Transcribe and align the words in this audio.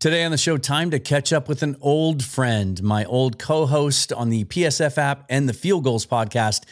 Today 0.00 0.22
on 0.22 0.30
the 0.30 0.38
show, 0.38 0.56
time 0.56 0.92
to 0.92 1.00
catch 1.00 1.32
up 1.32 1.48
with 1.48 1.64
an 1.64 1.76
old 1.80 2.22
friend, 2.22 2.80
my 2.84 3.04
old 3.06 3.36
co 3.36 3.66
host 3.66 4.12
on 4.12 4.30
the 4.30 4.44
PSF 4.44 4.96
app 4.96 5.24
and 5.28 5.48
the 5.48 5.52
Field 5.52 5.82
Gulls 5.82 6.06
podcast, 6.06 6.62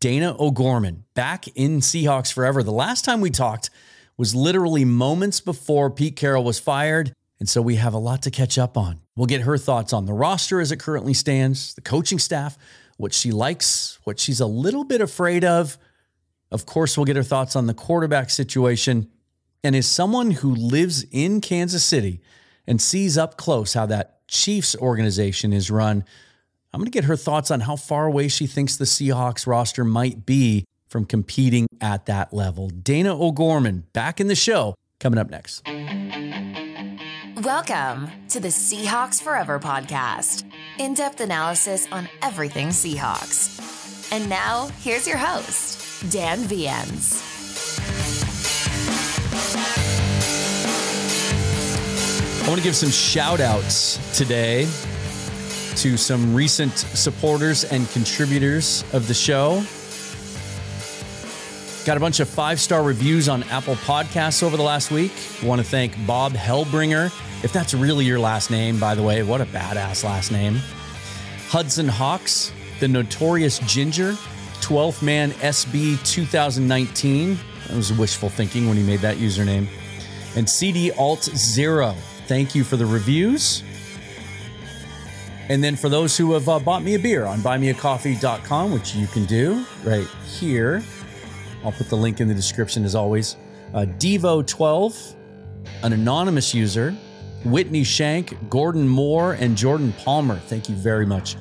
Dayna 0.00 0.38
O'Gorman, 0.38 1.02
back 1.12 1.48
in 1.56 1.80
Seahawks 1.80 2.32
Forever. 2.32 2.62
The 2.62 2.70
last 2.70 3.04
time 3.04 3.20
we 3.20 3.30
talked 3.30 3.70
was 4.16 4.36
literally 4.36 4.84
moments 4.84 5.40
before 5.40 5.90
Pete 5.90 6.14
Carroll 6.14 6.44
was 6.44 6.60
fired. 6.60 7.12
And 7.40 7.48
so 7.48 7.60
we 7.60 7.74
have 7.74 7.92
a 7.92 7.98
lot 7.98 8.22
to 8.22 8.30
catch 8.30 8.56
up 8.56 8.76
on. 8.76 9.00
We'll 9.16 9.26
get 9.26 9.40
her 9.40 9.58
thoughts 9.58 9.92
on 9.92 10.06
the 10.06 10.12
roster 10.12 10.60
as 10.60 10.70
it 10.70 10.78
currently 10.78 11.12
stands, 11.12 11.74
the 11.74 11.80
coaching 11.80 12.20
staff, 12.20 12.56
what 12.98 13.12
she 13.12 13.32
likes, 13.32 13.98
what 14.04 14.20
she's 14.20 14.38
a 14.38 14.46
little 14.46 14.84
bit 14.84 15.00
afraid 15.00 15.44
of. 15.44 15.76
Of 16.52 16.66
course, 16.66 16.96
we'll 16.96 17.06
get 17.06 17.16
her 17.16 17.24
thoughts 17.24 17.56
on 17.56 17.66
the 17.66 17.74
quarterback 17.74 18.30
situation. 18.30 19.10
And 19.64 19.74
as 19.74 19.88
someone 19.88 20.30
who 20.30 20.54
lives 20.54 21.04
in 21.10 21.40
Kansas 21.40 21.84
City, 21.84 22.20
and 22.66 22.80
sees 22.80 23.16
up 23.16 23.36
close 23.36 23.74
how 23.74 23.86
that 23.86 24.26
Chiefs 24.28 24.74
organization 24.76 25.52
is 25.52 25.70
run. 25.70 26.04
I'm 26.72 26.80
going 26.80 26.86
to 26.86 26.90
get 26.90 27.04
her 27.04 27.16
thoughts 27.16 27.50
on 27.50 27.60
how 27.60 27.76
far 27.76 28.06
away 28.06 28.28
she 28.28 28.46
thinks 28.46 28.76
the 28.76 28.84
Seahawks 28.84 29.46
roster 29.46 29.84
might 29.84 30.26
be 30.26 30.64
from 30.88 31.04
competing 31.04 31.66
at 31.80 32.06
that 32.06 32.32
level. 32.32 32.70
Dayna 32.70 33.18
O'Gorman 33.18 33.84
back 33.92 34.20
in 34.20 34.26
the 34.26 34.34
show 34.34 34.74
coming 35.00 35.18
up 35.18 35.30
next. 35.30 35.62
Welcome 37.42 38.10
to 38.30 38.40
the 38.40 38.48
Seahawks 38.48 39.22
Forever 39.22 39.60
podcast, 39.60 40.50
in 40.78 40.94
depth 40.94 41.20
analysis 41.20 41.86
on 41.92 42.08
everything 42.22 42.68
Seahawks. 42.68 44.10
And 44.12 44.28
now, 44.28 44.68
here's 44.80 45.06
your 45.06 45.18
host, 45.18 46.10
Dan 46.10 46.38
Viens. 46.40 47.35
I 52.46 52.48
want 52.48 52.60
to 52.60 52.64
give 52.64 52.76
some 52.76 52.90
shout 52.90 53.40
outs 53.40 54.16
today 54.16 54.66
to 55.78 55.96
some 55.96 56.32
recent 56.32 56.70
supporters 56.74 57.64
and 57.64 57.90
contributors 57.90 58.84
of 58.92 59.08
the 59.08 59.14
show. 59.14 59.64
Got 61.84 61.96
a 61.96 62.00
bunch 62.00 62.20
of 62.20 62.28
five 62.28 62.60
star 62.60 62.84
reviews 62.84 63.28
on 63.28 63.42
Apple 63.50 63.74
Podcasts 63.74 64.44
over 64.44 64.56
the 64.56 64.62
last 64.62 64.92
week. 64.92 65.10
I 65.42 65.46
want 65.46 65.60
to 65.60 65.66
thank 65.66 65.96
Bob 66.06 66.34
Hellbringer. 66.34 67.06
If 67.42 67.52
that's 67.52 67.74
really 67.74 68.04
your 68.04 68.20
last 68.20 68.48
name, 68.48 68.78
by 68.78 68.94
the 68.94 69.02
way, 69.02 69.24
what 69.24 69.40
a 69.40 69.46
badass 69.46 70.04
last 70.04 70.30
name. 70.30 70.60
Hudson 71.48 71.88
Hawks, 71.88 72.52
the 72.78 72.86
notorious 72.86 73.58
Ginger, 73.58 74.12
12th 74.60 75.02
man 75.02 75.32
SB 75.32 76.00
2019. 76.06 77.38
That 77.66 77.76
was 77.76 77.92
wishful 77.92 78.28
thinking 78.28 78.68
when 78.68 78.76
he 78.76 78.84
made 78.84 79.00
that 79.00 79.16
username. 79.16 79.66
And 80.36 80.48
CD 80.48 80.92
Alt 80.92 81.24
Zero. 81.24 81.96
Thank 82.26 82.54
you 82.54 82.64
for 82.64 82.76
the 82.76 82.86
reviews. 82.86 83.62
And 85.48 85.62
then 85.62 85.76
for 85.76 85.88
those 85.88 86.16
who 86.16 86.32
have 86.32 86.48
uh, 86.48 86.58
bought 86.58 86.82
me 86.82 86.94
a 86.94 86.98
beer 86.98 87.24
on 87.24 87.38
buymeacoffee.com, 87.38 88.72
which 88.72 88.96
you 88.96 89.06
can 89.06 89.26
do 89.26 89.64
right 89.84 90.06
here, 90.26 90.82
I'll 91.64 91.72
put 91.72 91.88
the 91.88 91.96
link 91.96 92.20
in 92.20 92.26
the 92.26 92.34
description 92.34 92.84
as 92.84 92.96
always. 92.96 93.36
Uh, 93.72 93.86
Devo12, 93.98 95.14
an 95.84 95.92
anonymous 95.92 96.52
user, 96.52 96.92
Whitney 97.44 97.84
Shank, 97.84 98.50
Gordon 98.50 98.88
Moore, 98.88 99.34
and 99.34 99.56
Jordan 99.56 99.92
Palmer. 99.92 100.36
Thank 100.36 100.68
you 100.68 100.74
very 100.74 101.06
much 101.06 101.36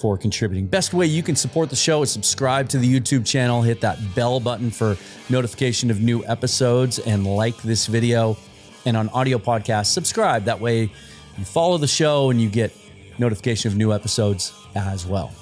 for 0.00 0.16
contributing. 0.16 0.66
Best 0.66 0.94
way 0.94 1.06
you 1.06 1.22
can 1.22 1.34
support 1.34 1.70
the 1.70 1.76
show 1.76 2.02
is 2.02 2.10
subscribe 2.10 2.68
to 2.68 2.78
the 2.78 3.00
YouTube 3.00 3.26
channel, 3.26 3.62
hit 3.62 3.80
that 3.80 3.98
bell 4.14 4.38
button 4.38 4.70
for 4.70 4.96
notification 5.28 5.90
of 5.90 6.00
new 6.00 6.24
episodes, 6.26 7.00
and 7.00 7.26
like 7.26 7.60
this 7.62 7.86
video 7.86 8.36
and 8.84 8.96
on 8.96 9.08
audio 9.10 9.38
podcasts, 9.38 9.86
subscribe. 9.86 10.44
That 10.44 10.60
way 10.60 10.90
you 11.38 11.44
follow 11.44 11.78
the 11.78 11.86
show 11.86 12.30
and 12.30 12.40
you 12.40 12.48
get 12.48 12.72
notification 13.18 13.70
of 13.70 13.76
new 13.76 13.92
episodes 13.92 14.52
as 14.74 15.06
well. 15.06 15.32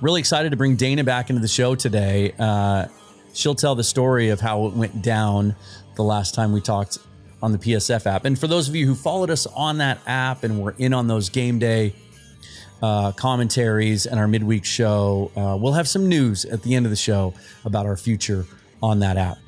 Really 0.00 0.20
excited 0.20 0.50
to 0.50 0.56
bring 0.56 0.76
Dayna 0.76 1.04
back 1.04 1.28
into 1.30 1.42
the 1.42 1.48
show 1.48 1.74
today. 1.74 2.32
Uh, 2.38 2.86
she'll 3.32 3.54
tell 3.54 3.74
the 3.74 3.84
story 3.84 4.28
of 4.28 4.40
how 4.40 4.66
it 4.66 4.74
went 4.74 5.02
down 5.02 5.56
the 5.96 6.04
last 6.04 6.34
time 6.34 6.52
we 6.52 6.60
talked 6.60 6.98
on 7.42 7.52
the 7.52 7.58
PSF 7.58 8.06
app. 8.06 8.24
And 8.24 8.38
for 8.38 8.46
those 8.46 8.68
of 8.68 8.76
you 8.76 8.86
who 8.86 8.94
followed 8.94 9.30
us 9.30 9.46
on 9.46 9.78
that 9.78 9.98
app 10.06 10.44
and 10.44 10.60
were 10.60 10.74
in 10.78 10.92
on 10.92 11.08
those 11.08 11.28
game 11.28 11.58
day 11.58 11.94
uh, 12.82 13.12
commentaries 13.12 14.06
and 14.06 14.18
our 14.18 14.28
midweek 14.28 14.64
show, 14.64 15.30
uh, 15.36 15.56
we'll 15.60 15.72
have 15.72 15.88
some 15.88 16.08
news 16.08 16.44
at 16.44 16.62
the 16.62 16.74
end 16.74 16.86
of 16.86 16.90
the 16.90 16.96
show 16.96 17.34
about 17.64 17.86
our 17.86 17.96
future 17.96 18.46
on 18.82 19.00
that 19.00 19.16
app. 19.16 19.38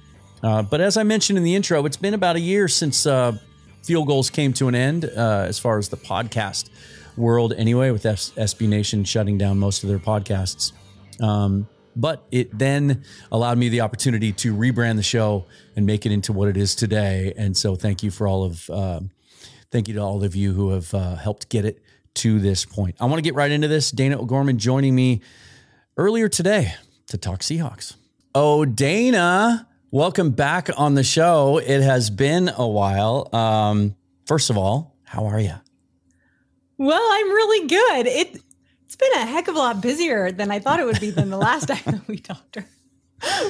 Uh, 0.43 0.63
but 0.63 0.81
as 0.81 0.97
I 0.97 1.03
mentioned 1.03 1.37
in 1.37 1.45
the 1.45 1.55
intro, 1.55 1.85
it's 1.85 1.97
been 1.97 2.15
about 2.15 2.37
a 2.37 2.41
year 2.41 2.69
since 2.69 3.07
uh, 3.07 3.37
Field 3.83 4.07
Gulls 4.07 4.31
came 4.31 4.53
to 4.55 4.69
an 4.69 4.75
end 4.75 5.05
uh, 5.05 5.45
as 5.47 5.59
far 5.59 5.79
as 5.79 5.89
the 5.89 5.97
podcast 5.97 6.71
world, 7.17 7.53
anyway, 7.57 7.91
with 7.91 8.07
S- 8.07 8.33
SB 8.37 8.69
Nation 8.69 9.05
shutting 9.05 9.37
down 9.39 9.59
most 9.59 9.83
of 9.83 9.89
their 9.89 9.99
podcasts. 9.99 10.73
Um, 11.21 11.69
but 11.97 12.25
it 12.31 12.57
then 12.57 13.05
allowed 13.33 13.59
me 13.59 13.69
the 13.69 13.81
opportunity 13.83 14.33
to 14.33 14.55
rebrand 14.55 14.97
the 14.97 15.03
show 15.03 15.45
and 15.77 15.85
make 15.85 16.07
it 16.07 16.13
into 16.13 16.33
what 16.33 16.49
it 16.49 16.57
is 16.57 16.75
today. 16.75 17.35
And 17.37 17.57
so, 17.57 17.75
thank 17.75 18.03
you 18.03 18.11
for 18.11 18.27
all 18.27 18.45
of, 18.45 18.71
uh, 18.71 19.01
thank 19.71 19.89
you 19.89 19.95
to 19.95 20.01
all 20.01 20.23
of 20.25 20.35
you 20.35 20.53
who 20.53 20.71
have 20.71 20.95
uh, 20.95 21.17
helped 21.17 21.49
get 21.49 21.65
it 21.65 21.83
to 22.15 22.39
this 22.39 22.65
point. 22.65 22.97
I 23.01 23.05
want 23.07 23.19
to 23.19 23.23
get 23.23 23.35
right 23.35 23.51
into 23.51 23.69
this. 23.69 23.93
Dayna 23.93 24.17
O'Gorman 24.17 24.59
joining 24.59 24.95
me 24.95 25.21
earlier 25.97 26.29
today 26.29 26.75
to 27.09 27.19
talk 27.19 27.41
Seahawks. 27.41 27.97
Oh, 28.35 28.65
Dayna. 28.65 29.67
Welcome 29.93 30.31
back 30.31 30.71
on 30.77 30.95
the 30.95 31.03
show. 31.03 31.59
It 31.59 31.81
has 31.83 32.11
been 32.11 32.49
a 32.49 32.67
while. 32.67 33.29
Um, 33.35 33.97
first 34.25 34.49
of 34.49 34.57
all, 34.57 34.95
how 35.03 35.27
are 35.27 35.41
you? 35.41 35.55
Well, 36.79 37.03
I'm 37.03 37.27
really 37.27 37.67
good. 37.67 38.07
It 38.07 38.41
it's 38.85 38.95
been 38.95 39.13
a 39.15 39.27
heck 39.27 39.49
of 39.49 39.57
a 39.57 39.59
lot 39.59 39.81
busier 39.81 40.31
than 40.31 40.53
I 40.53 40.61
thought 40.61 40.79
it 40.79 40.87
would 40.87 41.01
be 41.01 41.11
than 41.11 41.29
the 41.29 41.37
last 41.37 41.67
time 41.69 41.83
that 41.87 42.07
we 42.07 42.19
talked. 42.19 42.59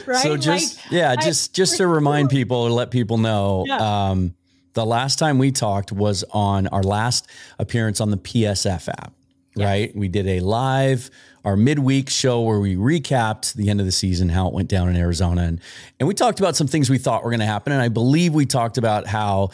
Right? 0.07 0.23
So 0.23 0.39
just 0.39 0.79
like, 0.79 0.91
yeah, 0.91 1.15
just 1.15 1.51
I, 1.51 1.53
just 1.57 1.77
to 1.77 1.87
remind 1.87 2.31
people 2.31 2.57
or 2.57 2.71
let 2.71 2.91
people 2.91 3.19
know, 3.19 3.65
yeah. 3.67 4.09
um, 4.09 4.35
the 4.73 4.87
last 4.87 5.19
time 5.19 5.37
we 5.37 5.53
talked 5.53 5.93
was 5.93 6.25
on 6.31 6.69
our 6.69 6.83
last 6.83 7.29
appearance 7.59 8.01
on 8.01 8.11
the 8.11 8.17
PSF 8.17 8.89
app. 8.89 9.13
Right? 9.57 9.95
We 9.95 10.09
did 10.09 10.27
a 10.27 10.41
live 10.41 11.11
our 11.45 11.57
midweek 11.57 12.11
show 12.11 12.43
where 12.43 12.61
we 12.61 12.77
recapped 12.77 13.55
the 13.55 13.71
end 13.71 13.81
of 13.81 13.87
the 13.87 13.93
season, 13.93 14.29
how 14.29 14.49
it 14.49 14.55
went 14.55 14.69
down 14.69 14.89
in 14.89 14.97
Arizona. 14.97 15.43
And, 15.43 15.61
and 15.99 16.07
we 16.07 16.15
talked 16.15 16.39
about 16.39 16.57
some 16.57 16.67
things 16.67 16.91
we 16.91 16.99
thought 16.99 17.25
were 17.25 17.31
going 17.31 17.41
to 17.41 17.47
happen. 17.47 17.73
And 17.73 17.81
I 17.81 17.89
believe 17.89 18.35
we 18.35 18.47
talked 18.47 18.79
about 18.79 19.07
how 19.07 19.51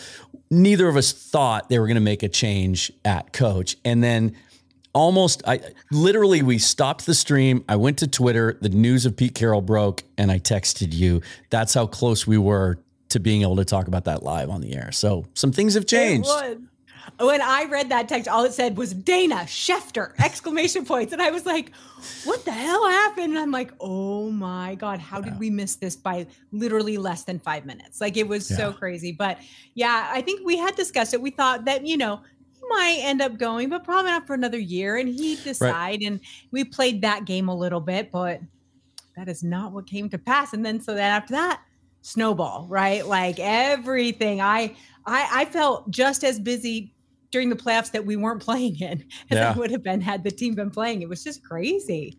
neither 0.50 0.88
of 0.88 0.96
us 0.96 1.12
thought 1.12 1.68
they 1.68 1.78
were 1.78 1.86
going 1.86 1.96
to 1.96 2.00
make 2.00 2.22
a 2.22 2.28
change 2.28 2.92
at 3.04 3.32
coach. 3.32 3.76
And 3.84 4.02
then 4.02 4.36
almost, 4.92 5.42
I 5.46 5.60
literally, 5.92 6.42
we 6.42 6.58
stopped 6.58 7.06
the 7.06 7.14
stream. 7.14 7.64
I 7.68 7.76
went 7.76 7.98
to 7.98 8.08
Twitter. 8.08 8.58
The 8.60 8.68
news 8.68 9.06
of 9.06 9.16
Pete 9.16 9.34
Carroll 9.34 9.60
broke 9.60 10.02
and 10.18 10.30
I 10.30 10.38
texted 10.38 10.92
you. 10.92 11.22
That's 11.50 11.72
how 11.72 11.86
close 11.86 12.26
we 12.26 12.38
were 12.38 12.78
to 13.10 13.20
being 13.20 13.42
able 13.42 13.56
to 13.56 13.64
talk 13.64 13.86
about 13.86 14.06
that 14.06 14.24
live 14.24 14.50
on 14.50 14.60
the 14.60 14.74
air. 14.74 14.90
So 14.90 15.26
some 15.34 15.52
things 15.52 15.74
have 15.74 15.86
changed. 15.86 16.28
When 17.18 17.40
I 17.40 17.64
read 17.64 17.88
that 17.90 18.08
text, 18.08 18.28
all 18.28 18.44
it 18.44 18.52
said 18.52 18.76
was 18.76 18.94
Dayna 18.94 19.44
Schefter 19.44 20.12
exclamation 20.18 20.84
points, 20.86 21.12
and 21.12 21.22
I 21.22 21.30
was 21.30 21.46
like, 21.46 21.72
"What 22.24 22.44
the 22.44 22.52
hell 22.52 22.86
happened?" 22.88 23.30
And 23.30 23.38
I'm 23.38 23.50
like, 23.50 23.72
"Oh 23.80 24.30
my 24.30 24.74
god, 24.74 25.00
how 25.00 25.20
did 25.20 25.38
we 25.38 25.50
miss 25.50 25.76
this 25.76 25.96
by 25.96 26.26
literally 26.52 26.98
less 26.98 27.24
than 27.24 27.38
five 27.38 27.64
minutes? 27.64 28.00
Like 28.00 28.16
it 28.16 28.28
was 28.28 28.46
so 28.46 28.72
crazy." 28.72 29.12
But 29.12 29.38
yeah, 29.74 30.08
I 30.12 30.20
think 30.20 30.44
we 30.44 30.56
had 30.56 30.74
discussed 30.76 31.14
it. 31.14 31.20
We 31.20 31.30
thought 31.30 31.64
that 31.64 31.86
you 31.86 31.96
know 31.96 32.20
he 32.52 32.60
might 32.68 32.98
end 33.00 33.22
up 33.22 33.38
going, 33.38 33.68
but 33.68 33.84
probably 33.84 34.10
not 34.10 34.26
for 34.26 34.34
another 34.34 34.58
year, 34.58 34.96
and 34.96 35.08
he'd 35.08 35.42
decide. 35.44 36.02
And 36.02 36.20
we 36.50 36.64
played 36.64 37.02
that 37.02 37.24
game 37.24 37.48
a 37.48 37.54
little 37.54 37.80
bit, 37.80 38.10
but 38.10 38.40
that 39.16 39.28
is 39.28 39.42
not 39.42 39.72
what 39.72 39.86
came 39.86 40.10
to 40.10 40.18
pass. 40.18 40.52
And 40.52 40.64
then 40.64 40.80
so 40.80 40.94
then 40.94 41.10
after 41.10 41.32
that, 41.32 41.62
snowball, 42.02 42.66
right? 42.68 43.06
Like 43.06 43.38
everything. 43.40 44.40
I 44.40 44.76
I 45.06 45.28
I 45.32 45.44
felt 45.46 45.90
just 45.90 46.22
as 46.22 46.38
busy 46.38 46.92
during 47.30 47.50
the 47.50 47.56
playoffs 47.56 47.90
that 47.92 48.04
we 48.04 48.16
weren't 48.16 48.42
playing 48.48 48.80
in 48.80 49.04
as 49.30 49.38
Yeah. 49.38 49.52
I 49.52 49.58
would 49.58 49.70
have 49.70 49.82
been 49.82 50.00
had 50.00 50.24
the 50.24 50.30
team 50.30 50.54
been 50.54 50.70
playing. 50.70 51.02
It 51.02 51.08
was 51.08 51.22
just 51.22 51.44
crazy. 51.44 52.18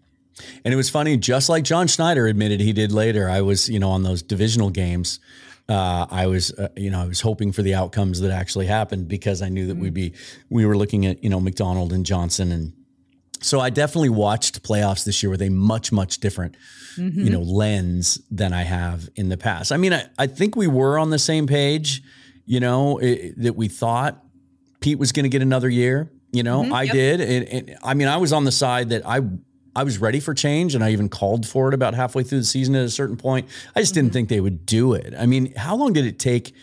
And 0.63 0.73
it 0.73 0.77
was 0.77 0.89
funny, 0.89 1.17
just 1.17 1.49
like 1.49 1.63
John 1.63 1.87
Schneider 1.87 2.27
admitted 2.27 2.59
he 2.59 2.71
did 2.71 2.91
later. 2.91 3.27
I 3.29 3.41
was, 3.41 3.67
you 3.69 3.79
know, 3.79 3.89
on 3.89 4.03
those 4.03 4.21
divisional 4.21 4.69
games. 4.69 5.19
Uh, 5.67 6.05
I 6.09 6.27
was, 6.27 6.51
uh, 6.53 6.69
you 6.77 6.91
know, 6.91 7.01
I 7.01 7.05
was 7.05 7.21
hoping 7.21 7.51
for 7.51 7.61
the 7.61 7.73
outcomes 7.73 8.21
that 8.21 8.31
actually 8.31 8.67
happened 8.67 9.07
because 9.07 9.41
I 9.41 9.49
knew 9.49 9.67
that 9.67 9.75
we'd 9.77 9.93
be, 9.93 10.13
we 10.49 10.65
were 10.65 10.77
looking 10.77 11.05
at, 11.05 11.23
you 11.23 11.29
know, 11.29 11.39
Macdonald 11.41 11.91
and 11.91 12.05
Johnson, 12.05 12.51
and 12.51 12.73
so 13.41 13.59
I 13.59 13.69
definitely 13.69 14.09
watched 14.09 14.63
playoffs 14.63 15.03
this 15.03 15.21
year 15.21 15.29
with 15.29 15.41
a 15.41 15.49
much, 15.49 15.91
much 15.91 16.19
different, 16.19 16.55
you 16.95 17.29
know, 17.29 17.41
lens 17.41 18.19
than 18.31 18.53
I 18.53 18.63
have 18.63 19.09
in 19.15 19.29
the 19.29 19.37
past. 19.37 19.71
I 19.71 19.77
mean, 19.77 19.93
I, 19.93 20.05
I 20.17 20.25
think 20.25 20.55
we 20.55 20.67
were 20.67 20.97
on 20.97 21.11
the 21.11 21.19
same 21.19 21.45
page, 21.45 22.01
you 22.45 22.59
know, 22.59 22.99
i 22.99 23.33
that 23.37 23.55
we 23.55 23.67
thought 23.67 24.23
Pete 24.79 24.99
was 24.99 25.11
going 25.11 25.23
to 25.23 25.29
get 25.29 25.41
another 25.41 25.69
year. 25.69 26.11
You 26.31 26.43
know, 26.43 26.61
mm-hmm, 26.61 26.73
I 26.73 26.87
did. 26.87 27.21
And, 27.21 27.47
and 27.47 27.77
I 27.83 27.93
mean, 27.93 28.07
I 28.07 28.17
was 28.17 28.33
on 28.33 28.43
the 28.43 28.51
side 28.51 28.89
that 28.89 29.07
I 29.07 29.21
I 29.75 29.83
was 29.83 29.99
ready 29.99 30.19
for 30.19 30.33
change, 30.33 30.75
and 30.75 30.83
I 30.83 30.91
even 30.91 31.07
called 31.07 31.47
for 31.47 31.67
it 31.67 31.73
about 31.73 31.93
halfway 31.93 32.23
through 32.23 32.39
the 32.39 32.45
season. 32.45 32.75
At 32.75 32.83
a 32.83 32.89
certain 32.89 33.15
point, 33.15 33.47
I 33.75 33.79
just 33.79 33.93
didn't 33.93 34.07
mm-hmm. 34.07 34.13
think 34.13 34.29
they 34.29 34.39
would 34.39 34.65
do 34.65 34.93
it. 34.93 35.13
I 35.17 35.25
mean, 35.25 35.53
how 35.55 35.75
long 35.75 35.93
did 35.93 36.05
it 36.05 36.19
take 36.19 36.53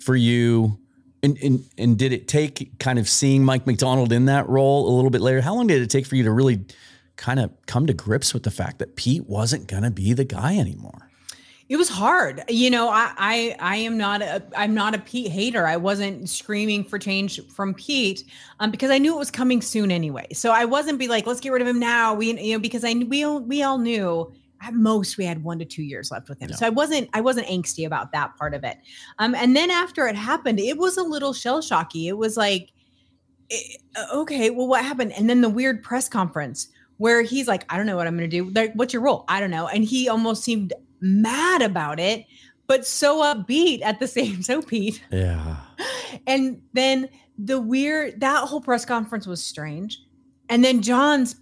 for 0.00 0.16
you? 0.16 0.78
And, 1.22 1.38
and 1.42 1.64
and 1.76 1.98
did 1.98 2.12
it 2.12 2.28
take 2.28 2.78
kind 2.78 2.98
of 2.98 3.08
seeing 3.08 3.44
Mike 3.44 3.66
Macdonald 3.66 4.12
in 4.12 4.26
that 4.26 4.48
role 4.48 4.88
a 4.88 4.92
little 4.94 5.10
bit 5.10 5.20
later? 5.20 5.40
How 5.40 5.54
long 5.54 5.66
did 5.66 5.82
it 5.82 5.90
take 5.90 6.06
for 6.06 6.16
you 6.16 6.24
to 6.24 6.30
really 6.30 6.64
kind 7.16 7.40
of 7.40 7.50
come 7.66 7.86
to 7.86 7.94
grips 7.94 8.34
with 8.34 8.42
the 8.42 8.50
fact 8.50 8.78
that 8.78 8.96
Pete 8.96 9.26
wasn't 9.26 9.66
going 9.66 9.82
to 9.82 9.90
be 9.90 10.12
the 10.12 10.24
guy 10.24 10.56
anymore? 10.56 11.05
It 11.68 11.76
was 11.76 11.88
hard. 11.88 12.44
You 12.48 12.70
know, 12.70 12.88
I 12.88 13.12
I 13.16 13.56
I 13.58 13.76
am 13.76 13.98
not 13.98 14.22
a 14.22 14.42
I'm 14.56 14.72
not 14.72 14.94
a 14.94 14.98
Pete 14.98 15.30
hater. 15.30 15.66
I 15.66 15.76
wasn't 15.76 16.28
screaming 16.28 16.84
for 16.84 16.98
change 16.98 17.40
from 17.48 17.74
Pete 17.74 18.22
um, 18.60 18.70
because 18.70 18.90
I 18.90 18.98
knew 18.98 19.14
it 19.14 19.18
was 19.18 19.32
coming 19.32 19.60
soon 19.60 19.90
anyway. 19.90 20.28
So 20.32 20.52
I 20.52 20.64
wasn't 20.64 20.98
be 20.98 21.08
like, 21.08 21.26
let's 21.26 21.40
get 21.40 21.50
rid 21.50 21.62
of 21.62 21.68
him 21.68 21.80
now. 21.80 22.14
We 22.14 22.40
you 22.40 22.54
know 22.54 22.60
because 22.60 22.84
I 22.84 22.92
we 22.94 23.24
all, 23.24 23.40
we 23.40 23.64
all 23.64 23.78
knew 23.78 24.32
at 24.62 24.74
most 24.74 25.18
we 25.18 25.24
had 25.24 25.42
one 25.42 25.58
to 25.58 25.64
two 25.64 25.82
years 25.82 26.10
left 26.12 26.28
with 26.28 26.40
him. 26.40 26.52
So 26.52 26.66
I 26.66 26.70
wasn't 26.70 27.10
I 27.14 27.20
wasn't 27.20 27.48
angsty 27.48 27.84
about 27.84 28.12
that 28.12 28.36
part 28.36 28.54
of 28.54 28.62
it. 28.62 28.78
Um, 29.18 29.34
and 29.34 29.56
then 29.56 29.70
after 29.70 30.06
it 30.06 30.14
happened, 30.14 30.60
it 30.60 30.78
was 30.78 30.96
a 30.96 31.02
little 31.02 31.32
shell 31.32 31.62
shocky. 31.62 32.06
It 32.06 32.16
was 32.16 32.36
like, 32.36 32.70
eh, 33.50 33.58
okay, 34.14 34.50
well, 34.50 34.68
what 34.68 34.84
happened? 34.84 35.12
And 35.14 35.28
then 35.28 35.40
the 35.40 35.48
weird 35.48 35.82
press 35.82 36.08
conference 36.08 36.68
where 36.98 37.22
he's 37.22 37.46
like, 37.48 37.64
I 37.70 37.76
don't 37.76 37.86
know 37.86 37.96
what 37.96 38.06
I'm 38.06 38.16
going 38.16 38.30
to 38.30 38.36
do. 38.36 38.50
Like, 38.50 38.72
what's 38.74 38.92
your 38.92 39.02
role? 39.02 39.24
I 39.28 39.40
don't 39.40 39.50
know. 39.50 39.68
And 39.68 39.84
he 39.84 40.08
almost 40.08 40.42
seemed 40.42 40.72
mad 41.06 41.62
about 41.62 42.00
it, 42.00 42.24
but 42.66 42.86
so 42.86 43.22
upbeat 43.22 43.82
at 43.82 44.00
the 44.00 44.06
same. 44.16 44.42
So 44.42 44.62
Pete. 44.62 45.02
Yeah. 45.10 45.56
And 46.26 46.60
then 46.72 47.08
the 47.38 47.60
weird 47.60 48.20
that 48.20 48.48
whole 48.48 48.60
press 48.60 48.84
conference 48.84 49.26
was 49.26 49.44
strange. 49.44 50.00
And 50.48 50.64
then 50.64 50.80
John's 50.80 51.36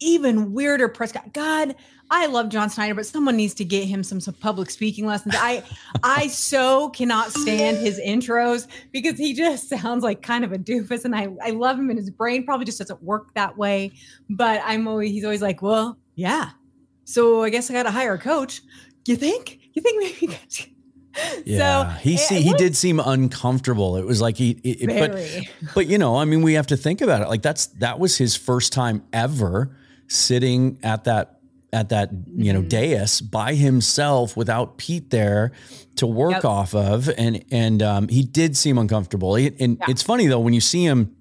even 0.00 0.52
weirder 0.52 0.88
press 0.88 1.12
God, 1.32 1.74
I 2.10 2.26
love 2.26 2.50
John 2.50 2.70
Schneider, 2.70 2.94
but 2.94 3.06
someone 3.06 3.36
needs 3.36 3.54
to 3.54 3.64
get 3.64 3.84
him 3.86 4.04
some, 4.04 4.20
some 4.20 4.34
public 4.34 4.70
speaking 4.70 5.06
lessons. 5.06 5.34
I 5.36 5.62
I 6.02 6.28
so 6.28 6.90
cannot 6.90 7.32
stand 7.32 7.78
his 7.78 7.98
intros 7.98 8.68
because 8.92 9.18
he 9.18 9.34
just 9.34 9.68
sounds 9.68 10.04
like 10.04 10.22
kind 10.22 10.44
of 10.44 10.52
a 10.52 10.58
doofus 10.58 11.04
and 11.04 11.14
I, 11.14 11.28
I 11.42 11.50
love 11.50 11.78
him 11.78 11.90
and 11.90 11.98
his 11.98 12.10
brain 12.10 12.44
probably 12.44 12.66
just 12.66 12.78
doesn't 12.78 13.02
work 13.02 13.34
that 13.34 13.56
way. 13.56 13.92
But 14.30 14.60
I'm 14.64 14.86
always 14.86 15.10
he's 15.10 15.24
always 15.24 15.42
like, 15.42 15.62
well, 15.62 15.98
yeah. 16.14 16.50
So 17.08 17.42
I 17.42 17.50
guess 17.50 17.70
I 17.70 17.72
gotta 17.72 17.90
hire 17.90 18.14
a 18.14 18.18
coach. 18.18 18.60
You 19.06 19.14
think? 19.16 19.60
You 19.72 19.80
think 19.82 20.20
maybe 20.20 20.38
Yeah, 21.46 21.94
so 21.94 21.98
he 22.00 22.18
see, 22.18 22.42
he 22.42 22.50
was 22.52 22.58
did 22.60 22.76
seem 22.76 23.00
uncomfortable. 23.00 23.96
It 23.96 24.04
was 24.04 24.20
like 24.20 24.36
he, 24.36 24.50
it, 24.62 24.90
it- 24.90 25.48
but 25.58 25.70
but 25.74 25.86
you 25.86 25.96
know, 25.96 26.16
I 26.16 26.26
mean, 26.26 26.42
we 26.42 26.52
have 26.54 26.66
to 26.66 26.76
think 26.76 27.00
about 27.00 27.22
it. 27.22 27.28
Like 27.28 27.40
that's 27.42 27.66
that 27.78 27.98
was 27.98 28.18
his 28.18 28.36
first 28.36 28.72
time 28.74 29.02
ever 29.14 29.74
sitting 30.08 30.78
at 30.82 31.04
that 31.04 31.38
at 31.72 31.88
that 31.90 32.10
you 32.34 32.52
know 32.52 32.58
Mm-hmm. 32.60 32.68
dais 32.68 33.20
by 33.22 33.54
himself 33.54 34.36
without 34.36 34.76
Pete 34.76 35.08
there 35.10 35.52
to 35.96 36.06
work 36.06 36.32
Yep. 36.32 36.44
off 36.44 36.74
of, 36.74 37.08
and 37.16 37.42
and 37.50 37.82
um, 37.82 38.08
he 38.08 38.22
did 38.22 38.54
seem 38.56 38.76
uncomfortable. 38.76 39.36
He- 39.36 39.54
and 39.58 39.78
it's 39.88 40.02
funny 40.02 40.26
though 40.26 40.40
when 40.40 40.52
you 40.54 40.60
see 40.60 40.84
him, 40.84 41.16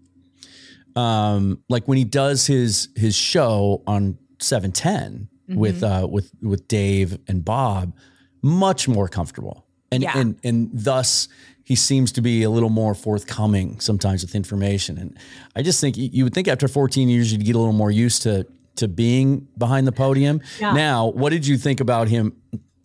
um, 0.96 1.62
like 1.70 1.88
when 1.88 1.98
he 1.98 2.04
does 2.04 2.48
his 2.48 2.90
his 2.96 3.16
show 3.16 3.82
on 3.88 4.18
seven 4.40 4.72
with 4.74 5.30
Mm-hmm. 5.50 5.84
uh 5.84 6.08
with 6.08 6.32
with 6.42 6.68
Dave 6.68 7.20
and 7.28 7.44
Bob, 7.46 7.94
much 8.42 8.88
more 8.88 9.08
comfortable, 9.08 9.66
and 9.92 10.02
Yeah. 10.04 10.18
and 10.18 10.40
and 10.44 10.70
thus 10.74 11.28
he 11.64 11.76
seems 11.76 12.12
to 12.12 12.22
be 12.22 12.44
a 12.44 12.50
little 12.50 12.70
more 12.70 12.94
forthcoming 12.94 13.80
sometimes 13.80 14.22
with 14.24 14.36
information. 14.36 14.98
And 14.98 15.18
I 15.56 15.62
just 15.64 15.82
think 15.82 15.96
you 15.98 16.24
would 16.24 16.34
think 16.34 16.48
after 16.48 16.68
14 16.68 17.10
years 17.10 17.32
you'd 17.32 17.44
get 17.44 17.56
a 17.56 17.60
little 17.60 17.74
more 17.74 17.92
used 17.92 18.22
to 18.24 18.46
to 18.76 18.88
being 18.88 19.48
behind 19.58 19.88
the 19.88 19.92
podium. 19.92 20.42
Yeah. 20.60 20.74
Now, 20.74 21.08
what 21.08 21.30
did 21.32 21.48
you 21.48 21.58
think 21.58 21.80
about 21.80 22.08
him 22.08 22.34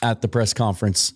at 0.03 0.21
the 0.23 0.29
press 0.29 0.55
conference 0.55 1.13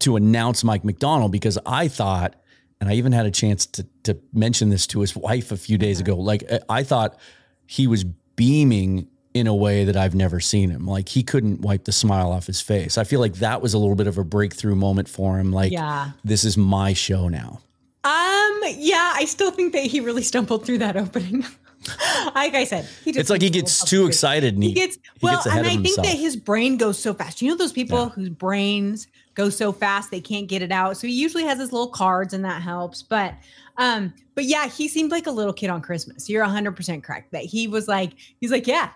to 0.00 0.16
announce 0.16 0.64
Mike 0.64 0.84
Macdonald? 0.84 1.30
Because 1.32 1.58
I 1.64 1.88
thought, 1.88 2.34
and 2.80 2.90
I 2.90 2.94
even 2.94 3.12
had 3.12 3.24
a 3.26 3.30
chance 3.30 3.66
to 3.66 3.86
to 4.02 4.18
mention 4.32 4.68
this 4.70 4.86
to 4.88 5.00
his 5.00 5.14
wife 5.16 5.52
a 5.52 5.56
few 5.56 5.78
days 5.78 6.00
ago. 6.00 6.16
Like 6.16 6.42
I 6.68 6.82
thought 6.84 7.18
he 7.66 7.86
was 7.86 8.04
beaming 8.36 9.08
in 9.34 9.48
a 9.48 9.54
way 9.54 9.84
that 9.84 9.96
I've 9.96 10.14
never 10.14 10.38
seen 10.38 10.70
him. 10.70 10.86
Like 10.86 11.08
he 11.08 11.24
couldn't 11.24 11.60
wipe 11.60 11.84
the 11.84 11.92
smile 11.92 12.30
off 12.30 12.46
his 12.46 12.60
face. 12.60 12.96
I 12.96 13.04
feel 13.04 13.18
like 13.18 13.34
that 13.34 13.60
was 13.60 13.74
a 13.74 13.78
little 13.78 13.96
bit 13.96 14.06
of 14.06 14.16
a 14.16 14.24
breakthrough 14.24 14.76
moment 14.76 15.08
for 15.08 15.38
him. 15.38 15.52
Like 15.52 15.72
Yeah. 15.72 16.12
this 16.24 16.44
is 16.44 16.56
my 16.56 16.92
show 16.92 17.28
now. 17.28 17.60
Um, 18.04 18.60
yeah, 18.76 19.12
I 19.16 19.24
still 19.26 19.50
think 19.50 19.72
that 19.72 19.84
he 19.84 19.98
really 20.00 20.22
stumbled 20.22 20.64
through 20.64 20.78
that 20.78 20.96
opening. 20.96 21.44
like 22.34 22.54
I 22.54 22.64
said, 22.64 22.88
he 23.04 23.10
just 23.10 23.18
It's 23.20 23.30
like 23.30 23.42
he 23.42 23.50
gets 23.50 23.84
too 23.84 24.06
excited 24.06 24.54
and 24.54 24.62
he, 24.62 24.70
He 24.70 24.74
gets 24.74 24.96
he 24.96 25.02
well, 25.22 25.34
gets 25.34 25.46
ahead 25.46 25.66
and 25.66 25.68
I 25.68 25.82
think 25.82 25.96
that 25.96 26.16
his 26.16 26.36
brain 26.36 26.76
goes 26.76 26.98
so 26.98 27.12
fast. 27.12 27.42
You 27.42 27.48
know 27.50 27.56
those 27.56 27.72
people 27.72 28.10
whose 28.10 28.28
brains 28.28 29.08
go 29.34 29.50
so 29.50 29.72
fast 29.72 30.12
they 30.12 30.20
can't 30.20 30.46
get 30.46 30.62
it 30.62 30.70
out. 30.70 30.96
So 30.96 31.08
he 31.08 31.12
usually 31.12 31.44
has 31.44 31.58
his 31.58 31.72
little 31.72 31.88
cards, 31.88 32.32
and 32.34 32.44
that 32.44 32.62
helps. 32.62 33.02
But 33.02 33.34
um, 33.78 34.14
but 34.36 34.44
yeah, 34.44 34.68
he 34.68 34.86
seemed 34.86 35.10
like 35.10 35.26
a 35.26 35.30
little 35.32 35.52
kid 35.52 35.70
on 35.70 35.82
Christmas. 35.82 36.30
You're 36.30 36.44
100 36.44 36.76
percent 36.76 37.02
correct. 37.02 37.32
That 37.32 37.44
he 37.44 37.66
was 37.66 37.88
like, 37.88 38.12
he's 38.40 38.52
like, 38.52 38.66
yeah, 38.66 38.90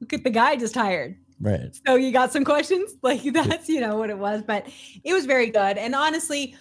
look 0.00 0.12
at 0.12 0.24
the 0.24 0.30
guy 0.30 0.56
just 0.56 0.74
hired. 0.74 1.16
right. 1.40 1.74
So 1.86 1.94
you 1.94 2.12
got 2.12 2.32
some 2.32 2.44
questions? 2.44 2.94
Like 3.02 3.22
that's, 3.22 3.68
you 3.68 3.80
know, 3.80 3.96
what 3.96 4.10
it 4.10 4.18
was. 4.18 4.42
But 4.42 4.66
it 5.04 5.12
was 5.12 5.26
very 5.26 5.46
good. 5.50 5.78
And 5.78 5.94
honestly, 5.94 6.54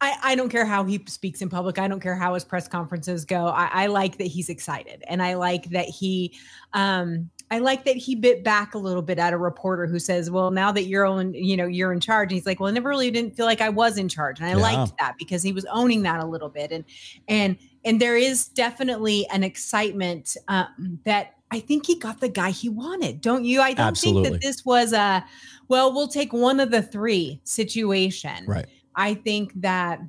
I, 0.00 0.16
I 0.22 0.34
don't 0.34 0.48
care 0.48 0.66
how 0.66 0.84
he 0.84 1.02
speaks 1.06 1.40
in 1.40 1.48
public. 1.48 1.78
I 1.78 1.86
don't 1.88 2.00
care 2.00 2.16
how 2.16 2.34
his 2.34 2.44
press 2.44 2.66
conferences 2.68 3.24
go. 3.24 3.46
I, 3.46 3.70
I 3.72 3.86
like 3.86 4.18
that 4.18 4.26
he's 4.26 4.48
excited. 4.48 5.02
And 5.08 5.22
I 5.22 5.34
like 5.34 5.70
that 5.70 5.86
he 5.86 6.34
um 6.72 7.30
I 7.50 7.58
like 7.58 7.84
that 7.84 7.96
he 7.96 8.14
bit 8.16 8.42
back 8.42 8.74
a 8.74 8.78
little 8.78 9.02
bit 9.02 9.18
at 9.18 9.32
a 9.32 9.38
reporter 9.38 9.86
who 9.86 9.98
says, 10.00 10.30
Well, 10.30 10.50
now 10.50 10.72
that 10.72 10.84
you're 10.84 11.04
on, 11.06 11.32
you 11.34 11.56
know, 11.56 11.66
you're 11.66 11.92
in 11.92 12.00
charge. 12.00 12.32
And 12.32 12.36
he's 12.36 12.46
like, 12.46 12.58
Well, 12.58 12.68
I 12.70 12.72
never 12.72 12.88
really 12.88 13.10
didn't 13.10 13.36
feel 13.36 13.46
like 13.46 13.60
I 13.60 13.68
was 13.68 13.96
in 13.98 14.08
charge. 14.08 14.40
And 14.40 14.48
I 14.48 14.52
Yeah. 14.52 14.56
liked 14.56 14.98
that 14.98 15.14
because 15.18 15.42
he 15.42 15.52
was 15.52 15.64
owning 15.66 16.02
that 16.02 16.20
a 16.20 16.26
little 16.26 16.48
bit. 16.48 16.72
And 16.72 16.84
and 17.28 17.56
and 17.84 18.00
there 18.00 18.16
is 18.16 18.48
definitely 18.48 19.26
an 19.32 19.44
excitement 19.44 20.36
um, 20.48 20.98
that 21.04 21.34
I 21.54 21.60
think 21.60 21.86
he 21.86 21.96
got 21.96 22.18
the 22.18 22.28
guy 22.28 22.50
he 22.50 22.68
wanted. 22.68 23.20
Don't 23.20 23.44
you? 23.44 23.60
I 23.60 23.74
don't 23.74 23.96
think 23.96 24.26
that 24.26 24.40
this 24.40 24.64
was 24.64 24.92
a 24.92 25.24
well, 25.68 25.94
we'll 25.94 26.08
take 26.08 26.32
one 26.32 26.58
of 26.58 26.72
the 26.72 26.82
three 26.82 27.40
situation. 27.44 28.44
Right. 28.44 28.66
I 28.96 29.14
think 29.14 29.52
that 29.60 30.00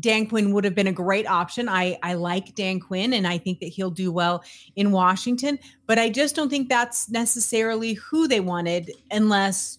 Dan 0.00 0.26
Quinn 0.26 0.52
would 0.52 0.64
have 0.64 0.74
been 0.74 0.88
a 0.88 0.92
great 0.92 1.28
option. 1.30 1.68
I 1.68 1.96
I 2.02 2.14
like 2.14 2.56
Dan 2.56 2.80
Quinn 2.80 3.12
and 3.12 3.28
I 3.28 3.38
think 3.38 3.60
that 3.60 3.68
he'll 3.68 3.92
do 3.92 4.10
well 4.10 4.42
in 4.74 4.90
Washington, 4.90 5.60
but 5.86 6.00
I 6.00 6.10
just 6.10 6.34
don't 6.34 6.50
think 6.50 6.68
that's 6.68 7.08
necessarily 7.10 7.92
who 7.92 8.26
they 8.26 8.40
wanted 8.40 8.90
unless 9.12 9.78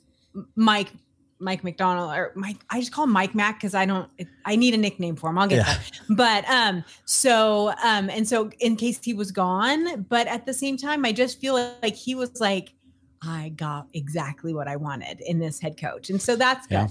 Mike 0.56 0.94
Mike 1.40 1.64
Macdonald 1.64 2.12
or 2.16 2.32
Mike 2.36 2.58
I 2.70 2.80
just 2.80 2.92
call 2.92 3.04
him 3.04 3.12
Mike 3.12 3.36
Mac 3.36 3.60
cuz 3.62 3.76
I 3.76 3.86
don't 3.86 4.10
I 4.46 4.56
need 4.56 4.74
a 4.74 4.78
nickname 4.78 5.16
for 5.16 5.30
him. 5.30 5.38
I'll 5.38 5.48
get 5.48 5.58
Yeah. 5.58 5.64
that. 5.64 5.92
But 6.10 6.50
um 6.50 6.84
so 7.06 7.74
um 7.84 8.10
and 8.10 8.28
so 8.28 8.50
in 8.60 8.76
case 8.76 9.00
he 9.04 9.14
was 9.14 9.32
gone, 9.32 10.04
but 10.10 10.28
at 10.28 10.46
the 10.46 10.54
same 10.54 10.78
time 10.78 11.06
I 11.06 11.12
just 11.12 11.40
feel 11.40 11.56
like 11.82 11.96
he 11.96 12.16
was 12.16 12.40
like 12.40 12.74
I 13.22 13.50
got 13.56 13.88
exactly 13.94 14.54
what 14.54 14.68
I 14.68 14.76
wanted 14.76 15.22
in 15.22 15.40
this 15.40 15.60
head 15.60 15.78
coach. 15.78 16.10
And 16.10 16.22
so 16.22 16.36
that's 16.36 16.68
good. 16.68 16.76
Yeah. 16.76 16.88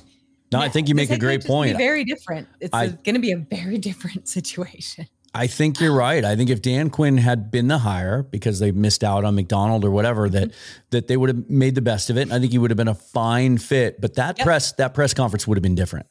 No, 0.53 0.61
I 0.61 0.69
think 0.69 0.88
you 0.88 0.95
make 0.95 1.11
a 1.11 1.19
great 1.19 1.45
point. 1.45 1.76
Very 1.76 2.05
different. 2.05 2.49
It's 2.61 2.71
going 2.71 3.15
to 3.15 3.19
be 3.19 3.33
a 3.33 3.37
very 3.37 3.79
different 3.88 4.29
situation. 4.29 5.07
I 5.37 5.47
think 5.47 5.81
you're 5.81 5.95
right. 5.95 6.25
I 6.25 6.35
think 6.35 6.49
if 6.50 6.62
Dan 6.62 6.88
Quinn 6.88 7.19
had 7.19 7.50
been 7.50 7.69
the 7.69 7.78
hire 7.78 8.23
because 8.23 8.59
they 8.59 8.73
missed 8.73 9.05
out 9.05 9.25
on 9.25 9.35
Macdonald 9.35 9.85
or 9.85 9.90
whatever, 9.90 10.28
that 10.31 10.52
that 10.90 11.09
they 11.09 11.16
would 11.16 11.28
have 11.28 11.50
made 11.50 11.75
the 11.75 11.83
best 11.83 12.09
of 12.11 12.16
it. 12.16 12.33
I 12.33 12.38
think 12.40 12.52
he 12.52 12.59
would 12.59 12.71
have 12.71 12.76
been 12.78 12.88
a 12.88 12.95
fine 12.95 13.59
fit. 13.59 14.00
But 14.00 14.14
that 14.14 14.38
Yep. 14.38 14.45
press 14.47 14.73
that 14.73 14.95
press 14.95 15.12
conference 15.14 15.47
would 15.47 15.59
have 15.59 15.62
been 15.62 15.75
different. 15.75 16.07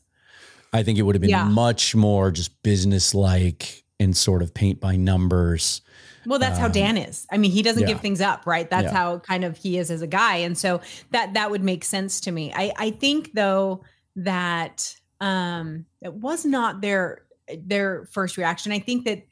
I 0.71 0.83
think 0.83 0.99
it 0.99 1.01
would 1.01 1.15
have 1.15 1.21
been 1.21 1.29
Yeah. 1.31 1.45
much 1.45 1.95
more 1.95 2.29
just 2.31 2.61
business 2.61 3.15
like 3.15 3.83
and 3.99 4.15
sort 4.15 4.41
of 4.43 4.53
paint 4.53 4.79
by 4.79 4.95
numbers. 4.95 5.81
Well, 6.27 6.39
that's 6.39 6.57
how 6.59 6.67
Dan 6.67 6.97
is. 6.97 7.25
I 7.31 7.37
mean, 7.37 7.51
he 7.51 7.61
doesn't 7.61 7.81
yeah. 7.83 7.87
give 7.87 8.01
things 8.01 8.19
up, 8.19 8.45
right? 8.45 8.69
That's 8.69 8.85
Yeah. 8.91 8.93
how 8.97 9.19
kind 9.19 9.43
of 9.43 9.57
he 9.57 9.77
is 9.77 9.89
as 9.91 10.01
a 10.01 10.07
guy. 10.07 10.37
And 10.37 10.57
so 10.57 10.81
that 11.11 11.33
that 11.35 11.49
would 11.51 11.63
make 11.63 11.83
sense 11.83 12.19
to 12.21 12.31
me. 12.31 12.51
I 12.53 12.73
I 12.77 12.91
think 12.91 13.33
though 13.33 13.81
that 14.17 14.95
um 15.21 15.85
it 16.01 16.13
was 16.13 16.45
not 16.45 16.81
their 16.81 17.21
their 17.59 18.07
first 18.11 18.37
reaction. 18.37 18.71
I 18.71 18.79
think 18.79 19.05
that 19.05 19.25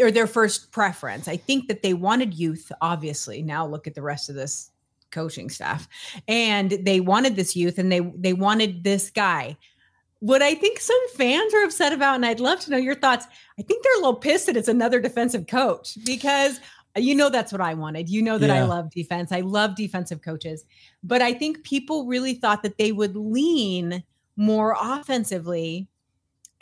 or 0.00 0.10
their 0.10 0.26
first 0.26 0.72
preference. 0.72 1.28
I 1.28 1.36
think 1.36 1.68
that 1.68 1.82
they 1.82 1.94
wanted 1.94 2.34
youth, 2.34 2.70
obviously. 2.80 3.42
Now 3.42 3.66
look 3.66 3.86
at 3.86 3.94
the 3.94 4.02
rest 4.02 4.30
of 4.30 4.34
this 4.34 4.70
coaching 5.14 5.48
staff. 5.48 5.88
And 6.28 6.72
they 6.82 7.00
wanted 7.00 7.36
this 7.36 7.56
youth 7.56 7.78
and 7.78 7.90
they 7.90 8.00
they 8.00 8.32
wanted 8.32 8.84
this 8.84 9.10
guy. 9.10 9.56
What 10.20 10.42
I 10.42 10.54
think 10.54 10.80
some 10.80 11.08
fans 11.14 11.52
are 11.54 11.64
upset 11.64 11.92
about, 11.92 12.14
and 12.14 12.24
I'd 12.24 12.40
love 12.40 12.60
to 12.60 12.70
know 12.70 12.78
your 12.78 12.94
thoughts. 12.94 13.26
I 13.58 13.62
think 13.62 13.82
they're 13.82 13.96
a 13.96 13.98
little 13.98 14.16
pissed 14.16 14.46
that 14.46 14.56
it's 14.56 14.68
another 14.68 15.00
defensive 15.00 15.46
coach 15.46 15.98
because 16.04 16.60
uh, 16.96 17.00
you 17.00 17.14
know 17.14 17.28
that's 17.28 17.52
what 17.52 17.60
I 17.60 17.74
wanted. 17.74 18.08
You 18.08 18.22
know 18.22 18.38
that 18.38 18.50
I 18.50 18.64
love 18.64 18.90
defense. 18.90 19.32
I 19.32 19.40
love 19.40 19.76
defensive 19.76 20.22
coaches. 20.22 20.64
But 21.02 21.20
I 21.20 21.34
think 21.34 21.62
people 21.62 22.06
really 22.06 22.34
thought 22.34 22.62
that 22.62 22.78
they 22.78 22.92
would 22.92 23.16
lean 23.16 24.02
more 24.36 24.76
offensively. 24.80 25.88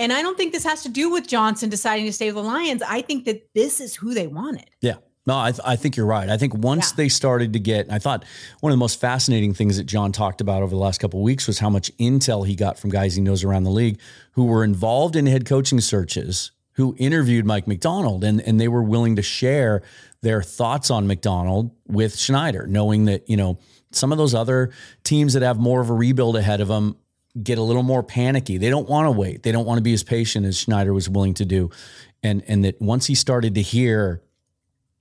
And 0.03 0.13
I 0.13 0.21
don't 0.21 0.37
think 0.37 0.53
this 0.53 0.65
has 0.65 0.83
to 0.83 0.89
do 0.89 1.11
with 1.11 1.29
Johnson 1.29 1.71
deciding 1.71 2.07
to 2.07 2.13
stay 2.13 2.27
with 2.27 2.35
the 2.35 2.43
Lions. 2.43 2.83
I 2.83 3.03
think 3.03 3.25
that 3.27 3.49
this 3.55 3.81
is 3.81 3.95
who 3.95 4.15
they 4.15 4.27
wanted. 4.27 4.69
Yeah. 4.81 4.97
No, 5.25 5.39
I, 5.39 5.53
th- 5.53 5.61
I 5.65 5.77
think 5.77 5.97
you're 5.97 6.07
right. 6.07 6.29
I 6.29 6.37
think 6.37 6.55
once 6.55 6.91
Yeah. 6.91 6.97
they 6.97 7.09
started 7.09 7.53
to 7.53 7.61
get, 7.61 7.87
I 7.89 8.01
thought 8.01 8.25
one 8.59 8.73
of 8.73 8.75
the 8.77 8.81
most 8.81 9.01
fascinating 9.01 9.55
things 9.55 9.77
that 9.77 9.85
John 9.85 10.11
talked 10.11 10.41
about 10.41 10.65
over 10.65 10.71
the 10.71 10.81
last 10.81 10.99
couple 10.99 11.21
of 11.21 11.25
weeks 11.25 11.47
was 11.47 11.61
how 11.61 11.71
much 11.71 11.97
intel 11.99 12.45
he 12.45 12.57
got 12.57 12.77
from 12.81 12.91
guys 12.91 13.15
he 13.15 13.23
knows 13.23 13.45
around 13.45 13.63
the 13.63 13.71
league 13.71 14.01
who 14.33 14.45
were 14.47 14.65
involved 14.65 15.15
in 15.15 15.27
head 15.27 15.47
coaching 15.47 15.81
searches, 15.81 16.51
who 16.73 16.97
interviewed 16.99 17.47
Mike 17.47 17.69
Macdonald, 17.69 18.25
and 18.25 18.41
and 18.41 18.61
they 18.61 18.67
were 18.67 18.83
willing 18.83 19.15
to 19.15 19.23
share 19.23 19.83
their 20.23 20.43
thoughts 20.43 20.91
on 20.91 21.07
Macdonald 21.07 21.71
with 21.87 22.17
Schneider, 22.19 22.67
knowing 22.67 23.05
that 23.05 23.29
you 23.31 23.37
know 23.37 23.59
some 23.93 24.11
of 24.11 24.19
those 24.19 24.35
other 24.35 24.73
teams 25.05 25.35
that 25.35 25.43
have 25.43 25.59
more 25.61 25.81
of 25.81 25.89
a 25.91 25.95
rebuild 25.95 26.35
ahead 26.35 26.61
of 26.61 26.67
them 26.67 26.97
get 27.41 27.59
a 27.59 27.62
little 27.62 27.83
more 27.83 28.03
panicky. 28.03 28.59
They 28.59 28.71
don't 28.71 28.89
want 28.89 29.07
to 29.07 29.11
wait. 29.11 29.43
They 29.43 29.53
don't 29.53 29.65
want 29.65 29.79
to 29.79 29.83
be 29.83 29.93
as 29.93 30.03
patient 30.03 30.47
as 30.47 30.59
Schneider 30.59 30.93
was 30.93 31.09
willing 31.09 31.35
to 31.35 31.45
do, 31.45 31.71
and 32.23 32.43
and 32.47 32.65
that 32.65 32.81
once 32.81 33.07
he 33.07 33.15
started 33.15 33.55
to 33.55 33.62
hear 33.62 34.23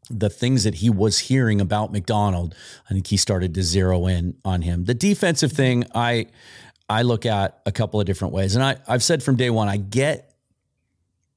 the 0.10 0.30
things 0.30 0.64
that 0.64 0.76
he 0.76 0.90
was 0.90 1.20
hearing 1.20 1.62
about 1.62 1.92
Macdonald, 1.92 2.56
I 2.90 2.94
think 2.94 3.08
he 3.08 3.18
started 3.18 3.54
to 3.56 3.64
zero 3.64 4.08
in 4.08 4.36
on 4.44 4.62
him. 4.62 4.86
The 4.86 4.94
defensive 4.94 5.52
thing, 5.52 5.86
I 5.94 6.28
I 6.90 7.02
look 7.04 7.26
at 7.26 7.62
a 7.66 7.72
couple 7.72 8.00
of 8.00 8.06
different 8.06 8.34
ways, 8.34 8.56
and 8.56 8.64
I 8.64 8.78
I've 8.88 9.04
said 9.04 9.24
from 9.24 9.36
day 9.36 9.50
one, 9.50 9.68
I 9.68 9.78
get 9.78 10.34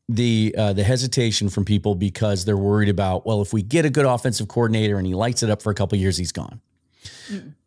the 0.08 0.54
uh, 0.56 0.72
the 0.72 0.84
hesitation 0.84 1.48
from 1.48 1.64
people 1.64 1.94
because 1.94 2.44
they're 2.44 2.56
worried 2.56 2.88
about 2.88 3.26
well, 3.26 3.42
if 3.42 3.52
we 3.52 3.62
get 3.62 3.84
a 3.84 3.90
good 3.90 4.06
offensive 4.06 4.48
coordinator 4.48 4.98
and 4.98 5.06
he 5.06 5.14
lights 5.14 5.42
it 5.42 5.50
up 5.50 5.62
for 5.62 5.70
a 5.70 5.74
couple 5.74 5.96
of 5.96 6.00
years, 6.00 6.16
he's 6.16 6.32
gone. 6.32 6.60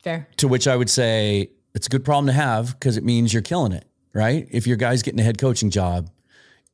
Fair. 0.03 0.27
To 0.37 0.47
which 0.47 0.67
I 0.67 0.75
would 0.75 0.89
say 0.89 1.49
it's 1.77 1.85
a 1.85 1.91
good 1.91 2.03
problem 2.03 2.25
to 2.25 2.33
have 2.33 2.73
because 2.73 2.97
it 2.97 3.03
means 3.03 3.31
you're 3.31 3.43
killing 3.43 3.71
it, 3.71 3.85
right? 4.11 4.47
If 4.49 4.65
your 4.65 4.77
guy's 4.77 5.03
getting 5.03 5.19
a 5.19 5.23
head 5.23 5.37
coaching 5.37 5.69
job, 5.69 6.09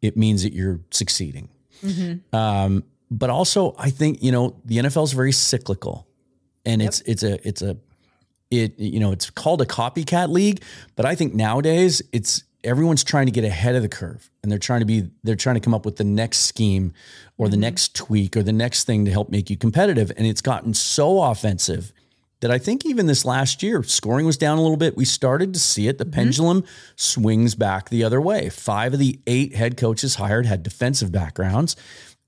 it 0.01 0.15
means 0.15 0.43
that 0.43 0.53
you're 0.53 0.79
succeeding. 0.91 1.49
Um, 2.31 2.85
but 3.11 3.29
also, 3.29 3.75
I 3.77 3.89
think 3.89 4.23
you 4.23 4.31
know 4.31 4.55
the 4.63 4.77
NFL 4.77 5.03
is 5.03 5.11
very 5.11 5.33
cyclical, 5.33 6.07
and 6.65 6.81
it's 6.81 7.01
it's 7.01 7.21
a 7.21 7.45
it's 7.45 7.61
a 7.61 7.75
it 8.49 8.79
you 8.79 9.01
know 9.01 9.11
it's 9.11 9.29
called 9.29 9.61
a 9.61 9.65
copycat 9.65 10.29
league, 10.29 10.63
but 10.95 11.05
I 11.05 11.15
think 11.15 11.33
nowadays 11.33 12.01
it's 12.13 12.45
everyone's 12.63 13.03
trying 13.03 13.25
to 13.25 13.33
get 13.33 13.43
ahead 13.43 13.75
of 13.75 13.81
the 13.81 13.89
curve, 13.89 14.31
and 14.41 14.49
they're 14.49 14.57
trying 14.57 14.79
to 14.79 14.85
be 14.85 15.09
they're 15.23 15.35
trying 15.35 15.55
to 15.55 15.59
come 15.59 15.73
up 15.73 15.83
with 15.83 15.97
the 15.97 16.05
next 16.05 16.39
scheme 16.39 16.93
or 17.37 17.49
the 17.49 17.57
next 17.57 17.93
tweak 17.93 18.37
or 18.37 18.41
the 18.41 18.53
next 18.53 18.85
thing 18.85 19.03
to 19.03 19.11
help 19.11 19.29
make 19.29 19.49
you 19.49 19.57
competitive, 19.57 20.13
and 20.15 20.25
it's 20.25 20.41
gotten 20.41 20.73
so 20.73 21.21
offensive 21.21 21.91
that 22.43 22.51
I 22.51 22.57
think 22.57 22.85
even 22.85 23.05
this 23.05 23.23
last 23.23 23.63
year, 23.63 23.83
scoring 23.83 24.25
was 24.25 24.35
down 24.35 24.57
a 24.57 24.61
little 24.61 24.75
bit. 24.75 24.97
We 24.97 25.05
started 25.05 25.53
to 25.53 25.61
see 25.61 25.87
it. 25.87 25.97
The 25.97 26.03
mm-hmm. 26.03 26.11
pendulum 26.11 26.63
swings 26.97 27.55
back 27.55 27.87
the 27.87 28.03
other 28.03 28.19
way. 28.19 28.49
Five 28.49 28.91
of 28.91 28.99
the 28.99 29.17
eight 29.25 29.55
head 29.55 29.77
coaches 29.77 30.15
hired 30.15 30.45
had 30.45 30.61
defensive 30.61 31.09
backgrounds. 31.09 31.77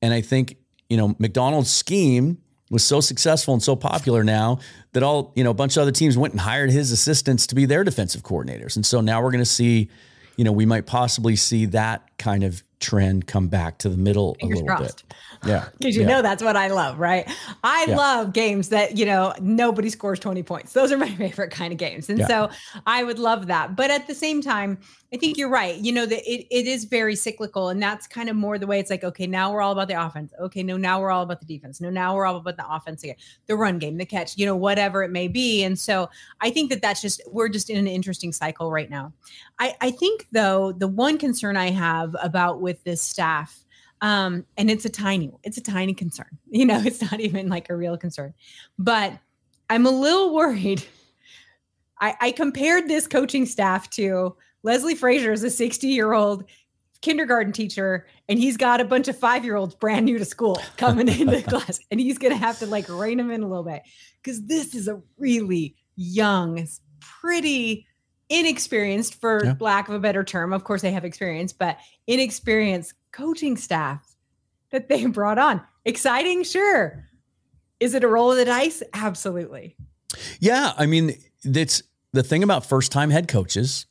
And 0.02 0.14
I 0.14 0.22
think, 0.22 0.56
you 0.88 0.96
know, 0.96 1.18
Macdonald's 1.20 1.70
scheme 1.70 2.38
was 2.72 2.82
so 2.82 3.02
successful 3.02 3.54
and 3.54 3.62
so 3.62 3.76
popular 3.76 4.24
now 4.24 4.60
that 4.94 5.04
all, 5.04 5.34
you 5.36 5.44
know, 5.44 5.52
a 5.52 5.54
bunch 5.54 5.76
of 5.76 5.82
other 5.82 5.92
teams 5.92 6.18
went 6.18 6.34
and 6.34 6.40
hired 6.40 6.72
his 6.72 6.94
assistants 6.94 7.46
to 7.48 7.56
be 7.56 7.66
their 7.66 7.84
defensive 7.84 8.24
coordinators. 8.24 8.78
And 8.78 8.86
so 8.86 9.02
now 9.02 9.22
we're 9.22 9.32
going 9.32 9.44
to 9.44 9.46
see, 9.46 9.90
you 10.38 10.46
know, 10.46 10.54
we 10.54 10.66
might 10.66 10.86
possibly 10.86 11.36
see 11.36 11.66
that 11.66 12.18
kind 12.18 12.46
of 12.46 12.64
trend 12.80 13.26
come 13.28 13.48
back 13.48 13.78
to 13.80 13.90
the 13.90 13.98
middle 13.98 14.36
Fingers 14.36 14.60
a 14.60 14.64
little 14.64 14.78
crossed. 14.78 15.08
bit. 15.08 15.18
Yeah. 15.44 15.66
Because 15.80 15.96
you 15.96 16.02
Yeah. 16.02 16.08
know 16.08 16.22
that's 16.22 16.44
what 16.44 16.56
I 16.58 16.68
love, 16.68 17.00
right? 17.00 17.30
I 17.64 17.86
Yeah. 17.88 17.96
love 17.96 18.34
games 18.34 18.70
that, 18.70 18.98
you 18.98 19.06
know, 19.06 19.34
nobody 19.40 19.90
scores 19.90 20.20
20 20.20 20.44
points. 20.44 20.74
Those 20.74 20.92
are 20.92 20.98
my 20.98 21.10
favorite 21.16 21.52
kind 21.52 21.72
of 21.72 21.78
games. 21.80 22.10
And 22.10 22.20
Yeah. 22.20 22.28
so 22.28 22.50
I 22.86 23.04
would 23.04 23.20
love 23.20 23.48
that. 23.48 23.76
But 23.76 23.92
at 23.92 24.08
the 24.08 24.16
same 24.16 24.42
time, 24.42 24.78
I 25.16 25.18
think 25.18 25.38
you're 25.38 25.50
right. 25.50 25.78
You 25.78 25.94
know, 25.94 26.06
that 26.06 26.30
it, 26.30 26.46
it 26.52 26.68
is 26.68 26.84
very 26.84 27.16
cyclical. 27.16 27.70
And 27.70 27.82
that's 27.82 28.06
kind 28.06 28.28
of 28.28 28.36
more 28.36 28.60
the 28.60 28.68
way 28.68 28.82
it's 28.82 28.90
like, 28.90 29.06
okay, 29.06 29.26
now 29.26 29.50
we're 29.50 29.62
all 29.62 29.72
about 29.72 29.88
the 29.88 29.94
offense. 29.94 30.34
Okay, 30.42 30.62
no, 30.62 30.76
now 30.76 31.00
we're 31.00 31.10
all 31.10 31.24
about 31.24 31.40
the 31.40 31.46
defense. 31.46 31.80
No, 31.80 31.90
now 31.90 32.14
we're 32.14 32.26
all 32.26 32.36
about 32.36 32.58
the 32.58 32.70
offense 32.70 33.02
again, 33.02 33.16
the 33.48 33.56
run 33.56 33.80
game, 33.80 33.96
the 33.96 34.06
catch, 34.06 34.38
you 34.38 34.46
know, 34.46 34.58
whatever 34.58 35.04
it 35.04 35.12
may 35.12 35.30
be. 35.30 35.64
And 35.64 35.80
so 35.80 36.10
I 36.42 36.50
think 36.50 36.70
that 36.70 36.82
that's 36.82 37.02
just, 37.02 37.22
we're 37.32 37.48
just 37.48 37.70
in 37.70 37.78
an 37.78 37.88
interesting 37.88 38.34
cycle 38.34 38.70
right 38.72 38.90
now. 38.90 39.14
I, 39.58 39.78
I 39.80 39.92
think, 39.92 40.28
though, 40.34 40.74
the 40.74 40.90
one 40.90 41.18
concern 41.18 41.56
I 41.56 41.70
have 41.70 42.14
about 42.22 42.60
with 42.60 42.84
this 42.84 43.02
staff, 43.02 43.64
um, 44.02 44.46
and 44.58 44.70
it's 44.70 44.84
a 44.84 44.90
tiny, 44.90 45.32
it's 45.44 45.58
a 45.58 45.64
tiny 45.64 45.94
concern. 45.94 46.28
You 46.50 46.66
know, 46.66 46.82
it's 46.86 47.02
not 47.02 47.22
even 47.22 47.48
like 47.48 47.70
a 47.70 47.76
real 47.76 47.96
concern, 47.96 48.34
but 48.78 49.18
I'm 49.70 49.86
a 49.86 49.92
little 49.92 50.36
worried. 50.36 50.84
I, 52.02 52.16
I 52.20 52.32
compared 52.32 52.90
this 52.90 53.08
coaching 53.08 53.46
staff 53.46 53.90
to 53.92 54.36
Leslie 54.66 54.96
Frazier 54.96 55.32
is 55.32 55.44
a 55.44 55.50
60 55.52 55.88
year 55.88 56.14
old 56.14 56.44
kindergarten 57.02 57.54
teacher, 57.54 58.08
and 58.28 58.40
he's 58.40 58.58
got 58.58 58.82
a 58.82 58.86
bunch 58.86 59.08
of 59.08 59.16
five 59.18 59.46
year 59.46 59.56
olds 59.56 59.76
brand 59.76 60.06
new 60.06 60.18
to 60.18 60.26
school 60.26 60.60
coming 60.78 61.08
into 61.08 61.42
class, 61.44 61.80
and 61.92 62.00
he's 62.00 62.18
gonna 62.18 62.36
have 62.36 62.58
to 62.60 62.66
like 62.66 62.90
rein 62.90 63.20
them 63.20 63.30
in 63.30 63.44
a 63.44 63.48
little 63.48 63.64
bit 63.64 63.84
because 64.22 64.44
this 64.48 64.74
is 64.74 64.88
a 64.88 65.00
really 65.18 65.76
young, 65.96 66.68
pretty 67.00 67.86
inexperienced, 68.28 69.22
for 69.22 69.46
Yeah. 69.46 69.54
lack 69.60 69.88
of 69.88 69.94
a 69.94 70.00
better 70.00 70.24
term. 70.24 70.52
Of 70.52 70.64
course, 70.64 70.82
they 70.82 70.92
have 70.92 71.06
experience, 71.06 71.54
but 71.54 71.78
inexperienced 72.08 72.94
coaching 73.12 73.56
staff 73.58 74.16
that 74.72 74.90
they 74.90 75.06
brought 75.06 75.38
on. 75.38 75.62
Exciting, 75.86 76.44
sure. 76.44 77.08
Is 77.80 77.94
it 77.94 78.04
a 78.04 78.08
roll 78.08 78.32
of 78.32 78.38
the 78.38 78.46
dice? 78.46 78.82
Absolutely. 78.94 79.76
Yeah, 80.40 80.74
I 80.76 80.88
mean, 80.88 81.14
that's 81.44 81.84
the 82.14 82.24
thing 82.24 82.42
about 82.42 82.66
first 82.66 82.92
time 82.92 83.12
head 83.12 83.28
coaches 83.28 83.86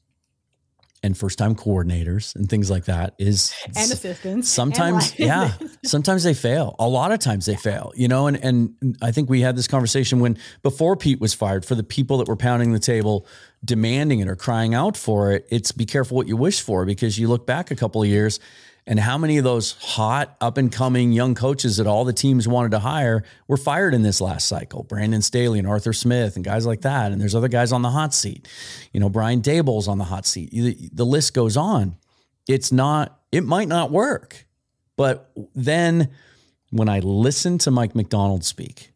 and 1.04 1.16
first 1.16 1.38
time 1.38 1.54
coordinators 1.54 2.34
and 2.34 2.48
things 2.48 2.70
like 2.70 2.86
that 2.86 3.14
is 3.18 3.54
And 3.66 3.76
assistants. 3.92 4.48
sometimes 4.48 5.10
like- 5.12 5.18
yeah 5.20 5.52
sometimes 5.84 6.24
they 6.24 6.34
fail 6.34 6.74
a 6.78 6.88
lot 6.88 7.12
of 7.12 7.18
times 7.20 7.46
they 7.46 7.56
fail 7.56 7.92
you 7.94 8.08
know 8.08 8.26
and 8.26 8.36
and 8.42 8.96
i 9.02 9.12
think 9.12 9.28
we 9.30 9.40
had 9.42 9.54
this 9.56 9.68
conversation 9.68 10.18
when 10.20 10.36
before 10.62 10.96
pete 10.96 11.20
was 11.20 11.34
fired 11.34 11.64
for 11.64 11.74
the 11.76 11.84
people 11.84 12.18
that 12.18 12.26
were 12.28 12.36
pounding 12.36 12.72
the 12.72 12.78
table 12.80 13.26
demanding 13.64 14.20
it 14.20 14.28
or 14.28 14.34
crying 14.36 14.74
out 14.74 14.96
for 14.96 15.30
it 15.32 15.46
it's 15.50 15.70
be 15.72 15.84
careful 15.86 16.16
what 16.16 16.26
you 16.26 16.36
wish 16.36 16.60
for 16.62 16.84
because 16.84 17.18
you 17.18 17.28
look 17.28 17.46
back 17.46 17.70
a 17.70 17.76
couple 17.76 18.02
of 18.02 18.08
years 18.08 18.40
and 18.86 19.00
how 19.00 19.16
many 19.16 19.38
of 19.38 19.44
those 19.44 19.72
hot 19.80 20.36
up 20.40 20.58
and 20.58 20.70
coming 20.70 21.10
young 21.12 21.34
coaches 21.34 21.78
that 21.78 21.86
all 21.86 22.04
the 22.04 22.12
teams 22.12 22.46
wanted 22.46 22.72
to 22.72 22.80
hire 22.80 23.24
were 23.48 23.56
fired 23.56 23.94
in 23.94 24.02
this 24.02 24.20
last 24.20 24.46
cycle? 24.46 24.82
Brandon 24.82 25.22
staley 25.22 25.58
and 25.58 25.66
arthur 25.66 25.92
smith 25.92 26.36
and 26.36 26.44
guys 26.44 26.66
like 26.66 26.82
that. 26.82 27.10
And 27.10 27.20
there's 27.20 27.34
other 27.34 27.48
guys 27.48 27.72
on 27.72 27.82
the 27.82 27.90
hot 27.90 28.12
seat. 28.12 28.46
You 28.92 29.00
know 29.00 29.08
brian 29.08 29.40
Daboll's 29.40 29.88
on 29.88 29.98
the 29.98 30.04
hot 30.04 30.26
seat. 30.26 30.50
The, 30.50 30.90
the 30.92 31.06
list 31.06 31.32
goes 31.32 31.56
on. 31.56 31.96
It's 32.46 32.70
not 32.70 33.20
it 33.32 33.44
might 33.44 33.68
not 33.68 33.90
work. 33.90 34.46
But 34.96 35.30
then 35.54 36.10
when 36.70 36.88
I 36.88 37.00
listen 37.00 37.58
to 37.58 37.70
Mike 37.70 37.94
Macdonald 37.94 38.44
speak 38.44 38.92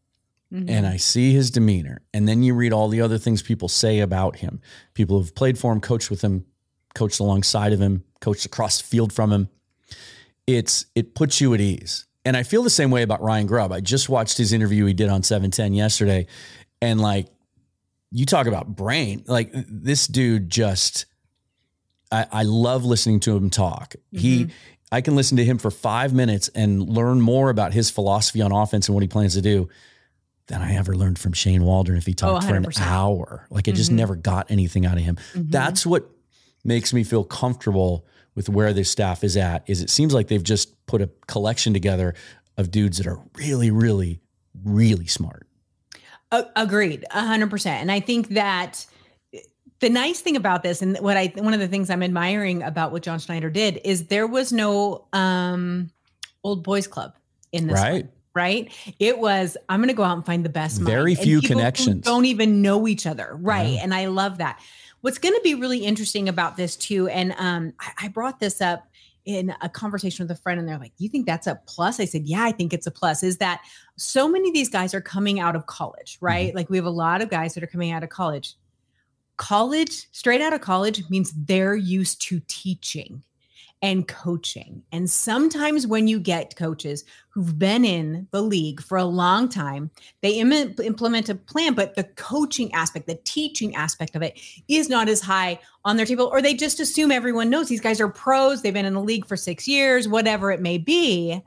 mm-hmm. 0.53 0.69
and 0.69 0.87
I 0.87 0.97
see 0.97 1.33
his 1.33 1.51
demeanor, 1.51 2.03
and 2.13 2.29
then 2.29 2.43
you 2.43 2.55
read 2.55 2.73
all 2.73 2.89
the 2.89 3.01
other 3.01 3.19
things 3.19 3.43
people 3.43 3.69
say 3.69 4.01
about 4.01 4.37
him, 4.37 4.61
people 4.95 5.19
who've 5.19 5.35
played 5.35 5.59
for 5.59 5.73
him, 5.73 5.81
coached 5.81 6.11
with 6.11 6.23
him, 6.23 6.45
coached 6.95 7.21
alongside 7.21 7.73
of 7.73 7.81
him, 7.81 8.05
coached 8.21 8.45
across 8.45 8.81
the 8.81 8.87
field 8.87 9.13
from 9.13 9.33
him, 9.33 9.49
it's 10.49 10.87
it 10.95 11.15
puts 11.15 11.41
you 11.41 11.53
at 11.53 11.61
ease. 11.61 12.07
And 12.25 12.37
I 12.37 12.43
feel 12.43 12.63
the 12.63 12.71
same 12.71 12.91
way 12.91 13.03
about 13.03 13.23
Ryan 13.23 13.47
Grubb. 13.47 13.71
I 13.71 13.81
just 13.81 14.09
watched 14.09 14.39
his 14.39 14.53
interview 14.53 14.87
he 14.87 14.95
did 14.95 15.11
on 15.11 15.23
710 15.23 15.75
yesterday. 15.75 16.27
And 16.81 17.01
like 17.01 17.29
you 18.11 18.25
talk 18.25 18.47
about 18.47 18.75
brain, 18.75 19.25
like 19.27 19.51
this 19.53 20.07
dude 20.07 20.49
just 20.51 21.05
I, 22.11 22.27
I 22.33 22.43
love 22.45 22.85
listening 22.85 23.21
to 23.21 23.37
him 23.37 23.51
talk. 23.51 23.95
He 24.11 24.49
I 24.91 25.03
can 25.03 25.17
listen 25.17 25.37
to 25.37 25.45
him 25.45 25.59
for 25.59 25.71
five 25.71 26.15
minutes 26.15 26.49
and 26.55 26.89
learn 26.89 27.21
more 27.21 27.51
about 27.51 27.75
his 27.75 27.91
philosophy 27.91 28.41
on 28.41 28.51
offense 28.51 28.89
and 28.89 28.95
what 28.95 29.03
he 29.03 29.09
plans 29.09 29.35
to 29.35 29.43
do 29.43 29.69
than 30.47 30.63
I 30.63 30.77
ever 30.77 30.97
learned 30.97 31.19
from 31.19 31.35
Shane 31.35 31.63
Waldron 31.63 31.99
if 31.99 32.07
he 32.07 32.15
talked 32.15 32.45
oh, 32.45 32.49
for 32.49 32.57
an 32.57 32.67
hour. 32.81 33.47
Like 33.51 33.69
I 33.69 33.73
just 33.73 33.91
mm-hmm. 33.91 33.99
never 33.99 34.17
got 34.17 34.51
anything 34.51 34.87
out 34.87 34.97
of 34.97 35.03
him. 35.03 35.17
Mm-hmm. 35.35 35.51
That's 35.51 35.85
what 35.85 36.09
makes 36.65 36.95
me 36.95 37.05
feel 37.05 37.23
comfortable 37.23 38.07
with 38.39 38.49
where 38.49 38.73
this 38.73 38.89
staff 38.89 39.25
is 39.25 39.37
at. 39.37 39.65
Is 39.67 39.83
it 39.83 39.91
seems 39.91 40.15
like 40.15 40.29
they've 40.29 40.41
just 40.41 40.87
put 40.87 41.03
a 41.03 41.11
collection 41.27 41.73
together 41.73 42.15
of 42.57 42.71
dudes 42.71 42.99
that 42.99 43.07
are 43.09 43.19
really, 43.35 43.73
really, 43.73 44.21
really 44.65 45.09
smart. 45.09 45.49
Uh, 46.31 46.45
agreed, 46.55 47.05
hundred 47.11 47.51
percent. 47.51 47.83
And 47.83 47.91
I 47.91 47.99
think 47.99 48.29
that 48.29 48.87
the 49.81 49.91
nice 49.91 50.21
thing 50.21 50.37
about 50.37 50.63
this 50.63 50.83
and 50.83 50.97
what 50.99 51.17
I 51.17 51.33
one 51.35 51.53
of 51.53 51.59
the 51.59 51.67
things 51.67 51.91
I'm 51.91 52.03
admiring 52.03 52.63
about 52.63 52.93
what 52.93 53.03
John 53.03 53.19
Schneider 53.19 53.51
did 53.51 53.81
is 53.85 54.07
there 54.07 54.29
was 54.29 54.53
no 54.53 55.07
um 55.13 55.91
old 56.45 56.63
boys 56.63 56.87
club 56.87 57.17
in 57.51 57.67
this 57.67 57.75
right. 57.75 58.05
One, 58.05 58.13
right? 58.37 58.95
It 59.01 59.19
was 59.19 59.57
I'm 59.69 59.81
going 59.81 59.89
to 59.89 59.95
go 59.95 60.05
out 60.05 60.17
and 60.17 60.25
find 60.25 60.45
the 60.45 60.49
best 60.49 60.81
very 60.81 61.17
few 61.17 61.41
connections. 61.41 62.05
Don't 62.05 62.27
even 62.27 62.63
know 62.63 62.87
each 62.87 63.05
other, 63.05 63.37
right? 63.41 63.71
Yeah. 63.71 63.83
And 63.83 63.93
I 63.93 64.07
love 64.07 64.39
that. 64.39 64.61
What's 65.01 65.19
going 65.19 65.35
to 65.35 65.41
be 65.43 65.55
really 65.55 65.85
interesting 65.85 66.29
about 66.29 66.57
this 66.57 66.77
too 66.77 67.09
and 67.09 67.35
um 67.39 67.73
I, 67.81 68.07
I 68.07 68.09
brought 68.09 68.41
this 68.41 68.61
up 68.61 68.89
in 69.25 69.55
a 69.61 69.69
conversation 69.69 70.25
with 70.25 70.31
a 70.31 70.41
friend 70.41 70.59
and 70.59 70.67
they're 70.67 70.79
like, 70.79 70.93
You 70.97 71.09
think 71.09 71.27
that's 71.27 71.47
a 71.47 71.61
plus? 71.67 72.01
I 72.01 72.07
said, 72.07 72.27
Yeah, 72.27 72.45
I 72.45 72.53
think 72.53 72.73
it's 72.73 72.87
a 72.87 72.91
plus. 72.91 73.23
Is 73.23 73.39
that 73.39 73.61
so 73.97 74.29
many 74.29 74.49
of 74.49 74.55
these 74.55 74.71
guys 74.71 74.95
are 74.95 75.01
coming 75.01 75.39
out 75.39 75.55
of 75.55 75.67
college, 75.67 76.19
right? 76.21 76.49
Mm-hmm. 76.49 76.57
Like 76.57 76.71
we 76.71 76.79
have 76.79 76.87
a 76.87 76.91
lot 76.91 77.21
of 77.21 77.29
guys 77.29 77.55
that 77.55 77.63
are 77.63 77.69
coming 77.69 77.91
out 77.91 78.03
of 78.03 78.09
college 78.09 78.57
college, 79.37 80.09
straight 80.13 80.41
out 80.41 80.53
of 80.53 80.61
college, 80.61 81.09
means 81.09 81.33
they're 81.33 81.77
used 81.77 82.21
to 82.23 82.41
teaching 82.49 83.23
and 83.83 84.09
coaching. 84.09 84.83
And 84.91 85.09
sometimes 85.09 85.87
when 85.87 86.09
you 86.09 86.19
get 86.19 86.57
coaches 86.57 87.05
who've 87.31 87.59
been 87.59 87.85
in 87.85 88.27
the 88.33 88.43
league 88.43 88.83
for 88.83 88.99
a 88.99 89.05
long 89.05 89.49
time, 89.49 89.91
they 90.21 90.41
Im- 90.41 90.53
implement 90.53 91.29
a 91.29 91.35
plan, 91.35 91.75
but 91.75 91.95
the 91.95 92.05
coaching 92.05 92.73
aspect, 92.75 93.07
the 93.07 93.21
teaching 93.25 93.75
aspect 93.77 94.17
of 94.17 94.23
it 94.23 94.41
is 94.67 94.89
not 94.89 95.09
as 95.09 95.21
high 95.21 95.61
on 95.85 95.97
their 95.97 96.07
table, 96.07 96.29
or 96.33 96.43
they 96.43 96.55
just 96.55 96.81
assume 96.81 97.13
everyone 97.13 97.51
knows 97.51 97.69
these 97.69 97.81
guys 97.81 98.01
are 98.01 98.09
pros, 98.09 98.63
they've 98.63 98.75
been 98.75 98.85
in 98.85 98.95
the 98.95 99.01
league 99.01 99.27
for 99.27 99.37
six 99.37 99.69
years, 99.69 100.09
whatever 100.09 100.51
it 100.51 100.61
may 100.61 100.79
be. 100.79 101.41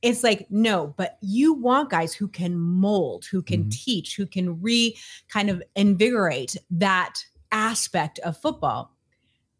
It's 0.00 0.22
like, 0.22 0.46
no, 0.50 0.94
but 0.96 1.18
you 1.22 1.54
want 1.54 1.90
guys 1.90 2.14
who 2.14 2.28
can 2.28 2.58
mold, 2.58 3.24
who 3.24 3.40
can 3.42 3.60
mm-hmm. 3.60 3.70
teach, 3.70 4.16
who 4.16 4.26
can 4.26 4.60
re 4.60 4.96
kind 5.28 5.48
of 5.48 5.62
invigorate 5.76 6.56
that 6.70 7.24
aspect 7.52 8.18
of 8.20 8.36
football. 8.36 8.90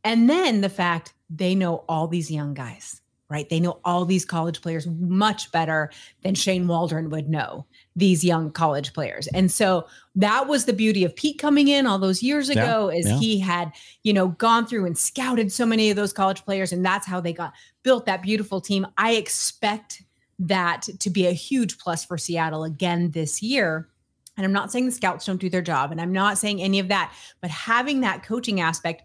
And 0.05 0.29
then 0.29 0.61
the 0.61 0.69
fact 0.69 1.15
they 1.35 1.55
know 1.55 1.85
all 1.89 2.07
these 2.07 2.31
young 2.31 2.55
guys, 2.55 3.01
right? 3.29 3.49
They 3.49 3.61
know 3.61 3.81
all 3.85 4.05
these 4.05 4.25
college 4.25 4.61
players 4.61 4.87
much 4.87 5.51
better 5.53 5.91
than 6.23 6.35
Shane 6.35 6.67
Waldron 6.67 7.11
would 7.11 7.29
know 7.29 7.67
these 7.97 8.25
young 8.25 8.51
college 8.51 8.93
players. 8.93 9.27
And 9.29 9.51
so 9.51 9.87
that 10.17 10.47
was 10.49 10.65
the 10.65 10.73
beauty 10.73 11.05
of 11.05 11.15
Pete 11.17 11.39
coming 11.39 11.69
in 11.69 11.87
all 11.87 11.99
those 11.99 12.23
years 12.23 12.49
ago 12.49 12.91
yeah, 12.91 12.99
is 12.99 13.07
yeah. 13.07 13.19
he 13.19 13.39
had, 13.39 13.73
you 14.03 14.13
know, 14.13 14.29
gone 14.29 14.67
through 14.67 14.87
and 14.87 14.97
scouted 14.97 15.53
so 15.53 15.65
many 15.65 15.91
of 15.91 15.97
those 15.97 16.13
college 16.13 16.45
players 16.45 16.73
and 16.73 16.85
that's 16.85 17.07
how 17.07 17.21
they 17.21 17.33
got 17.33 17.53
built 17.83 18.07
that 18.07 18.23
beautiful 18.23 18.61
team. 18.61 18.87
I 18.99 19.13
expect 19.13 20.03
that 20.39 20.89
to 20.99 21.11
be 21.11 21.27
a 21.27 21.33
huge 21.33 21.79
plus 21.79 22.05
for 22.05 22.19
Seattle 22.19 22.65
again 22.65 23.11
this 23.13 23.43
year. 23.43 23.89
And 24.37 24.45
I'm 24.45 24.53
not 24.53 24.73
saying 24.73 24.87
the 24.87 24.93
scouts 24.93 25.27
don't 25.27 25.41
do 25.41 25.49
their 25.49 25.63
job, 25.63 25.93
and 25.93 26.01
I'm 26.01 26.11
not 26.11 26.39
saying 26.39 26.61
any 26.61 26.81
of 26.81 26.89
that, 26.89 27.15
but 27.41 27.51
having 27.51 28.01
that 28.01 28.25
coaching 28.25 28.61
aspect, 28.61 29.05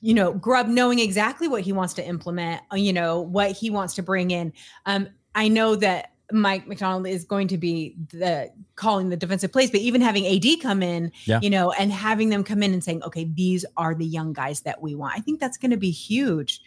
you 0.00 0.14
know, 0.14 0.32
Grubb 0.32 0.68
knowing 0.68 0.98
exactly 0.98 1.48
what 1.48 1.62
he 1.62 1.72
wants 1.72 1.94
to 1.94 2.06
implement, 2.06 2.62
uh, 2.72 2.76
you 2.76 2.92
know, 2.92 3.20
what 3.20 3.52
he 3.52 3.70
wants 3.70 3.94
to 3.94 4.02
bring 4.02 4.30
in. 4.30 4.52
Um, 4.86 5.08
I 5.34 5.48
know 5.48 5.74
that 5.76 6.12
Mike 6.30 6.66
Macdonald 6.66 7.06
is 7.06 7.24
going 7.24 7.48
to 7.48 7.58
be 7.58 7.96
the 8.12 8.50
calling 8.76 9.10
the 9.10 9.16
defensive 9.16 9.52
plays, 9.52 9.70
but 9.70 9.80
even 9.80 10.00
having 10.00 10.26
AD 10.26 10.60
come 10.60 10.82
in, 10.82 11.12
yeah. 11.24 11.40
you 11.42 11.50
know, 11.50 11.72
and 11.72 11.92
having 11.92 12.30
them 12.30 12.44
come 12.44 12.62
in 12.62 12.72
and 12.72 12.82
saying, 12.82 13.02
okay, 13.02 13.24
these 13.24 13.64
are 13.76 13.94
the 13.94 14.06
young 14.06 14.32
guys 14.32 14.60
that 14.60 14.80
we 14.80 14.94
want. 14.94 15.14
I 15.16 15.20
think 15.20 15.40
that's 15.40 15.58
going 15.58 15.72
to 15.72 15.76
be 15.76 15.90
huge 15.90 16.60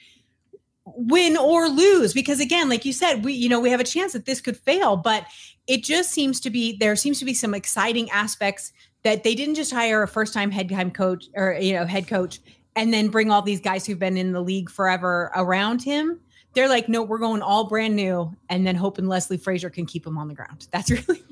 win 0.86 1.36
or 1.36 1.68
lose 1.68 2.14
because 2.14 2.40
again 2.40 2.70
like 2.70 2.86
you 2.86 2.94
said 2.94 3.26
we 3.26 3.34
you 3.34 3.50
know 3.50 3.60
we 3.60 3.72
have 3.72 3.80
a 3.80 3.84
chance 3.84 4.14
that 4.14 4.26
this 4.26 4.40
could 4.40 4.56
fail 4.56 4.96
but 4.96 5.26
it 5.66 5.84
just 5.84 6.12
seems 6.12 6.40
to 6.40 6.52
be 6.52 6.78
there 6.78 6.96
seems 6.96 7.18
to 7.18 7.26
be 7.26 7.34
some 7.34 7.56
exciting 7.56 8.08
aspects 8.12 8.72
that 9.02 9.24
they 9.24 9.34
didn't 9.34 9.56
just 9.56 9.72
hire 9.72 10.04
a 10.04 10.08
first 10.08 10.32
time 10.32 10.52
head 10.52 10.70
time 10.70 10.92
coach 10.92 11.26
or 11.34 11.54
you 11.60 11.74
know 11.74 11.86
head 11.86 12.08
coach 12.08 12.40
and 12.76 12.94
then 12.94 13.10
bring 13.10 13.32
all 13.32 13.42
these 13.42 13.62
guys 13.62 13.86
who've 13.86 14.00
been 14.00 14.18
in 14.18 14.32
the 14.32 14.42
league 14.42 14.70
forever 14.70 15.32
around 15.36 15.82
him 15.82 16.20
they're 16.54 16.70
like 16.70 16.88
no 16.90 17.04
we're 17.04 17.18
going 17.18 17.42
all 17.42 17.66
brand 17.66 17.96
new 17.96 18.34
and 18.50 18.66
then 18.66 18.76
hoping 18.76 19.08
leslie 19.08 19.38
frazier 19.38 19.70
can 19.70 19.86
keep 19.86 20.04
them 20.04 20.18
on 20.18 20.28
the 20.28 20.34
ground 20.34 20.68
that's 20.72 20.92
really 20.92 21.24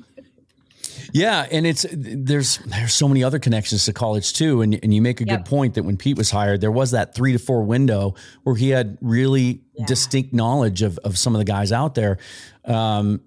yeah, 1.14 1.46
and 1.52 1.64
it's 1.64 1.86
there's 1.92 2.58
there's 2.66 2.92
so 2.92 3.06
many 3.06 3.22
other 3.22 3.38
connections 3.38 3.84
to 3.84 3.92
college 3.92 4.32
too, 4.32 4.62
and 4.62 4.78
and 4.82 4.92
you 4.92 5.00
make 5.00 5.20
a 5.20 5.24
yep. 5.24 5.38
good 5.38 5.48
point 5.48 5.74
that 5.74 5.84
when 5.84 5.96
Pete 5.96 6.18
was 6.18 6.28
hired, 6.28 6.60
there 6.60 6.72
was 6.72 6.90
that 6.90 7.14
three 7.14 7.30
to 7.30 7.38
four 7.38 7.62
window 7.62 8.16
where 8.42 8.56
he 8.56 8.70
had 8.70 8.98
really 9.00 9.60
yeah. 9.74 9.86
distinct 9.86 10.32
knowledge 10.32 10.82
of 10.82 10.98
of 10.98 11.16
some 11.16 11.32
of 11.32 11.38
the 11.38 11.44
guys 11.44 11.70
out 11.70 11.94
there. 11.94 12.18
Um, 12.64 13.20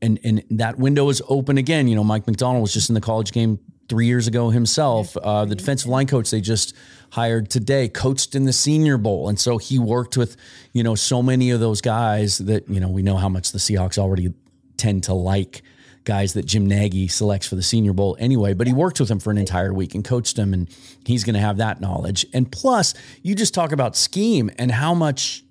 and 0.00 0.20
and 0.22 0.44
that 0.50 0.78
window 0.78 1.08
is 1.08 1.20
open 1.28 1.58
again. 1.58 1.88
You 1.88 1.96
know, 1.96 2.04
Mike 2.04 2.26
Macdonald 2.28 2.62
was 2.62 2.72
just 2.72 2.88
in 2.88 2.94
the 2.94 3.00
college 3.00 3.32
game 3.32 3.58
three 3.88 4.06
years 4.06 4.28
ago 4.28 4.50
himself. 4.50 5.16
Uh, 5.16 5.44
the 5.44 5.56
defensive 5.56 5.88
line 5.88 6.06
coach 6.06 6.30
they 6.30 6.40
just 6.40 6.74
hired 7.14 7.48
today 7.48 7.88
coached 7.88 8.34
in 8.34 8.44
the 8.44 8.52
Senior 8.52 8.98
Bowl, 8.98 9.28
and 9.28 9.38
so 9.38 9.56
he 9.56 9.78
worked 9.78 10.16
with 10.16 10.36
you 10.72 10.82
know 10.82 10.96
so 10.96 11.22
many 11.22 11.50
of 11.50 11.60
those 11.60 11.80
guys 11.80 12.38
that 12.38 12.68
you 12.68 12.80
know 12.80 12.88
we 12.88 13.02
know 13.02 13.16
how 13.16 13.28
much 13.28 13.52
the 13.52 13.58
Seahawks 13.58 13.98
already 13.98 14.34
tend 14.76 15.04
to 15.04 15.14
like 15.14 15.62
guys 16.02 16.34
that 16.34 16.44
Jim 16.44 16.66
Nagy 16.66 17.06
selects 17.08 17.46
for 17.46 17.54
the 17.54 17.62
Senior 17.62 17.92
Bowl 17.92 18.16
anyway. 18.18 18.52
But 18.52 18.66
he 18.66 18.72
worked 18.72 18.98
with 18.98 19.08
them 19.08 19.20
for 19.20 19.30
an 19.30 19.38
entire 19.38 19.72
week 19.72 19.94
and 19.94 20.04
coached 20.04 20.36
them, 20.36 20.52
and 20.52 20.68
he's 21.06 21.24
going 21.24 21.34
to 21.34 21.40
have 21.40 21.58
that 21.58 21.80
knowledge. 21.80 22.26
And 22.32 22.50
plus, 22.50 22.94
you 23.22 23.34
just 23.34 23.54
talk 23.54 23.72
about 23.72 23.96
scheme 23.96 24.50
and 24.58 24.70
how 24.70 24.92
much, 24.92 25.44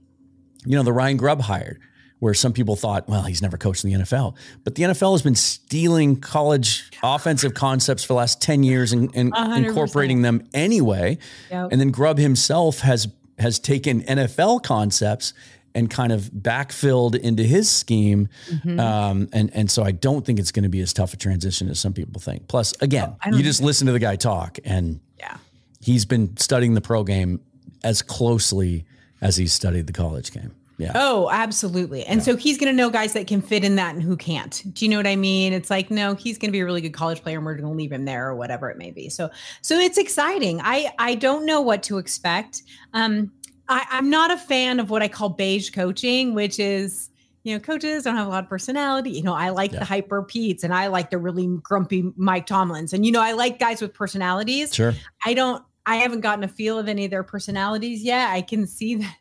you 0.65 0.75
know, 0.75 0.83
the 0.83 0.93
Ryan 0.93 1.17
Grubb 1.17 1.41
hired. 1.41 1.79
Where 2.23 2.33
some 2.33 2.53
people 2.53 2.77
thought, 2.77 3.09
well, 3.09 3.23
he's 3.23 3.41
never 3.41 3.57
coached 3.57 3.83
in 3.83 3.91
the 3.91 3.99
NFL. 3.99 4.37
But 4.63 4.75
the 4.75 4.83
NFL 4.83 5.11
has 5.11 5.21
been 5.21 5.35
stealing 5.35 6.15
college 6.15 6.89
offensive 7.03 7.53
concepts 7.53 8.05
for 8.05 8.13
the 8.13 8.17
last 8.17 8.41
10 8.41 8.63
years 8.63 8.93
and, 8.93 9.13
and 9.13 9.33
incorporating 9.57 10.21
them 10.21 10.47
anyway. 10.53 11.17
Yep. 11.51 11.73
And 11.73 11.81
then 11.81 11.91
Grubb 11.91 12.19
himself 12.19 12.79
has 12.79 13.09
has 13.39 13.59
taken 13.59 14.03
NFL 14.03 14.63
concepts 14.63 15.33
and 15.75 15.89
kind 15.89 16.13
of 16.13 16.31
backfilled 16.31 17.19
into 17.19 17.43
his 17.43 17.69
scheme. 17.69 18.29
Mm-hmm. 18.49 18.79
Um, 18.79 19.27
and, 19.33 19.53
and 19.53 19.69
so 19.69 19.83
I 19.83 19.91
don't 19.91 20.25
think 20.25 20.39
it's 20.39 20.53
going 20.53 20.63
to 20.63 20.69
be 20.69 20.79
as 20.79 20.93
tough 20.93 21.13
a 21.13 21.17
transition 21.17 21.67
as 21.67 21.77
some 21.77 21.91
people 21.91 22.21
think. 22.21 22.47
Plus, 22.47 22.73
again, 22.79 23.17
oh, 23.25 23.35
you 23.35 23.43
just 23.43 23.61
listen 23.61 23.87
to 23.87 23.91
the 23.91 23.99
guy 23.99 24.15
talk, 24.15 24.59
and 24.63 25.01
yeah, 25.19 25.35
he's 25.81 26.05
been 26.05 26.37
studying 26.37 26.73
the 26.73 26.79
pro 26.79 27.03
game 27.03 27.41
as 27.83 28.01
closely 28.01 28.85
as 29.19 29.35
he's 29.35 29.51
studied 29.51 29.87
the 29.87 29.93
college 29.93 30.31
game. 30.31 30.55
Yeah. 30.77 30.91
Oh, 30.95 31.29
absolutely. 31.31 32.03
And 32.05 32.19
yeah. 32.19 32.25
so 32.25 32.35
he's 32.35 32.57
going 32.57 32.71
to 32.71 32.75
know 32.75 32.89
guys 32.89 33.13
that 33.13 33.27
can 33.27 33.41
fit 33.41 33.63
in 33.63 33.75
that 33.75 33.93
and 33.93 34.03
who 34.03 34.17
can't. 34.17 34.63
Do 34.73 34.85
you 34.85 34.89
know 34.89 34.97
what 34.97 35.07
I 35.07 35.15
mean? 35.15 35.53
It's 35.53 35.69
like, 35.69 35.91
no, 35.91 36.15
he's 36.15 36.37
going 36.37 36.49
to 36.49 36.51
be 36.51 36.59
a 36.59 36.65
really 36.65 36.81
good 36.81 36.93
college 36.93 37.21
player 37.21 37.37
and 37.37 37.45
we're 37.45 37.55
going 37.55 37.69
to 37.69 37.77
leave 37.77 37.91
him 37.91 38.05
there 38.05 38.27
or 38.27 38.35
whatever 38.35 38.69
it 38.69 38.77
may 38.77 38.91
be. 38.91 39.09
So, 39.09 39.29
so 39.61 39.77
it's 39.77 39.97
exciting. 39.97 40.61
I, 40.61 40.91
I 40.97 41.15
don't 41.15 41.45
know 41.45 41.61
what 41.61 41.83
to 41.83 41.97
expect. 41.97 42.63
Um, 42.93 43.31
I, 43.69 43.85
I'm 43.91 44.09
not 44.09 44.31
a 44.31 44.37
fan 44.37 44.79
of 44.79 44.89
what 44.89 45.01
I 45.01 45.07
call 45.07 45.29
beige 45.29 45.69
coaching, 45.69 46.33
which 46.33 46.59
is 46.59 47.09
you 47.43 47.53
know, 47.53 47.59
coaches 47.59 48.03
don't 48.03 48.15
have 48.15 48.27
a 48.27 48.29
lot 48.29 48.43
of 48.43 48.49
personality. 48.49 49.11
You 49.11 49.23
know, 49.23 49.33
I 49.33 49.49
like 49.49 49.73
yeah. 49.73 49.79
the 49.79 49.85
hyper 49.85 50.23
Pete's 50.23 50.63
and 50.63 50.73
I 50.73 50.87
like 50.87 51.09
the 51.09 51.17
really 51.17 51.47
grumpy 51.61 52.11
Mike 52.15 52.47
Tomlins. 52.47 52.93
And, 52.93 53.05
you 53.05 53.11
know, 53.11 53.21
I 53.21 53.33
like 53.33 53.59
guys 53.59 53.81
with 53.81 53.93
personalities. 53.93 54.73
Sure. 54.73 54.93
I 55.25 55.33
don't, 55.33 55.63
I 55.85 55.97
haven't 55.97 56.21
gotten 56.21 56.45
a 56.45 56.47
feel 56.47 56.79
of 56.79 56.87
any 56.87 57.03
of 57.03 57.11
their 57.11 57.23
personalities 57.23 58.01
yet. 58.01 58.29
I 58.29 58.41
can 58.41 58.65
see 58.65 58.95
that. 58.95 59.17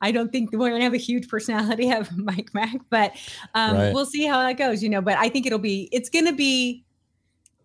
I 0.00 0.12
don't 0.12 0.30
think 0.30 0.52
we're 0.52 0.70
going 0.70 0.80
to 0.80 0.84
have 0.84 0.94
a 0.94 0.98
huge 0.98 1.28
personality 1.28 1.90
of 1.92 2.16
Mike 2.16 2.52
Mack, 2.54 2.76
but 2.90 3.12
um, 3.54 3.76
right. 3.76 3.94
we'll 3.94 4.06
see 4.06 4.26
how 4.26 4.40
that 4.40 4.54
goes, 4.54 4.82
you 4.82 4.88
know. 4.88 5.00
But 5.00 5.18
I 5.18 5.28
think 5.28 5.46
it'll 5.46 5.58
be, 5.58 5.88
it's 5.92 6.08
going 6.08 6.26
to 6.26 6.32
be 6.32 6.84